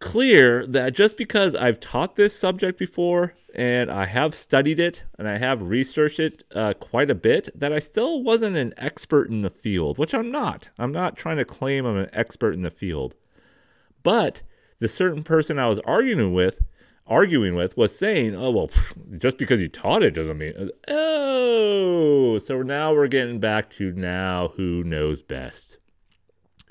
clear 0.00 0.66
that 0.66 0.94
just 0.94 1.16
because 1.16 1.54
I've 1.54 1.78
taught 1.78 2.16
this 2.16 2.38
subject 2.38 2.78
before 2.78 3.34
and 3.54 3.90
I 3.90 4.06
have 4.06 4.34
studied 4.34 4.80
it 4.80 5.04
and 5.18 5.28
I 5.28 5.38
have 5.38 5.62
researched 5.62 6.20
it 6.20 6.44
uh, 6.54 6.72
quite 6.74 7.10
a 7.10 7.14
bit, 7.14 7.48
that 7.54 7.72
I 7.72 7.78
still 7.78 8.22
wasn't 8.22 8.56
an 8.56 8.74
expert 8.76 9.28
in 9.28 9.42
the 9.42 9.50
field, 9.50 9.98
which 9.98 10.14
I'm 10.14 10.30
not. 10.30 10.68
I'm 10.78 10.92
not 10.92 11.16
trying 11.16 11.36
to 11.38 11.44
claim 11.44 11.84
I'm 11.84 11.96
an 11.96 12.10
expert 12.12 12.54
in 12.54 12.62
the 12.62 12.70
field. 12.70 13.14
But 14.02 14.42
the 14.78 14.88
certain 14.88 15.22
person 15.22 15.58
I 15.58 15.68
was 15.68 15.78
arguing 15.80 16.32
with 16.34 16.62
arguing 17.06 17.54
with 17.54 17.76
was 17.76 17.96
saying, 17.96 18.34
oh, 18.34 18.50
well, 18.50 18.70
just 19.18 19.38
because 19.38 19.60
you 19.60 19.68
taught 19.68 20.02
it 20.02 20.12
doesn't 20.14 20.38
mean. 20.38 20.70
Oh, 20.88 22.38
so 22.38 22.62
now 22.62 22.94
we're 22.94 23.08
getting 23.08 23.40
back 23.40 23.70
to 23.72 23.92
now 23.92 24.52
who 24.56 24.82
knows 24.84 25.22
best. 25.22 25.78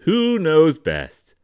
Who 0.04 0.40
knows 0.40 0.80
best? 0.80 1.36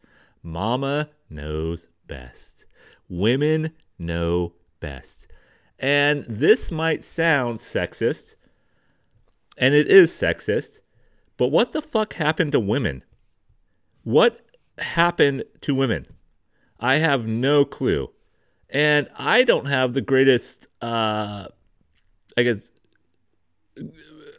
Mama 0.42 1.10
knows 1.30 1.88
best. 2.08 2.66
Women 3.08 3.72
know 4.00 4.54
best. 4.80 5.27
And 5.80 6.26
this 6.28 6.72
might 6.72 7.04
sound 7.04 7.60
sexist, 7.60 8.36
and 9.58 9.76
it 9.76 9.88
is 9.88 10.12
sexist, 10.12 10.80
but 11.38 11.50
what 11.50 11.72
the 11.72 11.82
fuck 11.82 12.14
happened 12.14 12.52
to 12.54 12.60
women? 12.60 13.04
What 14.04 14.42
happened 14.80 15.44
to 15.62 15.76
women? 15.76 16.08
I 16.80 16.96
have 16.96 17.28
no 17.28 17.64
clue. 17.66 18.12
And 18.70 19.08
I 19.16 19.44
don't 19.44 19.66
have 19.66 19.94
the 19.94 20.02
greatest, 20.02 20.68
uh, 20.82 21.48
I 22.38 22.44
guess, 22.44 22.72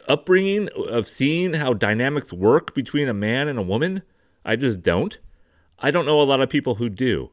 upbringing 0.07 0.69
of 0.75 1.07
seeing 1.07 1.55
how 1.55 1.73
dynamics 1.73 2.31
work 2.33 2.75
between 2.75 3.07
a 3.07 3.13
man 3.13 3.47
and 3.47 3.57
a 3.57 3.63
woman. 3.63 4.03
I 4.45 4.55
just 4.55 4.81
don't. 4.81 5.17
I 5.79 5.91
don't 5.91 6.05
know 6.05 6.21
a 6.21 6.23
lot 6.23 6.41
of 6.41 6.49
people 6.49 6.75
who 6.75 6.89
do. 6.89 7.31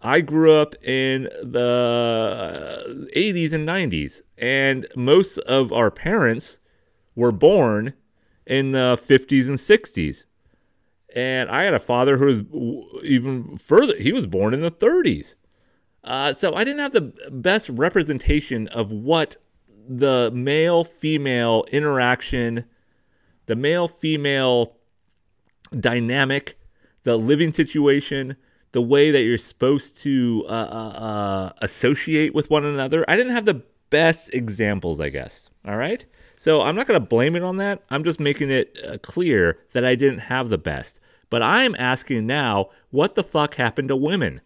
I 0.00 0.20
grew 0.20 0.52
up 0.52 0.74
in 0.82 1.24
the 1.42 3.08
80s 3.16 3.52
and 3.52 3.68
90s, 3.68 4.20
and 4.36 4.86
most 4.94 5.38
of 5.38 5.72
our 5.72 5.90
parents 5.90 6.58
were 7.16 7.32
born 7.32 7.94
in 8.46 8.72
the 8.72 8.98
50s 9.04 9.48
and 9.48 9.58
60s. 9.58 10.24
And 11.14 11.50
I 11.50 11.64
had 11.64 11.74
a 11.74 11.80
father 11.80 12.18
who 12.18 12.26
was 12.26 12.42
even 13.02 13.58
further, 13.58 13.96
he 13.96 14.12
was 14.12 14.26
born 14.26 14.54
in 14.54 14.60
the 14.60 14.70
30s. 14.70 15.34
Uh, 16.04 16.34
so 16.38 16.54
I 16.54 16.64
didn't 16.64 16.80
have 16.80 16.92
the 16.92 17.12
best 17.30 17.68
representation 17.68 18.68
of 18.68 18.92
what 18.92 19.36
the 19.88 20.30
male 20.32 20.84
female 20.84 21.64
interaction, 21.72 22.66
the 23.46 23.56
male 23.56 23.88
female 23.88 24.76
dynamic, 25.78 26.58
the 27.02 27.16
living 27.16 27.52
situation, 27.52 28.36
the 28.72 28.82
way 28.82 29.10
that 29.10 29.22
you're 29.22 29.38
supposed 29.38 29.96
to 29.98 30.44
uh, 30.48 30.52
uh, 30.52 30.98
uh, 30.98 31.52
associate 31.62 32.34
with 32.34 32.50
one 32.50 32.64
another. 32.64 33.04
I 33.08 33.16
didn't 33.16 33.34
have 33.34 33.44
the 33.44 33.62
best 33.90 34.32
examples, 34.34 35.00
I 35.00 35.08
guess. 35.08 35.50
All 35.66 35.76
right. 35.76 36.04
So 36.36 36.62
I'm 36.62 36.76
not 36.76 36.86
going 36.86 37.00
to 37.00 37.06
blame 37.06 37.34
it 37.34 37.42
on 37.42 37.56
that. 37.56 37.82
I'm 37.90 38.04
just 38.04 38.20
making 38.20 38.50
it 38.50 38.78
uh, 38.86 38.98
clear 38.98 39.58
that 39.72 39.84
I 39.84 39.94
didn't 39.94 40.20
have 40.20 40.50
the 40.50 40.58
best. 40.58 41.00
But 41.30 41.42
I'm 41.42 41.74
asking 41.78 42.26
now, 42.26 42.70
what 42.90 43.14
the 43.14 43.24
fuck 43.24 43.54
happened 43.54 43.88
to 43.88 43.96
women? 43.96 44.40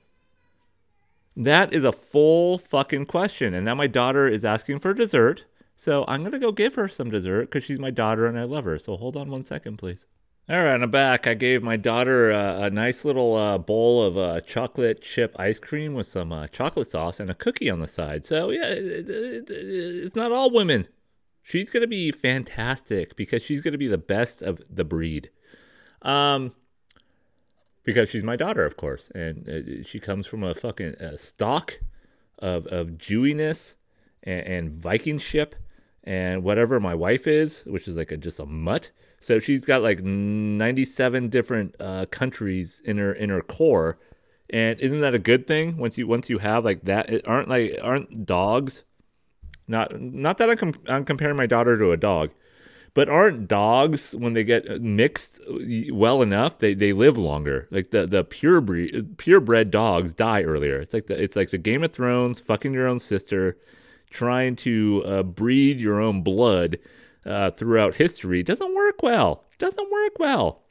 That 1.36 1.72
is 1.72 1.84
a 1.84 1.92
full 1.92 2.58
fucking 2.58 3.06
question. 3.06 3.54
And 3.54 3.64
now 3.64 3.74
my 3.74 3.86
daughter 3.86 4.26
is 4.26 4.44
asking 4.44 4.80
for 4.80 4.94
dessert. 4.94 5.44
So 5.76 6.04
I'm 6.06 6.20
going 6.20 6.32
to 6.32 6.38
go 6.38 6.52
give 6.52 6.74
her 6.76 6.88
some 6.88 7.10
dessert 7.10 7.50
because 7.50 7.64
she's 7.64 7.78
my 7.78 7.90
daughter 7.90 8.26
and 8.26 8.38
I 8.38 8.44
love 8.44 8.64
her. 8.64 8.78
So 8.78 8.96
hold 8.96 9.16
on 9.16 9.30
one 9.30 9.44
second, 9.44 9.78
please. 9.78 10.06
All 10.48 10.60
right, 10.60 10.82
I'm 10.82 10.90
back. 10.90 11.28
I 11.28 11.34
gave 11.34 11.62
my 11.62 11.76
daughter 11.76 12.32
uh, 12.32 12.62
a 12.62 12.70
nice 12.70 13.04
little 13.04 13.36
uh, 13.36 13.58
bowl 13.58 14.02
of 14.02 14.18
uh, 14.18 14.40
chocolate 14.40 15.00
chip 15.00 15.36
ice 15.38 15.60
cream 15.60 15.94
with 15.94 16.08
some 16.08 16.32
uh, 16.32 16.48
chocolate 16.48 16.90
sauce 16.90 17.20
and 17.20 17.30
a 17.30 17.34
cookie 17.34 17.70
on 17.70 17.78
the 17.78 17.86
side. 17.86 18.26
So, 18.26 18.50
yeah, 18.50 18.66
it, 18.66 19.08
it, 19.08 19.08
it, 19.08 19.50
it's 19.50 20.16
not 20.16 20.32
all 20.32 20.50
women. 20.50 20.88
She's 21.44 21.70
going 21.70 21.82
to 21.82 21.86
be 21.86 22.10
fantastic 22.10 23.14
because 23.14 23.40
she's 23.40 23.60
going 23.60 23.70
to 23.70 23.78
be 23.78 23.86
the 23.86 23.98
best 23.98 24.42
of 24.42 24.60
the 24.68 24.82
breed. 24.82 25.30
Um, 26.02 26.54
because 27.84 28.08
she's 28.08 28.24
my 28.24 28.34
daughter, 28.34 28.64
of 28.64 28.76
course, 28.76 29.12
and 29.14 29.48
uh, 29.48 29.84
she 29.84 30.00
comes 30.00 30.26
from 30.26 30.42
a 30.42 30.56
fucking 30.56 30.96
uh, 30.96 31.16
stock 31.18 31.78
of 32.40 32.66
of 32.66 32.98
Jewiness 32.98 33.74
and, 34.24 34.46
and 34.46 34.72
Viking 34.72 35.20
ship 35.20 35.54
and 36.02 36.42
whatever 36.42 36.80
my 36.80 36.96
wife 36.96 37.28
is, 37.28 37.62
which 37.64 37.86
is 37.86 37.96
like 37.96 38.10
a, 38.10 38.16
just 38.16 38.40
a 38.40 38.46
mutt. 38.46 38.90
So 39.22 39.38
she's 39.38 39.64
got 39.64 39.82
like 39.82 40.02
97 40.02 41.28
different 41.28 41.76
uh, 41.80 42.06
countries 42.06 42.82
in 42.84 42.98
her 42.98 43.12
in 43.12 43.30
her 43.30 43.40
core, 43.40 43.98
And 44.50 44.78
isn't 44.80 45.00
that 45.00 45.14
a 45.14 45.18
good 45.18 45.46
thing 45.46 45.76
once 45.78 45.96
you 45.96 46.06
once 46.08 46.28
you 46.28 46.38
have 46.38 46.64
like 46.64 46.82
that? 46.84 47.08
It, 47.10 47.26
aren't 47.26 47.48
like 47.48 47.78
aren't 47.82 48.26
dogs? 48.26 48.82
Not 49.68 50.00
not 50.00 50.38
that 50.38 50.50
I'm, 50.50 50.56
com- 50.56 50.82
I'm 50.88 51.04
comparing 51.04 51.36
my 51.36 51.46
daughter 51.46 51.78
to 51.78 51.92
a 51.92 51.96
dog, 51.96 52.30
but 52.94 53.08
aren't 53.08 53.48
dogs 53.48 54.14
when 54.16 54.34
they 54.34 54.44
get 54.44 54.82
mixed 54.82 55.40
well 55.92 56.20
enough 56.20 56.58
they, 56.58 56.74
they 56.74 56.92
live 56.92 57.16
longer? 57.16 57.68
Like 57.70 57.90
the 57.90 58.06
the 58.06 58.24
pure 58.24 58.60
breed, 58.60 59.18
purebred 59.18 59.70
dogs 59.70 60.12
die 60.12 60.42
earlier. 60.42 60.80
It's 60.80 60.94
like 60.94 61.06
the 61.06 61.22
it's 61.22 61.36
like 61.36 61.50
the 61.50 61.58
Game 61.58 61.84
of 61.84 61.92
Thrones 61.92 62.40
fucking 62.40 62.74
your 62.74 62.88
own 62.88 62.98
sister, 62.98 63.56
trying 64.10 64.56
to 64.56 65.02
uh, 65.06 65.22
breed 65.22 65.80
your 65.80 66.00
own 66.00 66.22
blood 66.22 66.78
uh, 67.24 67.50
throughout 67.50 67.96
history. 67.96 68.42
Doesn't 68.42 68.74
work 68.74 69.02
well. 69.02 69.44
Doesn't 69.58 69.90
work 69.90 70.18
well. 70.18 70.62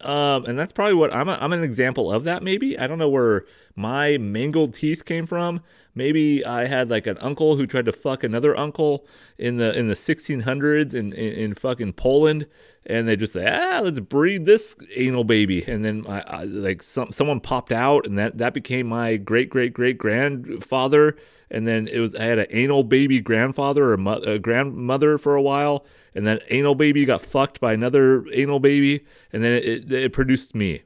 Um, 0.00 0.44
and 0.44 0.58
that's 0.58 0.72
probably 0.72 0.94
what 0.94 1.14
I'm. 1.14 1.28
A, 1.28 1.38
I'm 1.40 1.52
an 1.52 1.64
example 1.64 2.12
of 2.12 2.24
that. 2.24 2.42
Maybe 2.42 2.78
I 2.78 2.86
don't 2.86 2.98
know 2.98 3.08
where 3.08 3.44
my 3.74 4.18
mangled 4.18 4.74
teeth 4.74 5.04
came 5.04 5.26
from. 5.26 5.62
Maybe 5.94 6.44
I 6.44 6.66
had 6.66 6.88
like 6.88 7.06
an 7.06 7.18
uncle 7.18 7.56
who 7.56 7.66
tried 7.66 7.86
to 7.86 7.92
fuck 7.92 8.22
another 8.22 8.56
uncle 8.56 9.06
in 9.38 9.56
the 9.56 9.76
in 9.76 9.88
the 9.88 9.94
1600s 9.94 10.94
in 10.94 11.12
in, 11.12 11.32
in 11.32 11.54
fucking 11.54 11.94
Poland, 11.94 12.46
and 12.86 13.08
they 13.08 13.16
just 13.16 13.32
say, 13.32 13.46
ah, 13.46 13.80
let's 13.82 14.00
breed 14.00 14.46
this 14.46 14.76
anal 14.94 15.24
baby, 15.24 15.64
and 15.64 15.84
then 15.84 16.06
I, 16.08 16.20
I, 16.20 16.44
like 16.44 16.82
some 16.82 17.10
someone 17.10 17.40
popped 17.40 17.72
out, 17.72 18.06
and 18.06 18.18
that 18.18 18.38
that 18.38 18.54
became 18.54 18.86
my 18.86 19.16
great 19.16 19.50
great 19.50 19.74
great 19.74 19.98
grandfather, 19.98 21.16
and 21.50 21.66
then 21.66 21.88
it 21.88 21.98
was 21.98 22.14
I 22.14 22.24
had 22.24 22.38
an 22.38 22.46
anal 22.50 22.84
baby 22.84 23.20
grandfather 23.20 23.92
or 23.92 23.96
mo- 23.96 24.22
a 24.24 24.38
grandmother 24.38 25.18
for 25.18 25.34
a 25.34 25.42
while 25.42 25.84
and 26.14 26.26
then 26.26 26.40
anal 26.48 26.74
baby 26.74 27.04
got 27.04 27.22
fucked 27.22 27.60
by 27.60 27.72
another 27.72 28.24
anal 28.32 28.60
baby, 28.60 29.04
and 29.32 29.44
then 29.44 29.52
it, 29.52 29.64
it, 29.64 29.92
it 29.92 30.12
produced 30.12 30.54
me. 30.54 30.82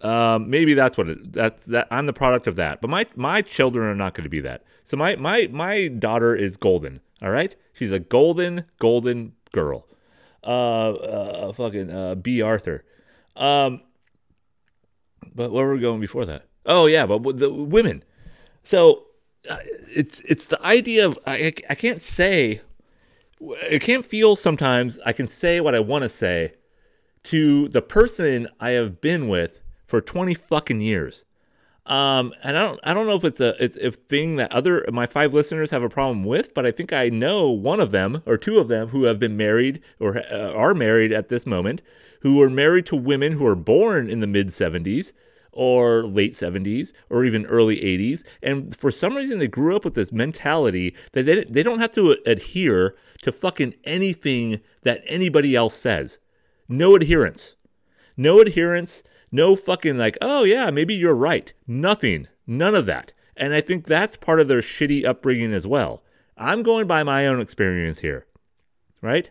Um, 0.00 0.48
maybe 0.48 0.74
that's 0.74 0.96
what 0.96 1.08
it. 1.08 1.32
That's 1.32 1.64
that. 1.66 1.88
I'm 1.90 2.06
the 2.06 2.12
product 2.12 2.46
of 2.46 2.56
that. 2.56 2.80
But 2.80 2.90
my 2.90 3.06
my 3.16 3.42
children 3.42 3.88
are 3.88 3.94
not 3.94 4.14
going 4.14 4.24
to 4.24 4.30
be 4.30 4.40
that. 4.40 4.64
So 4.84 4.96
my 4.96 5.16
my 5.16 5.48
my 5.50 5.88
daughter 5.88 6.34
is 6.34 6.56
golden. 6.56 7.00
All 7.22 7.30
right, 7.30 7.54
she's 7.72 7.90
a 7.90 7.98
golden 7.98 8.64
golden 8.78 9.32
girl. 9.52 9.86
Uh, 10.44 10.92
uh 10.92 11.52
fucking 11.52 11.90
uh, 11.90 12.14
Bea 12.14 12.42
Arthur. 12.42 12.84
Um, 13.36 13.82
but 15.34 15.50
where 15.50 15.66
were 15.66 15.74
we 15.74 15.80
going 15.80 16.00
before 16.00 16.26
that? 16.26 16.44
Oh 16.64 16.86
yeah, 16.86 17.06
but 17.06 17.38
the 17.38 17.50
women. 17.50 18.04
So 18.62 18.98
uh, 18.98 19.07
it's 19.44 20.20
it's 20.20 20.46
the 20.46 20.62
idea 20.64 21.06
of 21.06 21.18
I 21.26 21.52
I 21.68 21.74
can't 21.74 22.02
say 22.02 22.60
it 23.40 23.82
can't 23.82 24.04
feel 24.04 24.36
sometimes 24.36 24.98
I 25.04 25.12
can 25.12 25.28
say 25.28 25.60
what 25.60 25.74
I 25.74 25.80
want 25.80 26.02
to 26.02 26.08
say 26.08 26.54
to 27.24 27.68
the 27.68 27.82
person 27.82 28.48
I 28.60 28.70
have 28.70 29.00
been 29.00 29.28
with 29.28 29.60
for 29.86 30.00
20 30.00 30.34
fucking 30.34 30.80
years. 30.80 31.24
Um, 31.86 32.34
and 32.42 32.56
I 32.56 32.60
don't, 32.60 32.80
I 32.84 32.94
don't 32.94 33.06
know 33.06 33.16
if 33.16 33.24
it's 33.24 33.40
a, 33.40 33.62
it's 33.62 33.76
a 33.78 33.90
thing 33.90 34.36
that 34.36 34.52
other 34.52 34.84
my 34.92 35.06
five 35.06 35.32
listeners 35.32 35.70
have 35.70 35.82
a 35.82 35.88
problem 35.88 36.24
with, 36.24 36.52
but 36.52 36.66
I 36.66 36.70
think 36.70 36.92
I 36.92 37.08
know 37.08 37.48
one 37.48 37.80
of 37.80 37.92
them 37.92 38.22
or 38.26 38.36
two 38.36 38.58
of 38.58 38.68
them 38.68 38.88
who 38.88 39.04
have 39.04 39.18
been 39.18 39.38
married 39.38 39.80
or 39.98 40.18
uh, 40.18 40.52
are 40.52 40.74
married 40.74 41.12
at 41.12 41.28
this 41.28 41.46
moment, 41.46 41.80
who 42.20 42.42
are 42.42 42.50
married 42.50 42.84
to 42.86 42.96
women 42.96 43.32
who 43.32 43.46
are 43.46 43.54
born 43.54 44.10
in 44.10 44.20
the 44.20 44.26
mid 44.26 44.48
70s 44.48 45.12
or 45.58 46.06
late 46.06 46.34
70s 46.34 46.92
or 47.10 47.24
even 47.24 47.44
early 47.46 47.80
80s. 47.80 48.22
And 48.40 48.76
for 48.76 48.92
some 48.92 49.16
reason, 49.16 49.40
they 49.40 49.48
grew 49.48 49.74
up 49.74 49.84
with 49.84 49.94
this 49.94 50.12
mentality 50.12 50.94
that 51.14 51.26
they, 51.26 51.42
they 51.42 51.64
don't 51.64 51.80
have 51.80 51.90
to 51.92 52.16
adhere 52.24 52.94
to 53.22 53.32
fucking 53.32 53.74
anything 53.82 54.60
that 54.82 55.02
anybody 55.06 55.56
else 55.56 55.74
says. 55.74 56.18
No 56.68 56.94
adherence. 56.94 57.56
No 58.16 58.38
adherence. 58.38 59.02
No 59.32 59.56
fucking 59.56 59.98
like, 59.98 60.16
oh 60.22 60.44
yeah, 60.44 60.70
maybe 60.70 60.94
you're 60.94 61.12
right. 61.12 61.52
Nothing. 61.66 62.28
None 62.46 62.76
of 62.76 62.86
that. 62.86 63.12
And 63.36 63.52
I 63.52 63.60
think 63.60 63.84
that's 63.84 64.16
part 64.16 64.38
of 64.38 64.46
their 64.46 64.60
shitty 64.60 65.04
upbringing 65.04 65.52
as 65.52 65.66
well. 65.66 66.04
I'm 66.36 66.62
going 66.62 66.86
by 66.86 67.02
my 67.02 67.26
own 67.26 67.40
experience 67.40 67.98
here, 67.98 68.26
right? 69.02 69.28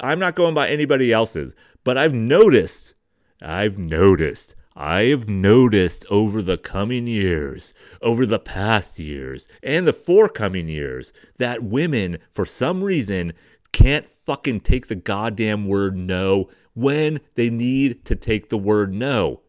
I'm 0.00 0.18
not 0.18 0.34
going 0.34 0.54
by 0.54 0.68
anybody 0.68 1.12
else's, 1.12 1.54
but 1.84 1.96
I've 1.96 2.14
noticed, 2.14 2.94
I've 3.40 3.78
noticed 3.78 4.56
I 4.80 5.06
have 5.06 5.28
noticed 5.28 6.06
over 6.08 6.40
the 6.40 6.56
coming 6.56 7.08
years, 7.08 7.74
over 8.00 8.24
the 8.24 8.38
past 8.38 8.96
years, 9.00 9.48
and 9.60 9.88
the 9.88 9.92
forthcoming 9.92 10.68
years, 10.68 11.12
that 11.38 11.64
women, 11.64 12.18
for 12.30 12.46
some 12.46 12.84
reason, 12.84 13.32
can't 13.72 14.08
fucking 14.08 14.60
take 14.60 14.86
the 14.86 14.94
goddamn 14.94 15.66
word 15.66 15.96
no 15.96 16.48
when 16.74 17.18
they 17.34 17.50
need 17.50 18.04
to 18.04 18.14
take 18.14 18.50
the 18.50 18.56
word 18.56 18.94
no. 18.94 19.40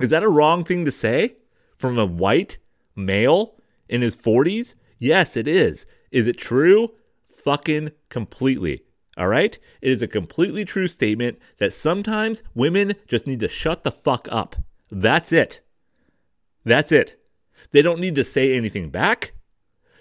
Is 0.00 0.10
that 0.10 0.22
a 0.22 0.28
wrong 0.28 0.62
thing 0.62 0.84
to 0.84 0.92
say 0.92 1.34
from 1.76 1.98
a 1.98 2.06
white 2.06 2.58
male 2.94 3.56
in 3.88 4.00
his 4.00 4.16
40s? 4.16 4.74
Yes, 5.00 5.36
it 5.36 5.48
is. 5.48 5.86
Is 6.12 6.28
it 6.28 6.38
true? 6.38 6.92
Fucking 7.44 7.90
completely. 8.10 8.83
All 9.16 9.28
right? 9.28 9.58
It 9.80 9.92
is 9.92 10.02
a 10.02 10.08
completely 10.08 10.64
true 10.64 10.88
statement 10.88 11.38
that 11.58 11.72
sometimes 11.72 12.42
women 12.54 12.94
just 13.06 13.26
need 13.26 13.40
to 13.40 13.48
shut 13.48 13.84
the 13.84 13.92
fuck 13.92 14.28
up. 14.30 14.56
That's 14.90 15.32
it. 15.32 15.60
That's 16.64 16.92
it. 16.92 17.20
They 17.70 17.82
don't 17.82 18.00
need 18.00 18.14
to 18.16 18.24
say 18.24 18.56
anything 18.56 18.90
back. 18.90 19.32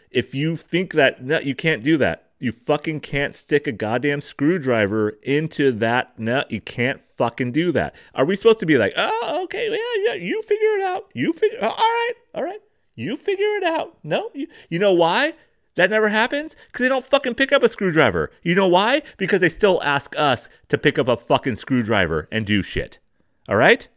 If 0.09 0.35
you 0.35 0.57
think 0.57 0.93
that, 0.93 1.23
no, 1.23 1.39
you 1.39 1.55
can't 1.55 1.83
do 1.83 1.97
that. 1.97 2.29
You 2.39 2.51
fucking 2.51 2.99
can't 2.99 3.35
stick 3.35 3.67
a 3.67 3.71
goddamn 3.71 4.21
screwdriver 4.21 5.11
into 5.23 5.71
that 5.71 6.19
nut. 6.19 6.51
You 6.51 6.61
can't 6.61 7.01
fucking 7.01 7.53
do 7.53 7.71
that. 7.71 7.95
Are 8.13 8.25
we 8.25 8.35
supposed 8.35 8.59
to 8.59 8.65
be 8.65 8.77
like, 8.77 8.93
oh, 8.97 9.41
okay, 9.45 9.69
yeah, 9.71 10.11
yeah, 10.11 10.13
you 10.15 10.41
figure 10.41 10.75
it 10.77 10.81
out. 10.81 11.09
You 11.13 11.33
figure, 11.33 11.59
all 11.61 11.69
right, 11.69 12.13
all 12.35 12.43
right. 12.43 12.59
You 12.95 13.17
figure 13.17 13.55
it 13.55 13.63
out. 13.63 13.97
No, 14.03 14.29
you, 14.33 14.47
you 14.69 14.77
know 14.77 14.93
why? 14.93 15.33
That 15.75 15.89
never 15.89 16.09
happens 16.09 16.55
because 16.67 16.83
they 16.83 16.89
don't 16.89 17.05
fucking 17.05 17.35
pick 17.35 17.51
up 17.51 17.63
a 17.63 17.69
screwdriver. 17.69 18.31
You 18.43 18.55
know 18.55 18.67
why? 18.67 19.01
Because 19.17 19.41
they 19.41 19.49
still 19.49 19.81
ask 19.83 20.15
us 20.17 20.47
to 20.69 20.77
pick 20.77 20.99
up 20.99 21.07
a 21.07 21.17
fucking 21.17 21.55
screwdriver 21.55 22.27
and 22.31 22.45
do 22.45 22.61
shit. 22.61 22.99
All 23.49 23.55
right? 23.55 23.87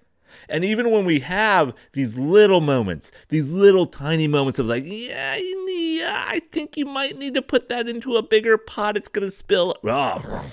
And 0.49 0.65
even 0.65 0.91
when 0.91 1.05
we 1.05 1.21
have 1.21 1.75
these 1.93 2.17
little 2.17 2.61
moments, 2.61 3.11
these 3.29 3.51
little 3.51 3.87
tiny 3.87 4.27
moments 4.29 4.59
of 4.59 4.67
like, 4.67 4.85
yeah, 4.87 5.35
I 5.37 6.41
think 6.53 6.77
you 6.77 6.87
might 6.87 7.19
need 7.19 7.35
to 7.35 7.43
put 7.43 7.69
that 7.69 7.89
into 7.89 8.17
a 8.17 8.23
bigger 8.23 8.57
pot. 8.57 8.97
It's 8.97 9.09
gonna 9.09 9.31
spill. 9.31 9.75
Oh, 9.85 10.45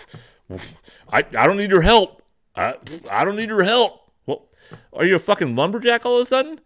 I, 1.09 1.19
I 1.19 1.47
don't 1.47 1.57
need 1.57 1.69
your 1.69 1.83
help. 1.83 2.21
I, 2.55 2.75
I 3.09 3.23
don't 3.23 3.35
need 3.35 3.49
your 3.49 3.63
help. 3.63 4.11
Well, 4.25 4.49
are 4.91 5.05
you 5.05 5.15
a 5.15 5.19
fucking 5.19 5.55
lumberjack 5.55 6.05
all 6.05 6.17
of 6.17 6.23
a 6.23 6.25
sudden? 6.25 6.59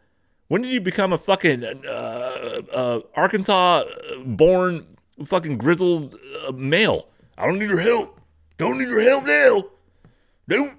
When 0.47 0.61
did 0.61 0.71
you 0.71 0.79
become 0.79 1.11
a 1.11 1.17
fucking 1.17 1.63
uh, 1.63 2.61
uh, 2.71 2.99
Arkansas 3.15 3.83
born 4.25 4.97
fucking 5.25 5.57
grizzled 5.57 6.17
uh, 6.47 6.51
male? 6.53 7.09
I 7.37 7.45
don't 7.47 7.59
need 7.59 7.69
your 7.69 7.79
help. 7.79 8.19
Don't 8.57 8.77
need 8.77 8.87
your 8.87 9.01
help 9.01 9.25
now. 9.25 9.63
Nope. 10.47 10.73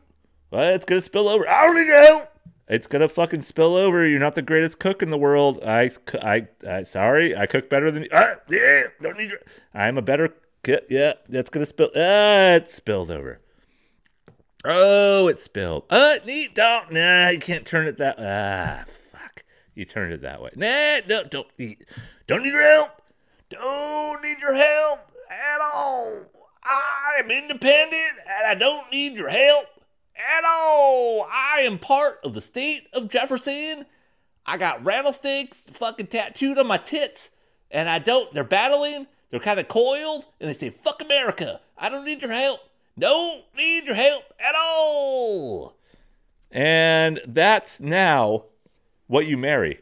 Well, 0.50 0.70
it's 0.74 0.84
gonna 0.84 1.02
spill 1.02 1.28
over. 1.28 1.46
I 1.48 1.66
don't 1.66 1.76
need 1.76 1.86
your 1.86 2.00
help. 2.00 2.32
It's 2.66 2.86
gonna 2.86 3.08
fucking 3.08 3.42
spill 3.42 3.76
over. 3.76 4.06
You're 4.06 4.18
not 4.20 4.34
the 4.34 4.42
greatest 4.42 4.78
cook 4.78 5.02
in 5.02 5.10
the 5.10 5.18
world. 5.18 5.62
I, 5.64 5.90
I, 6.22 6.48
I 6.66 6.82
sorry. 6.82 7.36
I 7.36 7.46
cook 7.46 7.68
better 7.68 7.90
than 7.90 8.04
you. 8.04 8.08
Ah, 8.12 8.36
yeah. 8.48 8.82
Don't 9.02 9.18
need 9.18 9.30
your. 9.30 9.40
I'm 9.74 9.98
a 9.98 10.02
better. 10.02 10.34
Yeah, 10.88 11.12
that's 11.28 11.50
gonna 11.50 11.66
spill. 11.66 11.90
Ah, 11.94 12.54
it 12.54 12.70
spilled 12.70 13.10
over. 13.10 13.40
Oh, 14.64 15.28
it 15.28 15.38
spilled. 15.38 15.84
Uh, 15.88 16.16
neat. 16.26 16.54
Don't. 16.54 16.92
Nah, 16.92 17.28
you 17.28 17.38
can't 17.38 17.66
turn 17.66 17.86
it 17.86 17.96
that. 17.98 18.16
Ah, 18.18 18.84
you 19.78 19.84
turned 19.84 20.12
it 20.12 20.22
that 20.22 20.42
way. 20.42 20.50
Nah, 20.56 21.00
no, 21.08 21.24
don't 21.24 21.46
don't 22.26 22.42
need 22.42 22.52
your 22.52 22.62
help. 22.62 23.02
Don't 23.48 24.22
need 24.22 24.38
your 24.40 24.54
help 24.54 25.00
at 25.30 25.60
all. 25.60 26.22
I 26.64 27.20
am 27.22 27.30
independent 27.30 28.18
and 28.26 28.46
I 28.46 28.54
don't 28.54 28.90
need 28.92 29.14
your 29.14 29.28
help 29.28 29.66
at 30.16 30.44
all. 30.44 31.26
I 31.32 31.60
am 31.60 31.78
part 31.78 32.18
of 32.24 32.34
the 32.34 32.42
state 32.42 32.88
of 32.92 33.08
Jefferson. 33.08 33.86
I 34.44 34.56
got 34.56 34.84
rattlesnakes 34.84 35.62
fucking 35.72 36.08
tattooed 36.08 36.58
on 36.58 36.66
my 36.66 36.78
tits, 36.78 37.30
and 37.70 37.88
I 37.88 37.98
don't. 37.98 38.32
They're 38.34 38.44
battling. 38.44 39.06
They're 39.30 39.40
kind 39.40 39.60
of 39.60 39.68
coiled, 39.68 40.24
and 40.40 40.48
they 40.48 40.54
say, 40.54 40.70
"Fuck 40.70 41.02
America." 41.02 41.60
I 41.76 41.88
don't 41.88 42.04
need 42.04 42.22
your 42.22 42.32
help. 42.32 42.60
Don't 42.98 43.44
need 43.56 43.84
your 43.84 43.94
help 43.94 44.24
at 44.40 44.54
all. 44.56 45.76
And 46.50 47.20
that's 47.26 47.78
now 47.78 48.44
what 49.08 49.26
you 49.26 49.36
marry. 49.36 49.80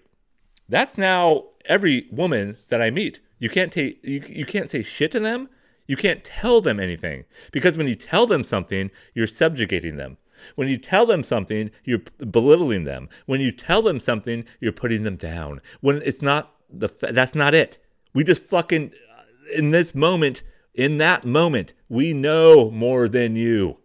That's 0.68 0.96
now 0.96 1.44
every 1.66 2.08
woman 2.10 2.56
that 2.68 2.80
I 2.80 2.90
meet. 2.90 3.20
You 3.38 3.50
can't 3.50 3.72
take 3.72 4.02
you, 4.02 4.22
you 4.26 4.46
can't 4.46 4.70
say 4.70 4.82
shit 4.82 5.12
to 5.12 5.20
them. 5.20 5.50
You 5.86 5.96
can't 5.96 6.24
tell 6.24 6.60
them 6.60 6.80
anything 6.80 7.26
because 7.52 7.76
when 7.76 7.86
you 7.86 7.94
tell 7.94 8.26
them 8.26 8.42
something, 8.42 8.90
you're 9.14 9.26
subjugating 9.26 9.96
them. 9.96 10.16
When 10.54 10.68
you 10.68 10.78
tell 10.78 11.06
them 11.06 11.22
something, 11.22 11.70
you're 11.84 12.02
belittling 12.30 12.84
them. 12.84 13.08
When 13.26 13.40
you 13.40 13.52
tell 13.52 13.82
them 13.82 14.00
something, 14.00 14.44
you're 14.60 14.72
putting 14.72 15.02
them 15.02 15.16
down. 15.16 15.60
When 15.80 16.02
it's 16.02 16.22
not 16.22 16.54
the 16.70 16.88
that's 17.00 17.34
not 17.34 17.54
it. 17.54 17.78
We 18.14 18.24
just 18.24 18.42
fucking 18.42 18.92
uh, 19.16 19.22
in 19.54 19.70
this 19.70 19.94
moment, 19.94 20.42
in 20.74 20.98
that 20.98 21.24
moment, 21.24 21.72
we 21.88 22.12
know 22.12 22.70
more 22.70 23.08
than 23.08 23.36
you. 23.36 23.78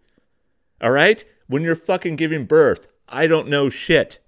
All 0.82 0.92
right? 0.92 1.24
When 1.48 1.64
you're 1.64 1.76
fucking 1.76 2.16
giving 2.16 2.46
birth, 2.46 2.88
I 3.08 3.28
don't 3.28 3.50
know 3.50 3.70
shit. 3.70 4.20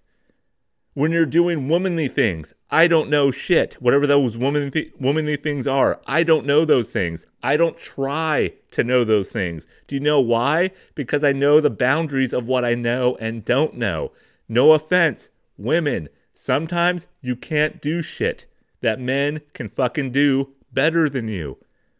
When 0.93 1.11
you're 1.11 1.25
doing 1.25 1.67
womanly 1.67 2.07
things. 2.07 2.53
I 2.69 2.87
don't 2.87 3.09
know 3.09 3.31
shit. 3.31 3.75
Whatever 3.75 4.07
those 4.07 4.37
womanly, 4.37 4.91
womanly 4.99 5.37
things 5.37 5.67
are, 5.67 5.99
I 6.05 6.23
don't 6.23 6.45
know 6.45 6.65
those 6.65 6.91
things. 6.91 7.25
I 7.41 7.57
don't 7.57 7.77
try 7.77 8.53
to 8.71 8.83
know 8.83 9.03
those 9.03 9.31
things. 9.31 9.65
Do 9.87 9.95
you 9.95 10.01
know 10.01 10.19
why? 10.19 10.71
Because 10.95 11.23
I 11.23 11.31
know 11.31 11.59
the 11.59 11.69
boundaries 11.69 12.33
of 12.33 12.47
what 12.47 12.65
I 12.65 12.75
know 12.75 13.15
and 13.19 13.45
don't 13.45 13.75
know. 13.75 14.11
No 14.47 14.73
offense, 14.73 15.29
women, 15.57 16.09
sometimes 16.33 17.07
you 17.21 17.35
can't 17.35 17.81
do 17.81 18.01
shit 18.01 18.45
that 18.81 18.99
men 18.99 19.41
can 19.53 19.69
fucking 19.69 20.11
do 20.11 20.49
better 20.71 21.09
than 21.09 21.27
you, 21.27 21.57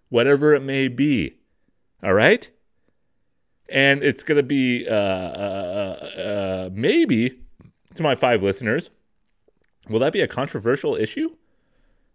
whatever 0.09 0.53
it 0.53 0.61
may 0.61 0.87
be. 0.87 1.37
All 2.03 2.13
right? 2.13 2.49
And 3.69 4.03
it's 4.03 4.23
going 4.23 4.35
to 4.35 4.43
be 4.43 4.85
uh, 4.87 4.93
uh, 4.93 6.09
uh, 6.17 6.69
maybe 6.73 7.42
to 7.95 8.03
my 8.03 8.15
five 8.15 8.41
listeners, 8.41 8.89
will 9.89 9.99
that 9.99 10.13
be 10.13 10.21
a 10.21 10.27
controversial 10.27 10.95
issue? 10.95 11.35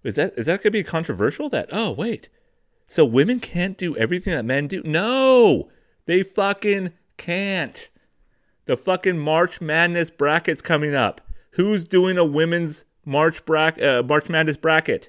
Is 0.05 0.14
that 0.14 0.35
is 0.37 0.47
that 0.47 0.62
going 0.62 0.64
to 0.64 0.70
be 0.70 0.85
controversial? 0.85 1.49
That 1.49 1.68
oh 1.72 1.91
wait, 1.91 2.29
so 2.87 3.05
women 3.05 3.41
can't 3.41 3.76
do 3.76 3.97
everything 3.97 4.33
that 4.33 4.45
men 4.45 4.66
do? 4.66 4.83
No, 4.85 5.70
they 6.07 6.22
fucking 6.22 6.93
can't. 7.16 7.91
The 8.66 8.76
fucking 8.76 9.18
March 9.18 9.61
Madness 9.61 10.11
bracket's 10.11 10.62
coming 10.62 10.95
up. 10.95 11.20
Who's 11.53 11.85
doing 11.85 12.18
a 12.18 12.24
women's 12.24 12.85
March 13.05 13.45
bracket? 13.45 13.85
Uh, 13.85 14.03
March 14.03 14.29
Madness 14.29 14.57
bracket? 14.57 15.09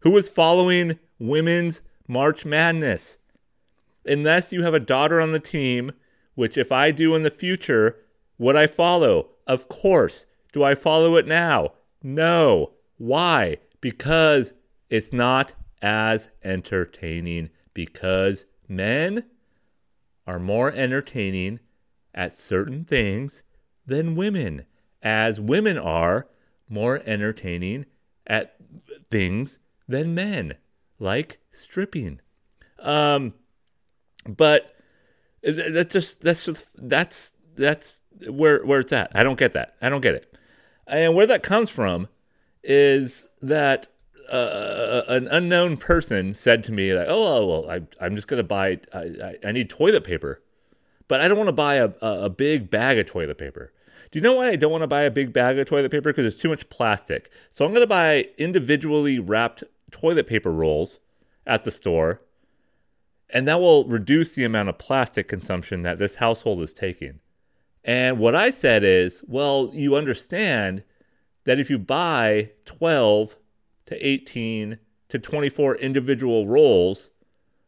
Who 0.00 0.16
is 0.16 0.28
following 0.28 0.98
women's 1.18 1.80
March 2.08 2.44
Madness? 2.44 3.18
Unless 4.06 4.52
you 4.52 4.62
have 4.62 4.74
a 4.74 4.80
daughter 4.80 5.20
on 5.20 5.32
the 5.32 5.40
team, 5.40 5.92
which 6.34 6.58
if 6.58 6.72
I 6.72 6.90
do 6.90 7.14
in 7.14 7.22
the 7.22 7.30
future, 7.30 7.96
would 8.38 8.56
I 8.56 8.66
follow? 8.66 9.30
Of 9.46 9.68
course. 9.68 10.26
Do 10.52 10.62
I 10.62 10.74
follow 10.74 11.16
it 11.16 11.26
now? 11.26 11.74
No. 12.02 12.72
Why? 12.96 13.58
Because 13.80 14.52
it's 14.90 15.12
not 15.12 15.52
as 15.82 16.30
entertaining. 16.42 17.50
Because 17.72 18.44
men 18.68 19.24
are 20.26 20.38
more 20.38 20.72
entertaining 20.72 21.60
at 22.14 22.38
certain 22.38 22.84
things 22.84 23.42
than 23.86 24.16
women, 24.16 24.64
as 25.02 25.40
women 25.40 25.76
are 25.78 26.28
more 26.68 27.02
entertaining 27.04 27.86
at 28.26 28.56
things 29.10 29.58
than 29.86 30.14
men, 30.14 30.54
like 30.98 31.38
stripping. 31.52 32.20
Um, 32.78 33.34
but 34.26 34.74
that's 35.42 35.92
just 35.92 36.20
that's 36.22 36.46
just 36.46 36.64
that's 36.74 37.32
that's 37.54 38.00
where 38.28 38.64
where 38.64 38.80
it's 38.80 38.92
at. 38.92 39.10
I 39.14 39.22
don't 39.22 39.38
get 39.38 39.52
that. 39.52 39.74
I 39.80 39.88
don't 39.88 40.00
get 40.00 40.14
it. 40.14 40.36
And 40.86 41.14
where 41.14 41.26
that 41.26 41.42
comes 41.42 41.70
from 41.70 42.08
is 42.62 43.26
that 43.40 43.88
uh, 44.30 45.02
an 45.08 45.28
unknown 45.28 45.76
person 45.76 46.34
said 46.34 46.64
to 46.64 46.72
me 46.72 46.94
like, 46.94 47.06
"Oh, 47.08 47.46
well, 47.46 47.70
I, 47.70 47.82
I'm 48.04 48.16
just 48.16 48.28
gonna 48.28 48.42
buy. 48.42 48.80
I, 48.92 49.36
I, 49.44 49.52
need 49.52 49.68
toilet 49.68 50.04
paper, 50.04 50.42
but 51.08 51.20
I 51.20 51.28
don't 51.28 51.36
want 51.36 51.48
to 51.48 51.52
buy 51.52 51.76
a, 51.76 51.92
a 52.00 52.30
big 52.30 52.70
bag 52.70 52.98
of 52.98 53.06
toilet 53.06 53.38
paper." 53.38 53.72
Do 54.10 54.18
you 54.18 54.22
know 54.22 54.34
why 54.34 54.50
I 54.50 54.56
don't 54.56 54.70
want 54.70 54.82
to 54.82 54.88
buy 54.88 55.02
a 55.02 55.10
big 55.10 55.32
bag 55.32 55.58
of 55.58 55.66
toilet 55.66 55.90
paper? 55.90 56.10
Because 56.10 56.24
it's 56.24 56.40
too 56.40 56.48
much 56.48 56.68
plastic. 56.68 57.30
So 57.50 57.64
I'm 57.64 57.72
going 57.72 57.82
to 57.82 57.86
buy 57.88 58.28
individually 58.38 59.18
wrapped 59.18 59.64
toilet 59.90 60.28
paper 60.28 60.52
rolls 60.52 61.00
at 61.44 61.64
the 61.64 61.72
store, 61.72 62.20
and 63.28 63.48
that 63.48 63.60
will 63.60 63.84
reduce 63.86 64.32
the 64.32 64.44
amount 64.44 64.68
of 64.68 64.78
plastic 64.78 65.26
consumption 65.26 65.82
that 65.82 65.98
this 65.98 66.16
household 66.16 66.62
is 66.62 66.72
taking. 66.72 67.18
And 67.84 68.18
what 68.18 68.34
I 68.34 68.50
said 68.50 68.82
is, 68.82 69.22
well, 69.26 69.70
you 69.74 69.94
understand 69.94 70.82
that 71.44 71.58
if 71.58 71.68
you 71.68 71.78
buy 71.78 72.50
12 72.64 73.36
to 73.86 74.06
18 74.06 74.78
to 75.10 75.18
24 75.18 75.76
individual 75.76 76.46
rolls 76.46 77.10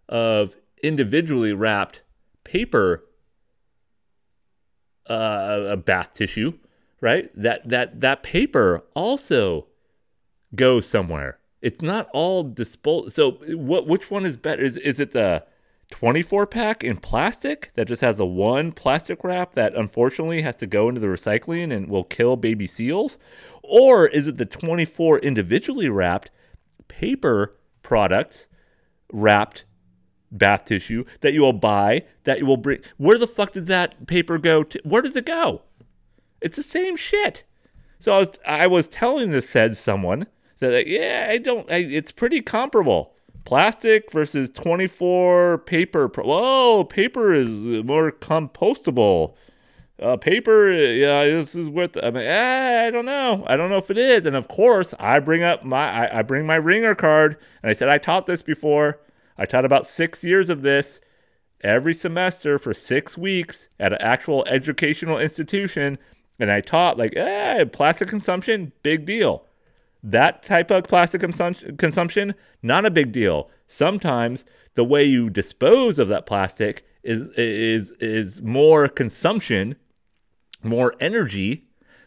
of 0.09 0.57
individually 0.83 1.53
wrapped 1.53 2.03
paper 2.45 3.05
uh, 5.09 5.65
a 5.69 5.77
bath 5.77 6.15
tissue, 6.15 6.55
right? 7.01 7.31
That 7.37 7.69
that 7.69 8.01
that 8.01 8.23
paper 8.23 8.85
also 8.95 9.67
goes 10.55 10.87
somewhere. 10.87 11.39
It's 11.63 11.83
not 11.83 12.09
all 12.13 12.43
disposed. 12.43 13.15
So 13.15 13.33
what? 13.33 13.87
Which 13.87 14.11
one 14.11 14.27
is 14.27 14.37
better? 14.37 14.63
Is 14.63 14.77
is 14.77 14.99
it 14.99 15.13
the 15.13 15.45
24 15.91 16.47
pack 16.47 16.83
in 16.83 16.97
plastic 16.97 17.71
that 17.75 17.87
just 17.87 18.03
has 18.03 18.17
the 18.17 18.27
one 18.27 18.73
plastic 18.73 19.23
wrap 19.23 19.55
that 19.55 19.75
unfortunately 19.75 20.43
has 20.43 20.57
to 20.57 20.67
go 20.67 20.89
into 20.89 21.01
the 21.01 21.07
recycling 21.07 21.73
and 21.73 21.89
will 21.89 22.05
kill 22.05 22.37
baby 22.37 22.67
seals? 22.67 23.19
Or 23.63 24.07
is 24.07 24.27
it 24.27 24.37
the 24.37 24.47
24 24.47 25.21
individually 25.21 25.89
wrapped 25.89 26.31
paper 26.89 27.57
products 27.83 28.49
wrapped 29.13 29.65
bath 30.33 30.65
tissue 30.65 31.05
that 31.21 31.33
you 31.33 31.41
will 31.41 31.53
buy 31.53 32.05
that 32.25 32.41
you 32.41 32.47
will 32.47 32.57
bring? 32.57 32.81
Where 32.97 33.19
the 33.19 33.29
fuck 33.29 33.53
does 33.53 33.67
that 33.67 34.07
paper 34.07 34.39
go 34.39 34.63
to? 34.65 34.81
Where 34.85 35.03
does 35.03 35.17
it 35.17 35.27
go? 35.27 35.63
It's 36.41 36.57
the 36.57 36.63
same 36.63 36.97
shit. 36.97 37.45
So 37.99 38.13
I 38.13 38.19
was, 38.19 38.29
I 38.47 38.67
was 38.67 38.89
telling 38.89 39.31
this 39.31 39.49
said 39.49 39.77
someone 39.77 40.27
that, 40.59 40.87
yeah, 40.87 41.29
I 41.31 41.39
don't, 41.39 41.71
I, 41.71 41.77
it's 41.77 42.13
pretty 42.13 42.41
comparable 42.43 43.16
plastic 43.47 44.13
versus 44.13 44.51
24 44.51 45.59
paper. 45.59 46.09
Whoa, 46.09 46.85
paper 46.85 47.33
is 47.33 47.49
more 47.85 48.13
compostable. 48.13 49.35
Uh, 49.99 50.19
paper, 50.19 50.71
yeah, 50.71 51.25
this 51.25 51.55
is 51.55 51.71
worth. 51.71 51.97
I 52.03 52.11
mean, 52.11 52.25
eh, 52.27 52.87
I 52.87 52.91
don't 52.91 53.07
know. 53.07 53.45
I 53.47 53.57
don't 53.57 53.71
know 53.71 53.79
if 53.79 53.91
it 53.91 53.97
is. 53.97 54.27
And 54.27 54.37
of 54.37 54.49
course, 54.49 54.93
I 55.01 55.21
bring 55.21 55.43
up 55.43 55.65
my, 55.65 55.89
I, 55.89 56.19
I 56.19 56.23
bring 56.23 56.45
my 56.45 56.57
ringer 56.57 56.95
card, 56.95 57.39
and 57.63 57.71
I 57.71 57.73
said 57.73 57.89
I 57.89 57.97
taught 57.97 58.27
this 58.27 58.43
before. 58.43 59.01
I 59.39 59.47
taught 59.47 59.65
about 59.65 59.87
six 59.87 60.23
years 60.23 60.51
of 60.51 60.61
this 60.61 61.01
every 61.63 61.95
semester 61.95 62.59
for 62.59 62.75
six 62.75 63.17
weeks 63.17 63.69
at 63.81 63.93
an 63.93 64.03
actual 64.03 64.45
educational 64.49 65.19
institution, 65.19 65.99
and 66.39 66.51
I 66.51 66.61
taught 66.61 66.99
like, 66.99 67.15
eh, 67.17 67.65
plastic 67.65 68.09
consumption, 68.09 68.73
big 68.83 69.07
deal. 69.07 69.47
That 70.03 70.45
type 70.45 70.71
of 70.71 70.85
plastic 70.85 71.21
consum- 71.21 71.79
consumption, 71.79 72.35
not 72.63 72.87
a 72.87 72.91
big 72.91 73.13
deal. 73.13 73.51
Sometimes 73.67 74.45
the 74.75 74.85
way 74.85 75.05
you 75.05 75.31
dispose 75.31 75.99
of 75.99 76.09
that 76.09 76.27
plastic 76.27 76.87
is 77.03 77.29
is 77.37 77.93
is 78.01 78.43
more 78.43 78.89
consumption, 78.89 79.77
more 80.63 80.95
energy, 81.01 81.65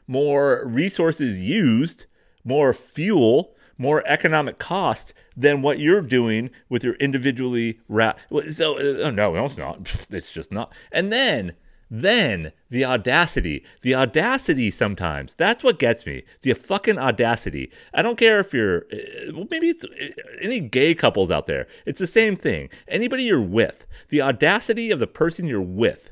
more 0.07 0.63
resources 0.65 1.39
used, 1.39 2.05
more 2.43 2.73
fuel, 2.73 3.55
more 3.77 4.03
economic 4.05 4.59
cost 4.59 5.13
than 5.35 5.61
what 5.61 5.79
you're 5.79 6.01
doing 6.01 6.49
with 6.67 6.83
your 6.83 6.95
individually 6.95 7.79
wrapped. 7.87 8.21
So 8.51 8.77
uh, 8.77 9.09
no, 9.09 9.45
it's 9.45 9.57
not. 9.57 10.05
It's 10.09 10.31
just 10.31 10.51
not. 10.51 10.71
And 10.91 11.11
then 11.11 11.53
then 11.89 12.51
the 12.69 12.85
audacity, 12.85 13.63
the 13.81 13.95
audacity 13.95 14.69
sometimes, 14.69 15.33
that's 15.33 15.63
what 15.63 15.79
gets 15.79 16.05
me. 16.05 16.23
The 16.41 16.53
fucking 16.53 16.99
audacity. 16.99 17.71
I 17.93 18.01
don't 18.01 18.17
care 18.17 18.39
if 18.39 18.53
you're, 18.53 18.85
uh, 18.93 19.33
well, 19.33 19.47
maybe 19.49 19.69
it's 19.69 19.83
uh, 19.83 20.09
any 20.41 20.59
gay 20.59 20.93
couples 20.93 21.31
out 21.31 21.47
there. 21.47 21.67
It's 21.85 21.99
the 21.99 22.07
same 22.07 22.35
thing. 22.35 22.69
Anybody 22.87 23.23
you're 23.23 23.41
with, 23.41 23.87
the 24.09 24.21
audacity 24.21 24.91
of 24.91 24.99
the 24.99 25.07
person 25.07 25.47
you're 25.47 25.61
with, 25.61 26.11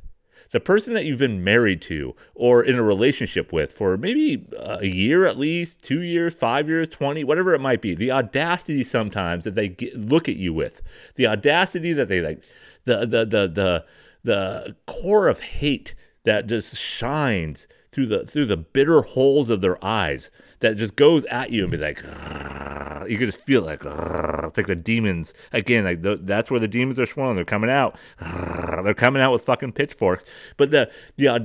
the 0.52 0.60
person 0.60 0.94
that 0.94 1.06
you've 1.06 1.20
been 1.20 1.44
married 1.44 1.82
to 1.84 2.16
or 2.34 2.64
in 2.64 2.76
a 2.76 2.84
relationship 2.84 3.52
with 3.52 3.72
for 3.72 3.98
maybe 3.98 4.48
a 4.58 4.86
year 4.86 5.26
at 5.26 5.38
least, 5.38 5.84
two 5.84 6.02
years, 6.02 6.34
five 6.34 6.68
years, 6.68 6.90
20, 6.90 7.24
whatever 7.24 7.54
it 7.54 7.62
might 7.62 7.82
be, 7.82 7.94
the 7.94 8.12
audacity 8.12 8.84
sometimes 8.84 9.44
that 9.44 9.56
they 9.56 9.68
get, 9.68 9.96
look 9.96 10.30
at 10.30 10.38
you 10.38 10.54
with, 10.54 10.82
the 11.16 11.28
audacity 11.28 11.94
that 11.94 12.08
they 12.08 12.22
like, 12.22 12.44
the, 12.86 13.00
the, 13.00 13.26
the, 13.26 13.48
the, 13.48 13.86
the 14.28 14.76
core 14.86 15.30
of 15.30 15.40
hate 15.40 15.96
that 16.26 16.48
just 16.48 16.78
shines 16.78 17.66
through 17.94 18.06
the 18.08 18.26
through 18.26 18.46
the 18.46 18.58
bitter 18.58 19.02
holes 19.02 19.50
of 19.50 19.62
their 19.62 19.84
eyes 19.84 20.30
that 20.60 20.76
just 20.76 20.98
goes 20.98 21.24
at 21.26 21.50
you 21.50 21.64
and 21.64 21.72
be 21.72 21.78
like 21.78 22.04
ah. 22.06 23.06
you 23.06 23.18
can 23.18 23.26
just 23.26 23.40
feel 23.40 23.62
like 23.62 23.86
ah. 23.86 24.48
it's 24.48 24.58
like 24.58 24.68
the 24.68 24.76
demons 24.76 25.34
again 25.54 25.86
like 25.86 26.02
the, 26.02 26.20
that's 26.22 26.52
where 26.52 26.60
the 26.60 26.68
demons 26.68 27.00
are 27.00 27.06
sworn 27.06 27.38
they're 27.38 27.46
coming 27.46 27.70
out. 27.70 27.98
Ah. 28.20 28.82
They're 28.84 28.94
coming 28.94 29.22
out 29.22 29.32
with 29.32 29.44
fucking 29.44 29.72
pitchforks. 29.72 30.26
But 30.58 30.72
the 30.72 30.92
the 31.16 31.28
uh, 31.30 31.40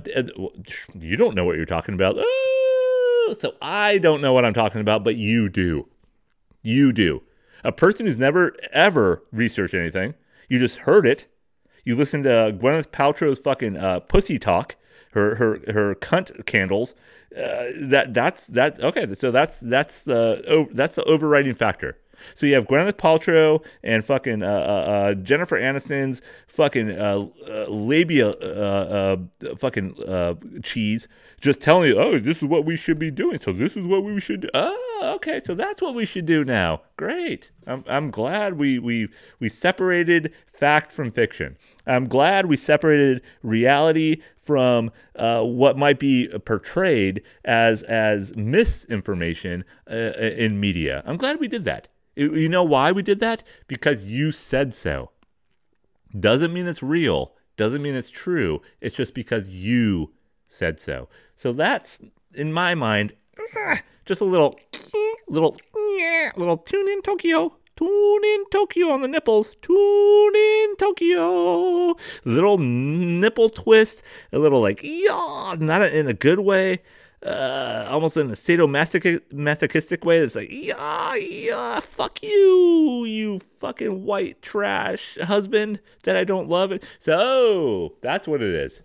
you 0.99 1.17
don't 1.17 1.37
know 1.37 1.45
what 1.45 1.57
you're 1.57 1.65
talking 1.65 1.95
about. 1.95 2.17
So 3.39 3.55
i 3.63 3.99
don't 3.99 4.21
know 4.21 4.33
what 4.33 4.45
i'm 4.45 4.53
talking 4.53 4.81
about 4.81 5.05
but 5.05 5.15
you 5.15 5.49
do. 5.49 5.89
You 6.65 6.93
do. 6.93 7.23
A 7.63 7.71
person 7.71 8.07
who's 8.07 8.19
never 8.19 8.57
ever 8.73 9.23
researched 9.31 9.75
anything 9.75 10.15
you 10.49 10.59
just 10.59 10.79
heard 10.79 11.07
it 11.07 11.29
you 11.85 11.97
listen 11.97 12.23
to 12.25 12.57
Gwyneth 12.59 12.89
Paltrow's 12.89 13.39
fucking 13.39 13.77
uh, 13.77 14.01
pussy 14.01 14.39
talk, 14.39 14.77
her 15.13 15.37
her 15.37 15.61
her 15.73 15.95
cunt 15.95 16.47
candles. 16.47 16.95
Uh, 17.37 17.67
that 17.77 18.13
that's 18.13 18.47
that 18.49 18.81
okay. 18.81 19.13
So 19.15 19.31
that's 19.31 19.59
that's 19.61 20.03
the 20.03 20.45
oh, 20.49 20.69
that's 20.73 20.95
the 20.95 21.05
overriding 21.05 21.55
factor. 21.55 21.99
So 22.35 22.47
you 22.47 22.55
have 22.55 22.67
Gwyneth 22.67 22.93
Paltrow 22.93 23.65
and 23.83 24.05
fucking 24.05 24.43
uh, 24.43 24.47
uh, 24.47 24.49
uh, 24.49 25.15
Jennifer 25.15 25.59
Aniston's 25.59 26.23
fucking 26.47 26.91
uh, 26.93 27.27
uh, 27.49 27.67
labia 27.69 28.31
uh, 28.31 29.17
fucking 29.59 30.01
uh, 30.05 30.35
cheese 30.63 31.09
just 31.41 31.61
telling 31.61 31.89
you, 31.89 31.99
oh, 31.99 32.19
this 32.19 32.39
is 32.39 32.45
what 32.45 32.65
we 32.65 32.77
should 32.77 32.99
be 32.99 33.11
doing. 33.11 33.41
So 33.41 33.53
this 33.53 33.77
is 33.77 33.85
what 33.85 34.05
we 34.05 34.21
should 34.21 34.43
do. 34.43 34.49
Oh, 34.55 35.13
okay. 35.17 35.41
So 35.45 35.55
that's 35.55 35.83
what 35.83 35.95
we 35.95 36.07
should 36.07 36.25
do 36.25 36.45
now. 36.45 36.83
Great. 36.97 37.51
I'm, 37.67 37.85
I'm 37.89 38.11
glad 38.13 38.57
we, 38.57 38.79
we, 38.79 39.09
we 39.41 39.49
separated 39.49 40.33
fact 40.47 40.93
from 40.93 41.11
fiction. 41.11 41.57
I'm 41.87 42.07
glad 42.07 42.47
we 42.47 42.57
separated 42.57 43.23
reality 43.43 44.23
from 44.41 44.91
uh, 45.17 45.43
what 45.43 45.77
might 45.79 45.99
be 45.99 46.29
portrayed 46.45 47.23
as 47.45 47.83
as 47.85 48.35
misinformation 48.37 49.65
uh, 49.91 49.95
in 49.95 50.61
media. 50.61 51.03
I'm 51.07 51.17
glad 51.17 51.41
we 51.41 51.49
did 51.49 51.65
that. 51.65 51.89
You 52.15 52.49
know 52.49 52.63
why 52.63 52.93
we 52.93 53.03
did 53.03 53.21
that? 53.21 53.43
Because 53.67 54.07
you 54.07 54.33
said 54.33 54.75
so. 54.75 55.11
Doesn't 56.19 56.53
mean 56.53 56.67
it's 56.67 56.83
real. 56.83 57.35
Doesn't 57.57 57.83
mean 57.83 57.95
it's 57.95 58.11
true. 58.11 58.61
It's 58.81 58.97
just 58.97 59.15
because 59.15 59.49
you 59.49 60.13
said 60.47 60.81
so. 60.81 61.09
So 61.37 61.53
that's, 61.53 62.01
in 62.35 62.53
my 62.53 62.75
mind, 62.75 63.15
just 64.05 64.21
a 64.21 64.27
little, 64.27 64.59
little, 65.29 65.57
little 66.37 66.59
tune 66.59 66.89
in 66.89 67.01
Tokyo. 67.03 67.57
Tune 67.83 68.25
in 68.25 68.45
Tokyo 68.51 68.91
on 68.91 69.03
the 69.03 69.09
nipples. 69.09 69.57
Tune 69.61 70.37
in 70.37 70.77
Tokyo. 70.77 71.97
Little 72.25 72.57
nipple 72.57 73.51
twist. 73.51 74.05
A 74.33 74.39
little 74.39 74.61
like, 74.61 74.85
yeah, 74.85 75.57
not 75.59 75.83
in 75.83 76.07
a 76.07 76.15
good 76.15 76.39
way. 76.39 76.81
Uh, 77.27 77.89
almost 77.91 78.17
in 78.17 78.31
a 78.31 78.35
sadomasochistic 78.35 80.05
way. 80.05 80.19
It's 80.19 80.37
like, 80.37 80.53
yeah, 80.53 81.17
yeah, 81.17 81.81
fuck 81.81 82.23
you, 82.23 83.05
you 83.05 83.41
fucking 83.59 84.05
white 84.05 84.41
trash 84.43 85.19
husband 85.21 85.81
that 86.05 86.15
I 86.15 86.23
don't 86.23 86.49
love. 86.49 86.71
It. 86.71 86.85
So 87.01 87.95
that's 88.01 88.29
what 88.29 88.43
it 88.43 88.55
is. 88.55 88.83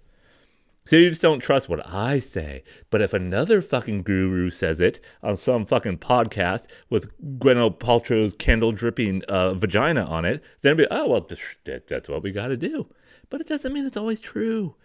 So 0.87 0.95
you 0.95 1.09
just 1.09 1.21
don't 1.21 1.41
trust 1.41 1.67
what 1.67 1.85
I 1.85 2.19
say. 2.19 2.63
But 2.89 3.01
if 3.01 3.11
another 3.11 3.61
fucking 3.61 4.03
guru 4.03 4.49
says 4.49 4.79
it 4.79 5.01
on 5.21 5.35
some 5.35 5.65
fucking 5.65 5.97
podcast 5.97 6.67
with 6.89 7.11
Gwyneth 7.39 7.77
Paltrow's 7.77 8.33
candle 8.33 8.71
dripping 8.71 9.21
uh, 9.25 9.53
vagina 9.53 10.05
on 10.05 10.23
it, 10.23 10.41
then 10.61 10.77
be 10.77 10.87
oh 10.89 11.09
well, 11.09 11.29
that's 11.65 12.07
what 12.07 12.23
we 12.23 12.31
got 12.31 12.47
to 12.47 12.55
do. 12.55 12.87
But 13.29 13.41
it 13.41 13.47
doesn't 13.49 13.73
mean 13.73 13.85
it's 13.85 13.97
always 13.97 14.21
true. 14.21 14.75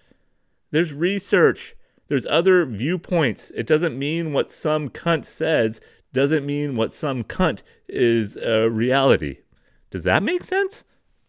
There's 0.73 0.93
research. 0.93 1.77
There's 2.09 2.27
other 2.27 2.67
viewpoints. 2.67 3.53
It 3.55 3.69
doesn't 3.69 3.97
mean 3.97 4.33
what 4.33 4.51
some 4.51 4.89
cunt 4.89 5.25
says. 5.25 5.81
Doesn't 6.13 6.45
mean 6.45 6.75
what 6.75 6.93
some 6.93 7.23
cunt 7.23 7.63
is 7.89 8.37
a 8.39 8.69
reality. 8.69 9.39
Does 9.93 10.03
that 10.03 10.25
make 10.25 10.43
sense? 10.43 10.83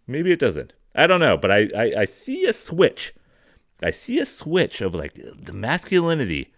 Maybe 0.07 0.32
it 0.32 0.39
doesn't. 0.39 0.74
I 0.95 1.05
don't 1.05 1.19
know, 1.19 1.38
but 1.38 1.51
I, 1.51 1.69
I, 1.78 1.93
I 1.99 2.05
see 2.05 2.45
a 2.45 2.53
switch 2.53 3.13
I 3.84 3.91
see 3.91 4.19
a 4.19 4.25
switch 4.25 4.81
of 4.81 4.95
like 4.95 5.13
the 5.15 5.53
masculinity, 5.53 6.53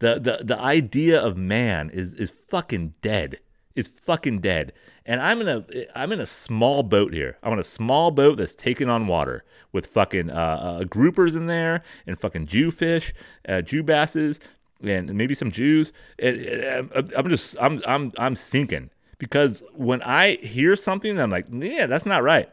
the 0.00 0.18
the 0.18 0.44
the 0.44 0.60
idea 0.60 1.20
of 1.20 1.36
man 1.36 1.90
is 1.90 2.14
is 2.14 2.30
fucking 2.30 2.94
dead. 3.02 3.38
Is 3.74 3.88
fucking 3.88 4.38
dead. 4.38 4.72
And 5.04 5.20
I'm 5.20 5.42
in 5.42 5.48
a 5.48 5.64
I'm 5.94 6.10
in 6.10 6.20
a 6.20 6.26
small 6.26 6.82
boat 6.82 7.12
here. 7.12 7.36
I'm 7.42 7.52
on 7.52 7.58
a 7.58 7.64
small 7.64 8.10
boat 8.10 8.38
that's 8.38 8.54
taking 8.54 8.88
on 8.88 9.06
water 9.06 9.44
with 9.70 9.86
fucking 9.86 10.30
uh, 10.30 10.34
uh, 10.34 10.84
groupers 10.84 11.36
in 11.36 11.46
there 11.46 11.82
and 12.06 12.18
fucking 12.18 12.46
Jewfish, 12.46 13.12
uh, 13.46 13.60
Jew 13.60 13.82
basses, 13.82 14.40
and 14.82 15.12
maybe 15.14 15.34
some 15.34 15.50
Jews. 15.50 15.92
I'm 16.18 17.28
just 17.28 17.56
I'm 17.60 17.82
I'm 17.86 18.12
I'm 18.16 18.34
sinking 18.34 18.90
because 19.18 19.62
when 19.74 20.00
I 20.02 20.36
hear 20.36 20.74
something, 20.74 21.20
I'm 21.20 21.30
like, 21.30 21.46
yeah, 21.50 21.86
that's 21.86 22.06
not 22.06 22.22
right. 22.22 22.48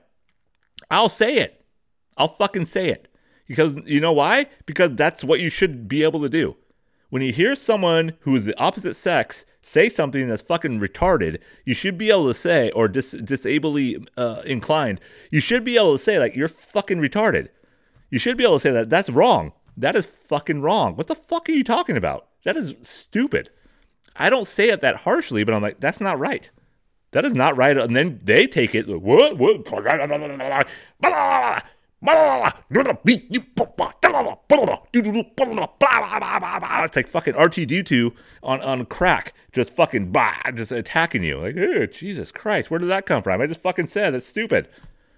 I'll 0.92 1.10
say 1.10 1.38
it. 1.38 1.64
I'll 2.18 2.36
fucking 2.36 2.66
say 2.66 2.90
it. 2.90 3.08
Because 3.48 3.76
you 3.86 4.00
know 4.00 4.14
why? 4.14 4.48
Because 4.66 4.92
that's 4.96 5.24
what 5.24 5.40
you 5.40 5.50
should 5.50 5.88
be 5.88 6.04
able 6.04 6.22
to 6.22 6.30
do. 6.30 6.56
When 7.10 7.22
you 7.22 7.32
hear 7.32 7.56
someone 7.56 8.14
who 8.22 8.36
is 8.36 8.46
the 8.46 8.60
opposite 8.60 8.96
sex 8.96 9.46
say 9.62 9.88
something 9.88 10.28
that's 10.28 10.42
fucking 10.42 10.80
retarded, 10.80 11.40
you 11.66 11.74
should 11.74 11.98
be 11.98 12.10
able 12.10 12.28
to 12.28 12.34
say, 12.34 12.72
or 12.72 12.88
dis- 12.88 13.12
disably 13.12 14.06
uh, 14.18 14.42
inclined, 14.46 15.00
you 15.32 15.40
should 15.40 15.64
be 15.64 15.78
able 15.78 15.98
to 15.98 16.04
say, 16.04 16.20
like, 16.20 16.36
you're 16.36 16.50
fucking 16.50 17.00
retarded. 17.00 17.50
You 18.10 18.20
should 18.20 18.38
be 18.38 18.44
able 18.44 18.60
to 18.60 18.62
say 18.62 18.72
that. 18.72 18.90
That's 18.90 19.10
wrong. 19.10 19.54
That 19.78 19.96
is 19.96 20.06
fucking 20.06 20.62
wrong. 20.62 20.96
What 20.96 21.08
the 21.08 21.16
fuck 21.16 21.50
are 21.50 21.54
you 21.54 21.64
talking 21.64 21.98
about? 21.98 22.28
That 22.46 22.58
is 22.58 22.76
stupid. 22.82 23.50
I 24.16 24.30
don't 24.30 24.48
say 24.48 24.70
it 24.70 24.82
that 24.82 24.98
harshly, 24.98 25.44
but 25.44 25.54
I'm 25.54 25.62
like, 25.62 25.80
that's 25.80 26.02
not 26.02 26.20
right. 26.20 26.50
That 27.12 27.26
is 27.26 27.34
not 27.34 27.56
right. 27.56 27.78
And 27.78 27.96
then 27.96 28.20
they 28.24 28.48
take 28.48 28.76
it, 28.76 28.88
what? 28.88 29.38
What? 29.38 29.66
It's 36.86 36.96
like 36.96 37.08
fucking 37.08 37.34
R2D2 37.34 38.14
on, 38.44 38.62
on 38.62 38.86
crack, 38.86 39.34
just 39.54 39.74
fucking 39.74 40.12
bah, 40.12 40.52
just 40.54 40.72
attacking 40.72 41.24
you. 41.24 41.40
Like, 41.40 41.56
oh, 41.58 41.86
Jesus 41.86 42.32
Christ, 42.32 42.70
where 42.70 42.80
did 42.80 42.90
that 42.90 43.06
come 43.06 43.24
from? 43.24 43.42
I 43.42 43.48
just 43.48 43.62
fucking 43.62 43.88
said 43.88 44.12
that's 44.12 44.28
stupid. 44.28 44.68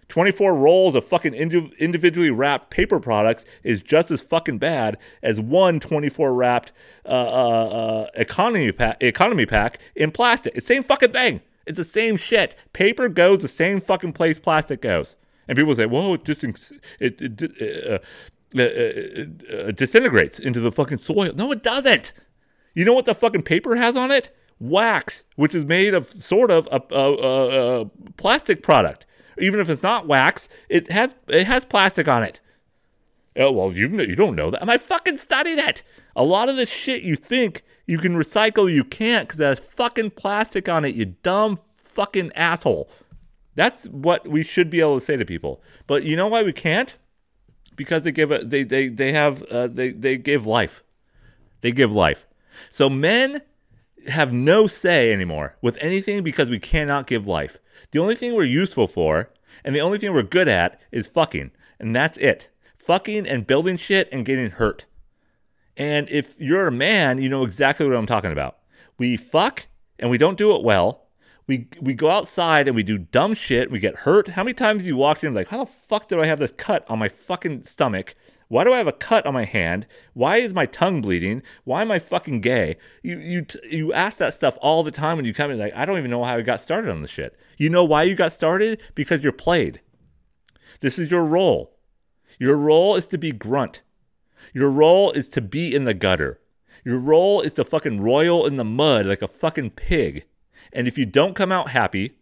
24 0.08 0.54
rolls 0.54 0.94
of 0.94 1.06
fucking 1.06 1.34
individually 1.34 2.30
wrapped 2.30 2.70
paper 2.70 3.00
products 3.00 3.44
is 3.64 3.82
just 3.82 4.12
as 4.12 4.22
fucking 4.22 4.60
bad 4.60 4.98
as 5.24 5.42
one 5.42 5.80
24 5.80 6.34
wrapped 6.34 6.72
uh, 7.06 7.10
uh, 7.10 7.68
uh, 7.68 8.08
economy, 8.14 8.72
pack, 8.72 9.02
economy 9.02 9.48
pack 9.48 9.80
in 9.96 10.12
plastic. 10.12 10.56
It's 10.56 10.68
the 10.68 10.76
same 10.76 10.84
fucking 10.84 11.12
thing. 11.12 11.42
It's 11.66 11.78
the 11.78 11.84
same 11.84 12.18
shit. 12.18 12.56
Paper 12.74 13.10
goes 13.10 13.42
the 13.42 13.48
same 13.48 13.82
fucking 13.82 14.14
place 14.14 14.38
plastic 14.38 14.82
goes. 14.82 15.16
And 15.48 15.58
people 15.58 15.76
say, 15.76 15.86
"Well, 15.86 16.16
it 16.16 16.24
just 16.24 16.44
it, 16.44 17.22
it, 17.22 17.42
uh, 17.62 18.00
uh, 18.58 18.62
uh, 18.62 19.68
uh, 19.68 19.72
disintegrates 19.72 20.40
into 20.40 20.60
the 20.60 20.72
fucking 20.72 20.98
soil." 20.98 21.32
No, 21.36 21.52
it 21.52 21.64
doesn't. 21.64 22.14
You 22.74 22.86
know 22.86 22.94
what 22.94 23.06
the 23.06 23.16
fucking 23.16 23.44
paper 23.44 23.76
has 23.76 23.96
on 23.96 24.12
it? 24.12 24.36
Wax, 24.60 25.24
which 25.36 25.54
is 25.54 25.66
made 25.66 25.94
of 25.94 26.10
sort 26.10 26.52
of 26.52 26.68
a, 26.72 26.82
a, 26.94 27.82
a 27.82 27.86
plastic 28.18 28.64
product. 28.64 29.06
Even 29.38 29.60
if 29.60 29.70
it's 29.70 29.84
not 29.84 30.08
wax, 30.08 30.48
it 30.70 30.90
has 30.92 31.16
it 31.28 31.46
has 31.46 31.66
plastic 31.66 32.08
on 32.08 32.24
it. 32.24 32.40
Oh 33.36 33.52
well, 33.52 33.72
you 33.72 33.90
you 34.02 34.16
don't 34.16 34.36
know 34.36 34.50
that. 34.52 34.68
I 34.68 34.78
fucking 34.78 35.18
studied 35.18 35.60
it. 35.60 35.84
A 36.16 36.24
lot 36.24 36.48
of 36.48 36.56
the 36.56 36.66
shit 36.66 37.04
you 37.04 37.16
think 37.16 37.64
you 37.86 37.98
can 37.98 38.16
recycle, 38.16 38.72
you 38.72 38.84
can't 38.84 39.28
because 39.28 39.40
it 39.40 39.46
has 39.46 39.60
fucking 39.60 40.12
plastic 40.12 40.70
on 40.70 40.86
it. 40.86 40.96
You 40.96 41.06
dumb 41.06 41.60
fucking 41.78 42.32
asshole. 42.34 42.90
That's 43.56 43.86
what 43.88 44.28
we 44.28 44.44
should 44.44 44.70
be 44.70 44.82
able 44.82 45.00
to 45.00 45.06
say 45.06 45.16
to 45.18 45.26
people. 45.26 45.62
But 45.88 46.04
you 46.04 46.16
know 46.16 46.28
why 46.28 46.44
we 46.44 46.54
can't? 46.54 46.96
Because 47.76 48.04
they 48.04 48.12
give 48.12 48.32
a, 48.32 48.40
they 48.40 48.64
they 48.64 48.88
they 48.88 49.14
have 49.14 49.44
uh, 49.44 49.68
they 49.68 49.90
they 49.90 50.18
give 50.18 50.46
life. 50.46 50.84
They 51.62 51.72
give 51.72 51.92
life. 51.92 52.26
So 52.70 52.90
men 52.90 53.42
have 54.08 54.32
no 54.32 54.68
say 54.68 55.12
anymore 55.12 55.56
with 55.62 55.78
anything 55.82 56.24
because 56.24 56.50
we 56.50 56.60
cannot 56.60 57.08
give 57.08 57.26
life. 57.26 57.58
The 57.92 58.00
only 58.00 58.16
thing 58.16 58.34
we're 58.34 58.44
useful 58.44 58.88
for 58.88 59.30
and 59.64 59.76
the 59.76 59.82
only 59.82 59.98
thing 59.98 60.14
we're 60.14 60.24
good 60.24 60.48
at 60.48 60.80
is 60.92 61.08
fucking, 61.08 61.52
and 61.80 61.96
that's 61.96 62.18
it. 62.18 62.50
Fucking 62.78 63.28
and 63.28 63.48
building 63.48 63.78
shit 63.78 64.08
and 64.12 64.26
getting 64.26 64.52
hurt. 64.52 64.86
And 65.76 66.10
if 66.10 66.36
you're 66.38 66.68
a 66.68 66.72
man, 66.72 67.22
you 67.22 67.30
know 67.30 67.44
exactly 67.44 67.88
what 67.88 67.98
I'm 67.98 68.06
talking 68.06 68.32
about. 68.32 68.58
We 68.98 69.18
fuck 69.18 69.66
and 69.98 70.10
we 70.10 70.18
don't 70.18 70.38
do 70.38 70.56
it 70.56 70.64
well 70.64 71.05
we 71.48 71.68
we 71.80 71.94
go 71.94 72.10
outside 72.10 72.68
and 72.68 72.76
we 72.76 72.84
do 72.84 72.98
dumb 72.98 73.34
shit. 73.34 73.70
We 73.70 73.80
get 73.80 73.98
hurt. 73.98 74.30
How 74.30 74.44
many 74.44 74.54
times 74.54 74.80
have 74.80 74.88
you 74.88 74.98
walked 74.98 75.24
in 75.24 75.34
like, 75.34 75.50
how 75.50 75.64
the 75.64 75.72
fuck 75.72 76.08
do 76.08 76.22
I 76.22 76.26
have 76.26 76.40
this 76.40 76.54
cut 76.56 76.90
on 76.90 77.00
my 77.00 77.10
fucking 77.10 77.64
stomach? 77.64 78.16
Why 78.48 78.64
do 78.64 78.74
I 78.74 78.78
have 78.78 78.88
a 78.88 78.92
cut 78.92 79.26
on 79.26 79.34
my 79.34 79.46
hand? 79.46 79.88
Why 80.14 80.38
is 80.38 80.54
my 80.54 80.66
tongue 80.66 81.02
bleeding? 81.02 81.42
Why 81.64 81.82
am 81.82 81.92
I 81.92 82.00
fucking 82.00 82.42
gay? 82.42 82.78
You 83.04 83.20
you 83.20 83.46
you 83.70 83.94
ask 83.94 84.18
that 84.20 84.34
stuff 84.34 84.58
all 84.62 84.84
the 84.84 84.92
time 84.92 85.18
when 85.18 85.26
you 85.26 85.34
come 85.34 85.52
in. 85.52 85.60
Like 85.60 85.76
I 85.76 85.86
don't 85.86 85.98
even 85.98 86.12
know 86.12 86.24
how 86.24 86.36
I 86.36 86.42
got 86.42 86.62
started 86.62 86.92
on 86.92 87.02
this 87.02 87.12
shit. 87.12 87.38
You 87.58 87.70
know 87.70 87.84
why 87.84 88.04
you 88.04 88.16
got 88.16 88.34
started? 88.34 88.82
Because 88.94 89.24
you're 89.24 89.32
played. 89.32 89.82
This 90.82 91.00
is 91.00 91.10
your 91.10 91.24
role. 91.24 91.78
Your 92.40 92.58
role 92.58 92.96
is 92.96 93.08
to 93.08 93.18
be 93.18 93.32
grunt. 93.32 93.82
Your 94.54 94.70
role 94.70 95.12
is 95.12 95.30
to 95.30 95.42
be 95.42 95.74
in 95.74 95.86
the 95.86 95.94
gutter. 95.94 96.40
Your 96.84 96.98
role 96.98 97.42
is 97.42 97.54
to 97.54 97.64
fucking 97.64 98.02
royal 98.02 98.46
in 98.46 98.58
the 98.58 98.64
mud 98.64 99.06
like 99.06 99.22
a 99.22 99.28
fucking 99.28 99.72
pig. 99.72 100.26
And 100.76 100.88
if 100.90 100.98
you 100.98 101.06
don't 101.06 101.34
come 101.34 101.52
out 101.52 101.70
happy, 101.70 102.18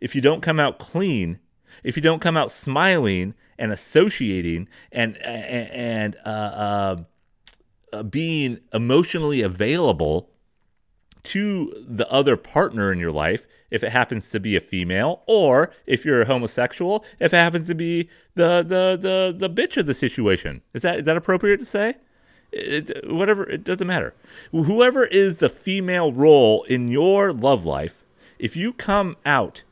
if 0.00 0.14
you 0.14 0.20
don't 0.20 0.42
come 0.42 0.58
out 0.58 0.78
clean, 0.78 1.38
if 1.84 1.96
you 1.96 2.02
don't 2.02 2.20
come 2.20 2.36
out 2.36 2.50
smiling 2.50 3.34
and 3.56 3.72
associating 3.72 4.68
and 4.90 5.16
and 5.18 6.16
uh, 6.26 6.28
uh, 6.28 6.96
uh, 7.92 8.02
being 8.02 8.58
emotionally 8.72 9.42
available 9.42 10.30
to 11.22 11.72
the 11.88 12.10
other 12.10 12.36
partner 12.36 12.92
in 12.92 12.98
your 12.98 13.12
life, 13.12 13.46
if 13.70 13.82
it 13.84 13.92
happens 13.92 14.28
to 14.30 14.40
be 14.40 14.56
a 14.56 14.60
female, 14.60 15.22
or 15.26 15.70
if 15.86 16.04
you're 16.04 16.22
a 16.22 16.26
homosexual, 16.26 17.04
if 17.20 17.32
it 17.32 17.36
happens 17.36 17.68
to 17.68 17.74
be 17.76 18.10
the 18.34 18.62
the 18.62 18.98
the 19.00 19.48
the 19.48 19.48
bitch 19.48 19.76
of 19.76 19.86
the 19.86 19.94
situation, 19.94 20.62
is 20.74 20.82
that 20.82 20.98
is 20.98 21.04
that 21.04 21.16
appropriate 21.16 21.58
to 21.58 21.64
say? 21.64 21.94
It, 22.56 23.10
whatever, 23.10 23.48
it 23.48 23.64
doesn't 23.64 23.86
matter. 23.86 24.14
Whoever 24.52 25.06
is 25.06 25.38
the 25.38 25.48
female 25.48 26.12
role 26.12 26.62
in 26.64 26.88
your 26.88 27.32
love 27.32 27.64
life, 27.64 28.04
if 28.38 28.54
you 28.54 28.72
come 28.72 29.16
out 29.26 29.62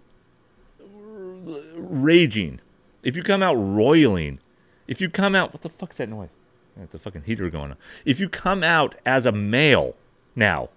raging, 1.76 2.60
if 3.02 3.16
you 3.16 3.22
come 3.22 3.42
out 3.42 3.54
roiling, 3.54 4.40
if 4.88 5.00
you 5.00 5.08
come 5.08 5.34
out, 5.34 5.52
what 5.52 5.62
the 5.62 5.68
fuck's 5.68 5.96
that 5.96 6.08
noise? 6.08 6.30
That's 6.76 6.94
a 6.94 6.98
fucking 6.98 7.22
heater 7.22 7.50
going 7.50 7.72
on. 7.72 7.76
If 8.04 8.18
you 8.18 8.28
come 8.28 8.62
out 8.64 8.96
as 9.04 9.26
a 9.26 9.32
male 9.32 9.96
now, 10.34 10.70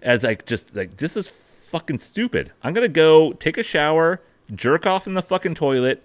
as 0.00 0.22
like 0.22 0.46
just 0.46 0.74
like 0.74 0.96
this 0.96 1.16
is 1.16 1.30
fucking 1.62 1.98
stupid. 1.98 2.52
I'm 2.62 2.72
gonna 2.72 2.88
go 2.88 3.32
take 3.34 3.56
a 3.56 3.62
shower, 3.62 4.20
jerk 4.52 4.86
off 4.86 5.06
in 5.06 5.14
the 5.14 5.22
fucking 5.22 5.54
toilet, 5.54 6.02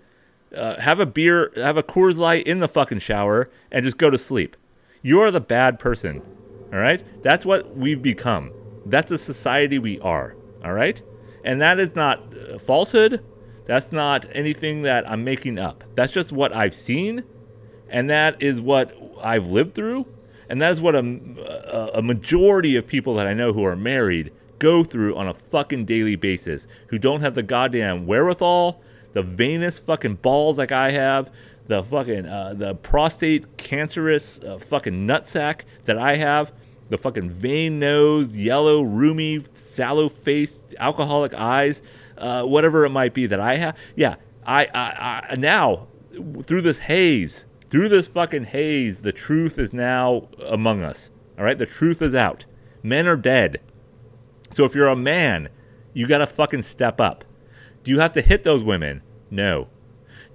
uh, 0.56 0.80
have 0.80 1.00
a 1.00 1.06
beer, 1.06 1.52
have 1.56 1.78
a 1.78 1.84
Coors 1.84 2.18
Light 2.18 2.46
in 2.46 2.60
the 2.60 2.68
fucking 2.68 3.00
shower, 3.00 3.50
and 3.72 3.84
just 3.86 3.98
go 3.98 4.10
to 4.10 4.18
sleep. 4.18 4.56
You 5.02 5.22
are 5.22 5.32
the 5.32 5.42
bad 5.42 5.80
person. 5.80 6.22
All 6.72 6.80
right? 6.80 7.04
That's 7.24 7.46
what 7.46 7.76
we've 7.76 8.02
become. 8.02 8.52
That's 8.86 9.10
the 9.10 9.18
society 9.18 9.80
we 9.80 10.00
are. 10.00 10.36
All 10.64 10.74
right? 10.74 11.02
And 11.44 11.62
that 11.62 11.80
is 11.80 11.96
not 11.96 12.34
uh, 12.34 12.60
falsehood. 12.60 13.24
That's 13.66 13.92
not 13.92 14.26
anything 14.32 14.82
that 14.84 15.10
I'm 15.10 15.24
making 15.24 15.60
up. 15.60 15.84
That's 15.96 16.14
just 16.14 16.32
what 16.32 16.56
I've 16.56 16.76
seen. 16.76 17.24
And 17.90 18.10
that 18.10 18.42
is 18.42 18.62
what 18.62 18.96
I've 19.22 19.48
lived 19.48 19.76
through. 19.76 20.08
And 20.50 20.62
that 20.62 20.72
is 20.72 20.82
what 20.82 20.96
a, 20.96 21.00
a, 21.00 22.00
a 22.00 22.02
majority 22.02 22.76
of 22.76 22.88
people 22.88 23.16
that 23.16 23.28
I 23.28 23.34
know 23.34 23.54
who 23.54 23.66
are 23.66 23.76
married 23.76 24.32
go 24.60 24.84
through 24.84 25.16
on 25.16 25.28
a 25.28 25.34
fucking 25.34 25.86
daily 25.86 26.16
basis, 26.16 26.68
who 26.88 26.98
don't 26.98 27.22
have 27.22 27.36
the 27.36 27.44
goddamn 27.44 28.08
wherewithal, 28.08 28.82
the 29.14 29.22
vainest 29.22 29.86
fucking 29.86 30.16
balls 30.16 30.58
like 30.58 30.72
I 30.72 30.92
have, 30.92 31.32
the 31.68 31.84
fucking 31.84 32.26
uh, 32.26 32.54
the 32.56 32.76
prostate 32.76 33.58
cancerous 33.58 34.40
uh, 34.40 34.58
fucking 34.58 35.06
nutsack 35.06 35.62
that 35.86 35.98
I 35.98 36.16
have, 36.16 36.52
the 36.90 36.98
fucking 36.98 37.30
vein 37.30 37.80
nose, 37.80 38.36
yellow, 38.36 38.82
roomy, 38.82 39.46
sallow 39.54 40.10
faced, 40.10 40.76
alcoholic 40.80 41.34
eyes, 41.34 41.82
uh, 42.18 42.44
whatever 42.44 42.86
it 42.86 42.90
might 42.90 43.14
be 43.14 43.26
that 43.26 43.40
I 43.40 43.56
have. 43.56 43.78
Yeah, 43.96 44.16
I, 44.46 44.68
I, 44.74 45.28
I 45.32 45.36
now 45.36 45.88
through 46.46 46.62
this 46.62 46.80
haze, 46.80 47.46
through 47.70 47.90
this 47.90 48.08
fucking 48.08 48.46
haze, 48.46 49.02
the 49.02 49.12
truth 49.12 49.60
is 49.60 49.74
now 49.74 50.30
among 50.46 50.82
us. 50.82 51.10
All 51.38 51.46
right, 51.46 51.58
the 51.58 51.66
truth 51.66 52.02
is 52.02 52.16
out. 52.16 52.46
Men 52.82 53.08
are 53.08 53.18
dead. 53.18 53.60
So 54.52 54.64
if 54.64 54.74
you're 54.74 54.88
a 54.88 54.96
man, 54.96 55.50
you 55.94 56.08
gotta 56.08 56.28
fucking 56.28 56.64
step 56.64 57.00
up. 57.02 57.26
Do 57.84 57.92
you 57.92 58.00
have 58.00 58.14
to 58.14 58.22
hit 58.22 58.44
those 58.44 58.64
women? 58.64 59.02
No. 59.30 59.68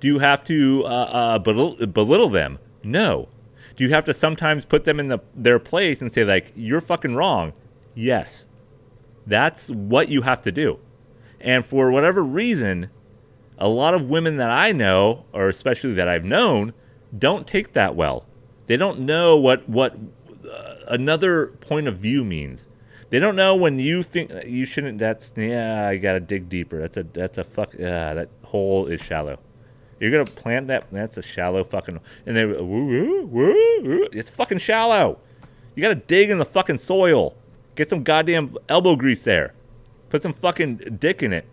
Do 0.02 0.08
you 0.08 0.18
have 0.18 0.42
to 0.46 0.82
uh, 0.84 0.88
uh, 0.88 1.38
belittle, 1.38 1.86
belittle 1.86 2.28
them? 2.28 2.58
No. 2.82 3.28
Do 3.76 3.84
you 3.84 3.90
have 3.90 4.04
to 4.06 4.12
sometimes 4.12 4.64
put 4.64 4.82
them 4.82 4.98
in 4.98 5.06
the, 5.06 5.20
their 5.32 5.60
place 5.60 6.02
and 6.02 6.10
say, 6.10 6.24
like, 6.24 6.52
you're 6.56 6.80
fucking 6.80 7.14
wrong? 7.14 7.52
Yes. 7.94 8.46
That's 9.28 9.70
what 9.70 10.08
you 10.08 10.22
have 10.22 10.42
to 10.42 10.50
do. 10.50 10.80
And 11.40 11.64
for 11.64 11.92
whatever 11.92 12.20
reason, 12.20 12.90
a 13.58 13.68
lot 13.68 13.94
of 13.94 14.10
women 14.10 14.38
that 14.38 14.50
I 14.50 14.72
know, 14.72 15.24
or 15.32 15.48
especially 15.48 15.94
that 15.94 16.08
I've 16.08 16.24
known, 16.24 16.72
don't 17.16 17.46
take 17.46 17.72
that 17.74 17.94
well. 17.94 18.26
They 18.66 18.76
don't 18.76 18.98
know 18.98 19.36
what, 19.36 19.68
what 19.68 19.96
uh, 20.52 20.74
another 20.88 21.46
point 21.46 21.86
of 21.86 21.98
view 21.98 22.24
means. 22.24 22.66
They 23.10 23.20
don't 23.20 23.36
know 23.36 23.54
when 23.54 23.78
you 23.78 24.02
think 24.02 24.32
you 24.48 24.66
shouldn't. 24.66 24.98
That's 24.98 25.32
yeah. 25.36 25.86
I 25.86 25.96
gotta 25.98 26.18
dig 26.18 26.48
deeper. 26.48 26.80
That's 26.80 26.96
a 26.96 27.02
that's 27.02 27.38
a 27.38 27.44
fuck. 27.44 27.74
Yeah, 27.78 28.14
that 28.14 28.30
hole 28.44 28.86
is 28.86 29.00
shallow. 29.00 29.38
You're 30.02 30.10
gonna 30.10 30.24
plant 30.24 30.66
that. 30.66 30.88
That's 30.90 31.16
a 31.16 31.22
shallow 31.22 31.62
fucking. 31.62 32.00
And 32.26 32.36
then 32.36 32.48
woo, 32.48 32.86
woo, 32.86 33.24
woo, 33.24 34.08
it's 34.10 34.30
fucking 34.30 34.58
shallow. 34.58 35.20
You 35.76 35.82
gotta 35.82 35.94
dig 35.94 36.28
in 36.28 36.38
the 36.40 36.44
fucking 36.44 36.78
soil. 36.78 37.36
Get 37.76 37.88
some 37.88 38.02
goddamn 38.02 38.56
elbow 38.68 38.96
grease 38.96 39.22
there. 39.22 39.54
Put 40.10 40.24
some 40.24 40.32
fucking 40.32 40.96
dick 40.98 41.22
in 41.22 41.32
it. 41.32 41.46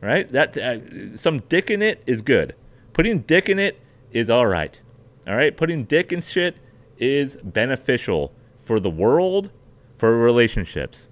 Right? 0.00 0.32
That 0.32 0.56
uh, 0.56 1.18
some 1.18 1.40
dick 1.40 1.70
in 1.70 1.82
it 1.82 2.02
is 2.06 2.22
good. 2.22 2.54
Putting 2.94 3.18
dick 3.18 3.50
in 3.50 3.58
it 3.58 3.78
is 4.10 4.30
all 4.30 4.46
right. 4.46 4.80
All 5.26 5.36
right. 5.36 5.54
Putting 5.54 5.84
dick 5.84 6.10
in 6.10 6.22
shit 6.22 6.56
is 6.96 7.36
beneficial 7.44 8.32
for 8.60 8.80
the 8.80 8.88
world, 8.88 9.50
for 9.94 10.16
relationships. 10.16 11.10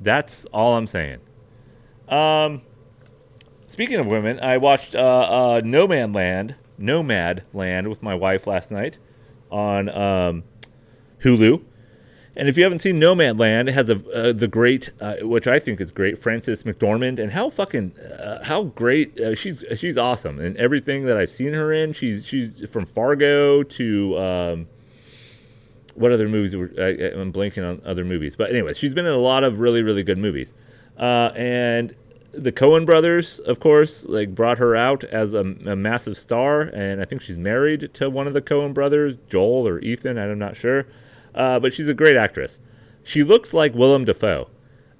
That's 0.00 0.46
all 0.46 0.74
I'm 0.78 0.86
saying. 0.86 1.20
Um. 2.08 2.62
Speaking 3.74 3.98
of 3.98 4.06
women, 4.06 4.38
I 4.38 4.56
watched 4.56 4.94
uh, 4.94 4.98
uh, 5.00 5.60
Nomadland, 5.60 6.54
Nomad 6.78 7.42
Land 7.52 7.88
with 7.88 8.04
my 8.04 8.14
wife 8.14 8.46
last 8.46 8.70
night 8.70 8.98
on 9.50 9.88
um, 9.88 10.44
Hulu. 11.24 11.60
And 12.36 12.48
if 12.48 12.56
you 12.56 12.62
haven't 12.62 12.78
seen 12.78 13.00
Nomadland, 13.00 13.68
it 13.68 13.72
has 13.72 13.90
a 13.90 13.96
uh, 14.14 14.32
the 14.32 14.46
great, 14.46 14.92
uh, 15.00 15.16
which 15.22 15.48
I 15.48 15.58
think 15.58 15.80
is 15.80 15.90
great, 15.90 16.20
Frances 16.20 16.62
McDormand, 16.62 17.18
and 17.18 17.32
how 17.32 17.50
fucking 17.50 17.98
uh, 17.98 18.44
how 18.44 18.62
great 18.62 19.18
uh, 19.18 19.34
she's 19.34 19.64
she's 19.74 19.98
awesome 19.98 20.38
and 20.38 20.56
everything 20.56 21.06
that 21.06 21.16
I've 21.16 21.30
seen 21.30 21.52
her 21.54 21.72
in. 21.72 21.94
She's 21.94 22.24
she's 22.24 22.64
from 22.70 22.86
Fargo 22.86 23.64
to 23.64 24.18
um, 24.20 24.68
what 25.96 26.12
other 26.12 26.28
movies? 26.28 26.54
Were, 26.54 26.70
I, 26.78 26.90
am 26.90 27.32
blanking 27.32 27.68
on 27.68 27.82
other 27.84 28.04
movies, 28.04 28.36
but 28.36 28.50
anyway, 28.50 28.72
she's 28.74 28.94
been 28.94 29.06
in 29.06 29.12
a 29.12 29.18
lot 29.18 29.42
of 29.42 29.58
really 29.58 29.82
really 29.82 30.04
good 30.04 30.18
movies, 30.18 30.52
and 30.96 31.96
the 32.36 32.52
Coen 32.52 32.84
brothers, 32.84 33.38
of 33.40 33.60
course, 33.60 34.04
like 34.04 34.34
brought 34.34 34.58
her 34.58 34.74
out 34.76 35.04
as 35.04 35.34
a, 35.34 35.40
a, 35.40 35.76
massive 35.76 36.16
star, 36.16 36.62
and 36.62 37.00
I 37.00 37.04
think 37.04 37.22
she's 37.22 37.38
married 37.38 37.92
to 37.94 38.10
one 38.10 38.26
of 38.26 38.34
the 38.34 38.42
Coen 38.42 38.74
brothers, 38.74 39.16
Joel 39.28 39.66
or 39.66 39.78
Ethan. 39.80 40.18
I'm 40.18 40.38
not 40.38 40.56
sure, 40.56 40.86
uh, 41.34 41.60
but 41.60 41.72
she's 41.72 41.88
a 41.88 41.94
great 41.94 42.16
actress. 42.16 42.58
She 43.02 43.22
looks 43.22 43.52
like 43.52 43.74
Willem 43.74 44.04
Dafoe, 44.04 44.48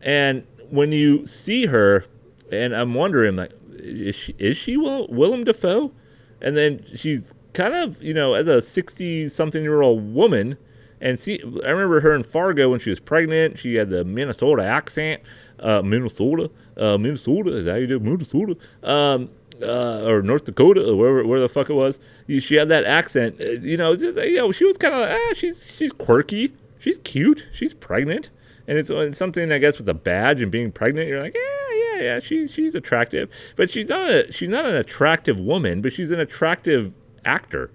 and 0.01 0.47
when 0.71 0.93
you 0.93 1.27
see 1.27 1.67
her, 1.67 2.05
and 2.51 2.75
I'm 2.75 2.95
wondering, 2.95 3.37
like, 3.37 3.53
is 3.73 4.15
she 4.15 4.35
is 4.39 4.57
she 4.57 4.77
Will, 4.77 5.07
Willem 5.09 5.45
Dafoe? 5.45 5.93
And 6.41 6.57
then 6.57 6.85
she's 6.95 7.33
kind 7.55 7.75
of, 7.75 8.03
you 8.03 8.13
know, 8.13 8.35
as 8.35 8.49
a 8.49 8.61
60 8.61 9.29
something 9.31 9.63
year 9.63 9.81
old 9.81 10.15
woman, 10.15 10.59
and 11.01 11.19
see, 11.19 11.41
I 11.65 11.71
remember 11.71 12.01
her 12.01 12.15
in 12.15 12.23
Fargo 12.23 12.71
when 12.71 12.81
she 12.81 12.91
was 12.91 13.01
pregnant. 13.01 13.59
She 13.59 13.75
had 13.75 13.89
the 13.91 14.05
Minnesota 14.05 14.65
accent 14.65 15.23
uh, 15.61 15.83
Minnesota, 15.83 16.51
uh, 16.77 16.99
Minnesota, 16.99 17.57
is 17.57 17.67
how 17.67 17.75
you 17.75 17.87
do 17.87 17.99
Minnesota? 17.99 18.57
Um, 18.83 19.31
uh, 19.63 20.05
or 20.05 20.23
North 20.23 20.45
Dakota, 20.45 20.91
or 20.91 20.97
wherever, 20.97 21.27
where 21.27 21.41
the 21.41 21.49
fuck 21.49 21.71
it 21.71 21.75
was. 21.75 21.99
She 22.41 22.57
had 22.57 22.69
that 22.69 22.85
accent, 22.85 23.41
uh, 23.41 23.53
you 23.53 23.77
know. 23.77 23.97
Just, 23.97 24.19
you 24.25 24.37
know, 24.37 24.53
she 24.53 24.65
was 24.65 24.77
kind 24.77 24.95
of, 24.95 25.09
ah, 25.09 25.35
she's 25.35 25.71
she's 25.75 25.93
quirky, 25.93 26.53
she's 26.79 26.99
cute, 26.99 27.45
she's 27.53 27.75
pregnant, 27.75 28.31
and 28.67 28.79
it's, 28.79 28.91
it's, 28.91 29.19
something 29.19 29.53
I 29.53 29.59
guess 29.59 29.79
with 29.79 29.89
a 29.89 29.95
badge 29.95 30.41
and 30.43 30.51
being 30.51 30.73
pregnant. 30.73 31.09
You're 31.09 31.23
like, 31.23 31.37
yeah, 31.37 31.77
yeah, 31.77 32.03
yeah, 32.03 32.21
she's 32.21 32.53
she's 32.53 32.75
attractive, 32.75 33.31
but 33.57 33.71
she's 33.71 33.89
not 33.89 34.11
a 34.11 34.33
she's 34.33 34.49
not 34.49 34.67
an 34.67 34.77
attractive 34.77 35.39
woman, 35.39 35.81
but 35.81 35.93
she's 35.93 36.11
an 36.11 36.21
attractive 36.21 36.93
actor. 37.25 37.71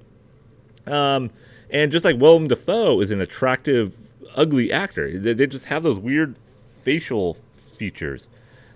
Um, 0.85 1.29
and 1.69 1.91
just 1.91 2.03
like 2.03 2.19
Willem 2.19 2.47
Dafoe 2.47 2.99
is 2.99 3.11
an 3.11 3.21
attractive, 3.21 3.93
ugly 4.35 4.71
actor, 4.71 5.17
they, 5.17 5.33
they 5.33 5.45
just 5.45 5.65
have 5.65 5.83
those 5.83 5.99
weird 5.99 6.35
facial 6.83 7.37
features. 7.79 8.27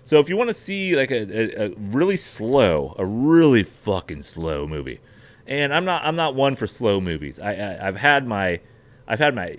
So 0.04 0.18
if 0.18 0.28
you 0.28 0.36
want 0.36 0.50
to 0.50 0.54
see 0.54 0.96
like 0.96 1.10
a, 1.10 1.22
a, 1.62 1.66
a, 1.66 1.74
really 1.76 2.16
slow, 2.16 2.94
a 2.98 3.06
really 3.06 3.62
fucking 3.62 4.22
slow 4.22 4.66
movie, 4.66 5.00
and 5.46 5.72
I'm 5.72 5.84
not 5.84 6.04
I'm 6.04 6.16
not 6.16 6.34
one 6.34 6.56
for 6.56 6.66
slow 6.66 7.00
movies. 7.00 7.38
I, 7.38 7.52
I 7.52 7.84
have 7.84 7.96
had 7.96 8.26
my 8.26 8.60
I've 9.06 9.20
had 9.20 9.34
my 9.34 9.58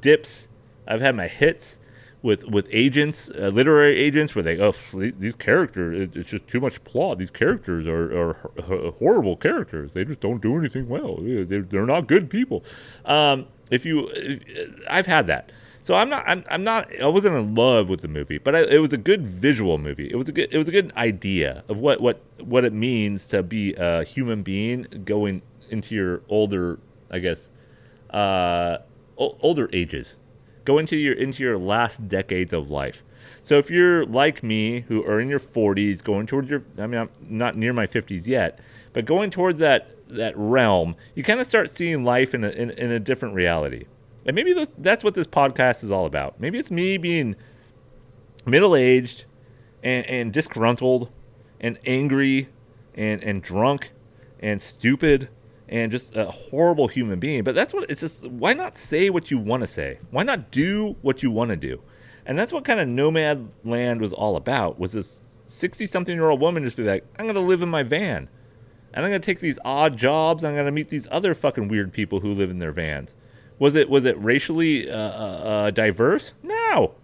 dips, 0.00 0.48
I've 0.86 1.00
had 1.00 1.14
my 1.14 1.28
hits 1.28 1.78
with 2.22 2.44
with 2.44 2.66
agents, 2.72 3.30
uh, 3.30 3.48
literary 3.48 3.96
agents, 3.96 4.34
where 4.34 4.42
they 4.42 4.58
oh 4.58 4.74
these 4.92 5.34
characters 5.34 6.10
it's 6.14 6.30
just 6.30 6.48
too 6.48 6.60
much 6.60 6.82
plot. 6.84 7.18
These 7.18 7.30
characters 7.30 7.86
are, 7.86 8.18
are 8.18 8.92
horrible 8.98 9.36
characters. 9.36 9.92
They 9.92 10.04
just 10.04 10.20
don't 10.20 10.42
do 10.42 10.56
anything 10.58 10.88
well. 10.88 11.18
They're, 11.20 11.62
they're 11.62 11.86
not 11.86 12.08
good 12.08 12.30
people. 12.30 12.64
Um, 13.04 13.46
if 13.70 13.84
you, 13.84 14.10
I've 14.88 15.06
had 15.06 15.26
that. 15.26 15.50
So 15.86 15.94
I'm 15.94 16.08
not 16.08 16.24
I'm, 16.26 16.42
I'm 16.50 16.64
not 16.64 16.88
I 17.00 17.06
wasn't 17.06 17.36
in 17.36 17.54
love 17.54 17.88
with 17.88 18.00
the 18.00 18.08
movie, 18.08 18.38
but 18.38 18.56
I, 18.56 18.62
it 18.62 18.78
was 18.78 18.92
a 18.92 18.96
good 18.98 19.24
visual 19.24 19.78
movie. 19.78 20.10
It 20.10 20.16
was 20.16 20.28
a 20.28 20.32
good 20.32 20.52
it 20.52 20.58
was 20.58 20.66
a 20.66 20.72
good 20.72 20.92
idea 20.96 21.62
of 21.68 21.78
what 21.78 22.00
what 22.00 22.20
what 22.40 22.64
it 22.64 22.72
means 22.72 23.24
to 23.26 23.44
be 23.44 23.72
a 23.74 24.02
human 24.02 24.42
being 24.42 24.88
going 25.04 25.42
into 25.70 25.94
your 25.94 26.22
older 26.28 26.80
I 27.08 27.20
guess 27.20 27.50
uh, 28.10 28.78
o- 29.16 29.36
older 29.40 29.70
ages, 29.72 30.16
go 30.64 30.78
into 30.78 30.96
your 30.96 31.14
into 31.14 31.44
your 31.44 31.56
last 31.56 32.08
decades 32.08 32.52
of 32.52 32.68
life. 32.68 33.04
So 33.44 33.58
if 33.58 33.70
you're 33.70 34.04
like 34.04 34.42
me, 34.42 34.80
who 34.88 35.04
are 35.04 35.20
in 35.20 35.28
your 35.28 35.38
40s, 35.38 36.02
going 36.02 36.26
towards 36.26 36.50
your 36.50 36.64
I 36.78 36.88
mean 36.88 37.02
I'm 37.02 37.10
not 37.20 37.56
near 37.56 37.72
my 37.72 37.86
50s 37.86 38.26
yet, 38.26 38.58
but 38.92 39.04
going 39.04 39.30
towards 39.30 39.60
that 39.60 40.08
that 40.08 40.36
realm, 40.36 40.96
you 41.14 41.22
kind 41.22 41.38
of 41.38 41.46
start 41.46 41.70
seeing 41.70 42.02
life 42.02 42.34
in 42.34 42.42
a, 42.42 42.48
in, 42.48 42.70
in 42.70 42.90
a 42.90 42.98
different 42.98 43.36
reality. 43.36 43.84
And 44.26 44.34
maybe 44.34 44.66
that's 44.76 45.04
what 45.04 45.14
this 45.14 45.26
podcast 45.26 45.84
is 45.84 45.90
all 45.90 46.04
about. 46.04 46.40
Maybe 46.40 46.58
it's 46.58 46.70
me 46.70 46.98
being 46.98 47.36
middle 48.44 48.74
aged 48.74 49.24
and, 49.82 50.04
and 50.06 50.32
disgruntled 50.32 51.10
and 51.60 51.78
angry 51.86 52.48
and, 52.94 53.22
and 53.22 53.40
drunk 53.40 53.92
and 54.40 54.60
stupid 54.60 55.28
and 55.68 55.90
just 55.90 56.14
a 56.16 56.26
horrible 56.26 56.88
human 56.88 57.20
being. 57.20 57.44
But 57.44 57.54
that's 57.54 57.72
what 57.72 57.88
it's 57.88 58.00
just 58.00 58.26
why 58.26 58.52
not 58.52 58.76
say 58.76 59.10
what 59.10 59.30
you 59.30 59.38
want 59.38 59.62
to 59.62 59.66
say? 59.66 60.00
Why 60.10 60.24
not 60.24 60.50
do 60.50 60.96
what 61.02 61.22
you 61.22 61.30
want 61.30 61.50
to 61.50 61.56
do? 61.56 61.82
And 62.24 62.36
that's 62.36 62.52
what 62.52 62.64
kind 62.64 62.80
of 62.80 62.88
nomad 62.88 63.48
land 63.64 64.00
was 64.00 64.12
all 64.12 64.36
about 64.36 64.78
was 64.78 64.92
this 64.92 65.20
60 65.46 65.86
something 65.86 66.16
year 66.16 66.28
old 66.28 66.40
woman 66.40 66.64
just 66.64 66.76
be 66.76 66.82
like, 66.82 67.04
I'm 67.16 67.26
going 67.26 67.36
to 67.36 67.40
live 67.40 67.62
in 67.62 67.68
my 67.68 67.84
van. 67.84 68.28
And 68.92 69.04
I'm 69.04 69.10
going 69.10 69.20
to 69.20 69.26
take 69.26 69.40
these 69.40 69.58
odd 69.64 69.96
jobs. 69.96 70.42
I'm 70.42 70.54
going 70.54 70.66
to 70.66 70.72
meet 70.72 70.88
these 70.88 71.06
other 71.12 71.34
fucking 71.34 71.68
weird 71.68 71.92
people 71.92 72.20
who 72.20 72.32
live 72.32 72.50
in 72.50 72.58
their 72.58 72.72
vans. 72.72 73.14
Was 73.58 73.74
it 73.74 73.88
was 73.88 74.04
it 74.04 74.22
racially 74.22 74.90
uh, 74.90 74.96
uh, 74.96 74.98
uh 74.98 75.70
diverse? 75.70 76.32
No. 76.42 76.94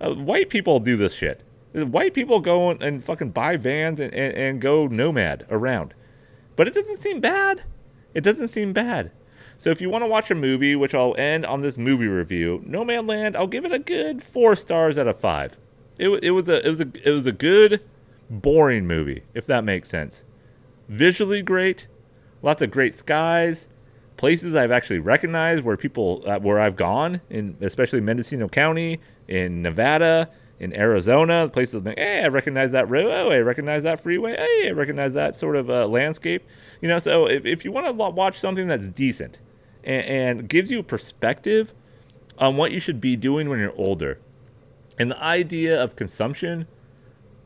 Uh, 0.00 0.14
white 0.14 0.48
people 0.48 0.78
do 0.80 0.96
this 0.96 1.14
shit. 1.14 1.42
White 1.72 2.14
people 2.14 2.40
go 2.40 2.70
and 2.70 3.04
fucking 3.04 3.30
buy 3.30 3.56
vans 3.56 4.00
and, 4.00 4.12
and, 4.14 4.34
and 4.34 4.60
go 4.60 4.86
nomad 4.86 5.46
around. 5.50 5.94
But 6.56 6.66
it 6.66 6.74
doesn't 6.74 6.98
seem 6.98 7.20
bad. 7.20 7.62
It 8.14 8.22
doesn't 8.22 8.48
seem 8.48 8.72
bad. 8.72 9.12
So 9.58 9.70
if 9.70 9.80
you 9.80 9.90
want 9.90 10.02
to 10.02 10.08
watch 10.08 10.30
a 10.30 10.36
movie, 10.36 10.76
which 10.76 10.94
I'll 10.94 11.16
end 11.18 11.44
on 11.44 11.60
this 11.60 11.76
movie 11.76 12.06
review, 12.06 12.64
Nomadland, 12.66 13.34
I'll 13.34 13.48
give 13.48 13.64
it 13.64 13.72
a 13.72 13.78
good 13.80 14.22
four 14.22 14.54
stars 14.54 14.98
out 14.98 15.08
of 15.08 15.18
five. 15.18 15.58
It, 15.98 16.08
it 16.22 16.30
was 16.30 16.48
a 16.48 16.64
it 16.64 16.68
was 16.68 16.80
a 16.80 16.90
it 17.04 17.10
was 17.10 17.26
a 17.26 17.32
good, 17.32 17.82
boring 18.30 18.86
movie, 18.86 19.24
if 19.34 19.46
that 19.46 19.64
makes 19.64 19.88
sense. 19.88 20.22
Visually 20.88 21.42
great, 21.42 21.88
lots 22.40 22.62
of 22.62 22.70
great 22.70 22.94
skies, 22.94 23.66
places 24.18 24.54
I've 24.54 24.70
actually 24.70 24.98
recognized 24.98 25.64
where 25.64 25.78
people 25.78 26.22
uh, 26.26 26.38
where 26.38 26.60
I've 26.60 26.76
gone 26.76 27.22
in 27.30 27.56
especially 27.62 28.02
Mendocino 28.02 28.48
County, 28.48 29.00
in 29.26 29.62
Nevada, 29.62 30.28
in 30.60 30.74
Arizona, 30.74 31.48
places 31.48 31.82
like, 31.84 31.98
hey, 31.98 32.22
I 32.24 32.28
recognize 32.28 32.72
that 32.72 32.90
road. 32.90 33.06
Oh, 33.06 33.30
I 33.30 33.38
recognize 33.38 33.84
that 33.84 34.00
freeway. 34.00 34.36
Hey, 34.36 34.68
I 34.68 34.72
recognize 34.72 35.14
that 35.14 35.38
sort 35.38 35.56
of 35.56 35.70
uh, 35.70 35.86
landscape. 35.86 36.44
You 36.82 36.88
know, 36.88 36.98
so 36.98 37.26
if, 37.26 37.46
if 37.46 37.64
you 37.64 37.72
want 37.72 37.86
to 37.86 37.92
watch 37.92 38.38
something 38.38 38.68
that's 38.68 38.90
decent, 38.90 39.38
and, 39.84 40.06
and 40.06 40.48
gives 40.48 40.70
you 40.70 40.80
a 40.80 40.84
perspective 40.84 41.72
on 42.38 42.56
what 42.56 42.72
you 42.72 42.80
should 42.80 43.00
be 43.00 43.16
doing 43.16 43.48
when 43.48 43.58
you're 43.58 43.76
older. 43.76 44.18
And 44.98 45.10
the 45.10 45.22
idea 45.22 45.80
of 45.80 45.96
consumption 45.96 46.66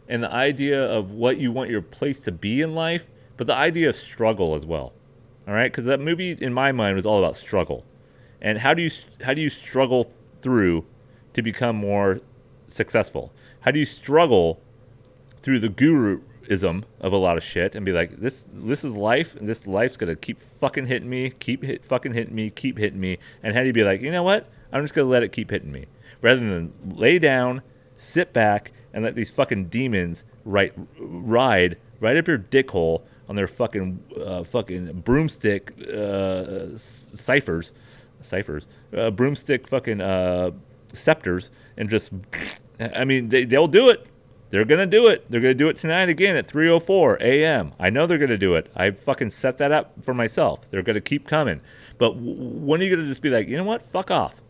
and 0.08 0.22
the 0.22 0.32
idea 0.32 0.82
of 0.82 1.10
what 1.10 1.38
you 1.38 1.52
want 1.52 1.70
your 1.70 1.82
place 1.82 2.20
to 2.20 2.32
be 2.32 2.60
in 2.60 2.74
life, 2.74 3.10
but 3.36 3.46
the 3.46 3.54
idea 3.54 3.90
of 3.90 3.96
struggle 3.96 4.54
as 4.54 4.66
well. 4.66 4.92
All 5.46 5.54
right? 5.54 5.72
Cuz 5.72 5.84
that 5.84 6.00
movie 6.00 6.32
in 6.32 6.52
my 6.52 6.72
mind 6.72 6.96
was 6.96 7.06
all 7.06 7.18
about 7.18 7.36
struggle. 7.36 7.84
And 8.40 8.58
how 8.58 8.74
do 8.74 8.82
you 8.82 8.90
how 9.24 9.34
do 9.34 9.40
you 9.40 9.50
struggle 9.50 10.12
through 10.40 10.84
to 11.34 11.42
become 11.42 11.76
more 11.76 12.20
successful? 12.68 13.32
How 13.60 13.70
do 13.70 13.78
you 13.78 13.86
struggle 13.86 14.60
through 15.42 15.60
the 15.60 15.68
guruism 15.68 16.84
of 17.00 17.12
a 17.12 17.16
lot 17.16 17.36
of 17.36 17.44
shit 17.44 17.74
and 17.74 17.84
be 17.84 17.92
like, 17.92 18.18
this 18.20 18.44
this 18.52 18.84
is 18.84 18.96
life, 18.96 19.36
and 19.36 19.48
this 19.48 19.66
life's 19.66 19.96
gonna 19.96 20.16
keep 20.16 20.40
fucking 20.60 20.86
hitting 20.86 21.10
me, 21.10 21.30
keep 21.30 21.62
hit 21.62 21.84
fucking 21.84 22.14
hitting 22.14 22.34
me, 22.34 22.50
keep 22.50 22.78
hitting 22.78 23.00
me, 23.00 23.18
and 23.42 23.54
how 23.54 23.60
do 23.60 23.66
you 23.66 23.72
be 23.72 23.84
like, 23.84 24.00
you 24.00 24.10
know 24.10 24.22
what? 24.22 24.48
I'm 24.72 24.82
just 24.82 24.94
gonna 24.94 25.08
let 25.08 25.22
it 25.22 25.32
keep 25.32 25.50
hitting 25.50 25.72
me, 25.72 25.86
rather 26.20 26.40
than 26.40 26.72
lay 26.84 27.18
down, 27.18 27.62
sit 27.96 28.32
back, 28.32 28.72
and 28.92 29.04
let 29.04 29.14
these 29.14 29.30
fucking 29.30 29.66
demons 29.66 30.24
right 30.44 30.72
ride 30.98 31.76
right 32.00 32.16
up 32.16 32.26
your 32.26 32.38
dick 32.38 32.70
hole 32.72 33.04
on 33.28 33.36
their 33.36 33.48
fucking 33.48 34.02
uh, 34.18 34.44
fucking 34.44 35.00
broomstick 35.00 35.72
uh, 35.92 36.76
ciphers, 36.76 37.72
ciphers, 38.20 38.66
uh, 38.96 39.10
broomstick 39.10 39.68
fucking 39.68 40.00
uh, 40.00 40.50
scepters, 40.92 41.50
and 41.76 41.88
just, 41.88 42.12
I 42.80 43.04
mean, 43.04 43.28
they 43.28 43.44
they'll 43.44 43.68
do 43.68 43.88
it. 43.88 44.06
They're 44.50 44.66
gonna 44.66 44.86
do 44.86 45.06
it. 45.06 45.24
They're 45.30 45.40
gonna 45.40 45.54
do 45.54 45.70
it 45.70 45.78
tonight 45.78 46.10
again 46.10 46.36
at 46.36 46.46
3:04 46.46 47.20
a.m. 47.22 47.72
I 47.78 47.88
know 47.88 48.06
they're 48.06 48.18
gonna 48.18 48.36
do 48.36 48.54
it. 48.54 48.70
I 48.76 48.90
fucking 48.90 49.30
set 49.30 49.56
that 49.58 49.72
up 49.72 49.94
for 50.02 50.12
myself. 50.12 50.70
They're 50.70 50.82
gonna 50.82 51.00
keep 51.00 51.26
coming. 51.26 51.62
But 51.96 52.14
w- 52.14 52.34
when 52.34 52.82
are 52.82 52.84
you 52.84 52.94
gonna 52.94 53.08
just 53.08 53.22
be 53.22 53.30
like, 53.30 53.48
you 53.48 53.56
know 53.56 53.64
what? 53.64 53.90
Fuck 53.90 54.10
off. 54.10 54.42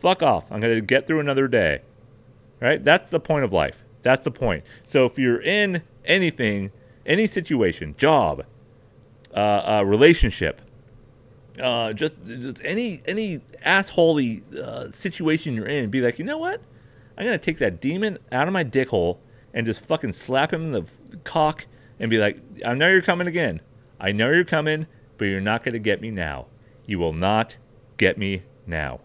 Fuck 0.00 0.24
off. 0.24 0.50
I'm 0.50 0.58
gonna 0.58 0.80
get 0.80 1.06
through 1.06 1.20
another 1.20 1.46
day. 1.46 1.82
Right? 2.60 2.82
That's 2.82 3.10
the 3.10 3.20
point 3.20 3.44
of 3.44 3.52
life. 3.52 3.84
That's 4.02 4.24
the 4.24 4.30
point. 4.32 4.64
So 4.84 5.06
if 5.06 5.18
you're 5.18 5.40
in 5.40 5.82
anything, 6.04 6.72
any 7.06 7.26
situation, 7.26 7.94
job, 7.98 8.44
uh, 9.34 9.38
uh, 9.78 9.84
relationship, 9.86 10.60
uh, 11.60 11.92
just 11.92 12.14
just 12.26 12.60
any 12.64 13.02
any 13.06 13.40
assholey 13.64 14.54
uh, 14.56 14.90
situation 14.90 15.54
you're 15.54 15.66
in, 15.66 15.90
be 15.90 16.00
like, 16.00 16.18
you 16.18 16.24
know 16.24 16.38
what? 16.38 16.60
I'm 17.16 17.24
gonna 17.24 17.38
take 17.38 17.58
that 17.58 17.80
demon 17.80 18.18
out 18.32 18.48
of 18.48 18.52
my 18.52 18.62
dick 18.62 18.88
hole 18.88 19.20
and 19.52 19.66
just 19.66 19.80
fucking 19.80 20.12
slap 20.12 20.52
him 20.52 20.66
in 20.66 20.72
the 20.72 21.18
cock 21.22 21.66
and 22.00 22.10
be 22.10 22.18
like, 22.18 22.38
I 22.64 22.74
know 22.74 22.88
you're 22.88 23.02
coming 23.02 23.26
again. 23.26 23.60
I 24.00 24.12
know 24.12 24.30
you're 24.30 24.44
coming, 24.44 24.86
but 25.16 25.26
you're 25.26 25.40
not 25.40 25.62
to 25.64 25.78
get 25.78 26.00
me 26.00 26.10
now. 26.10 26.46
You 26.86 26.98
will 26.98 27.12
not 27.12 27.56
get 27.96 28.18
me 28.18 28.42
now. 28.66 29.00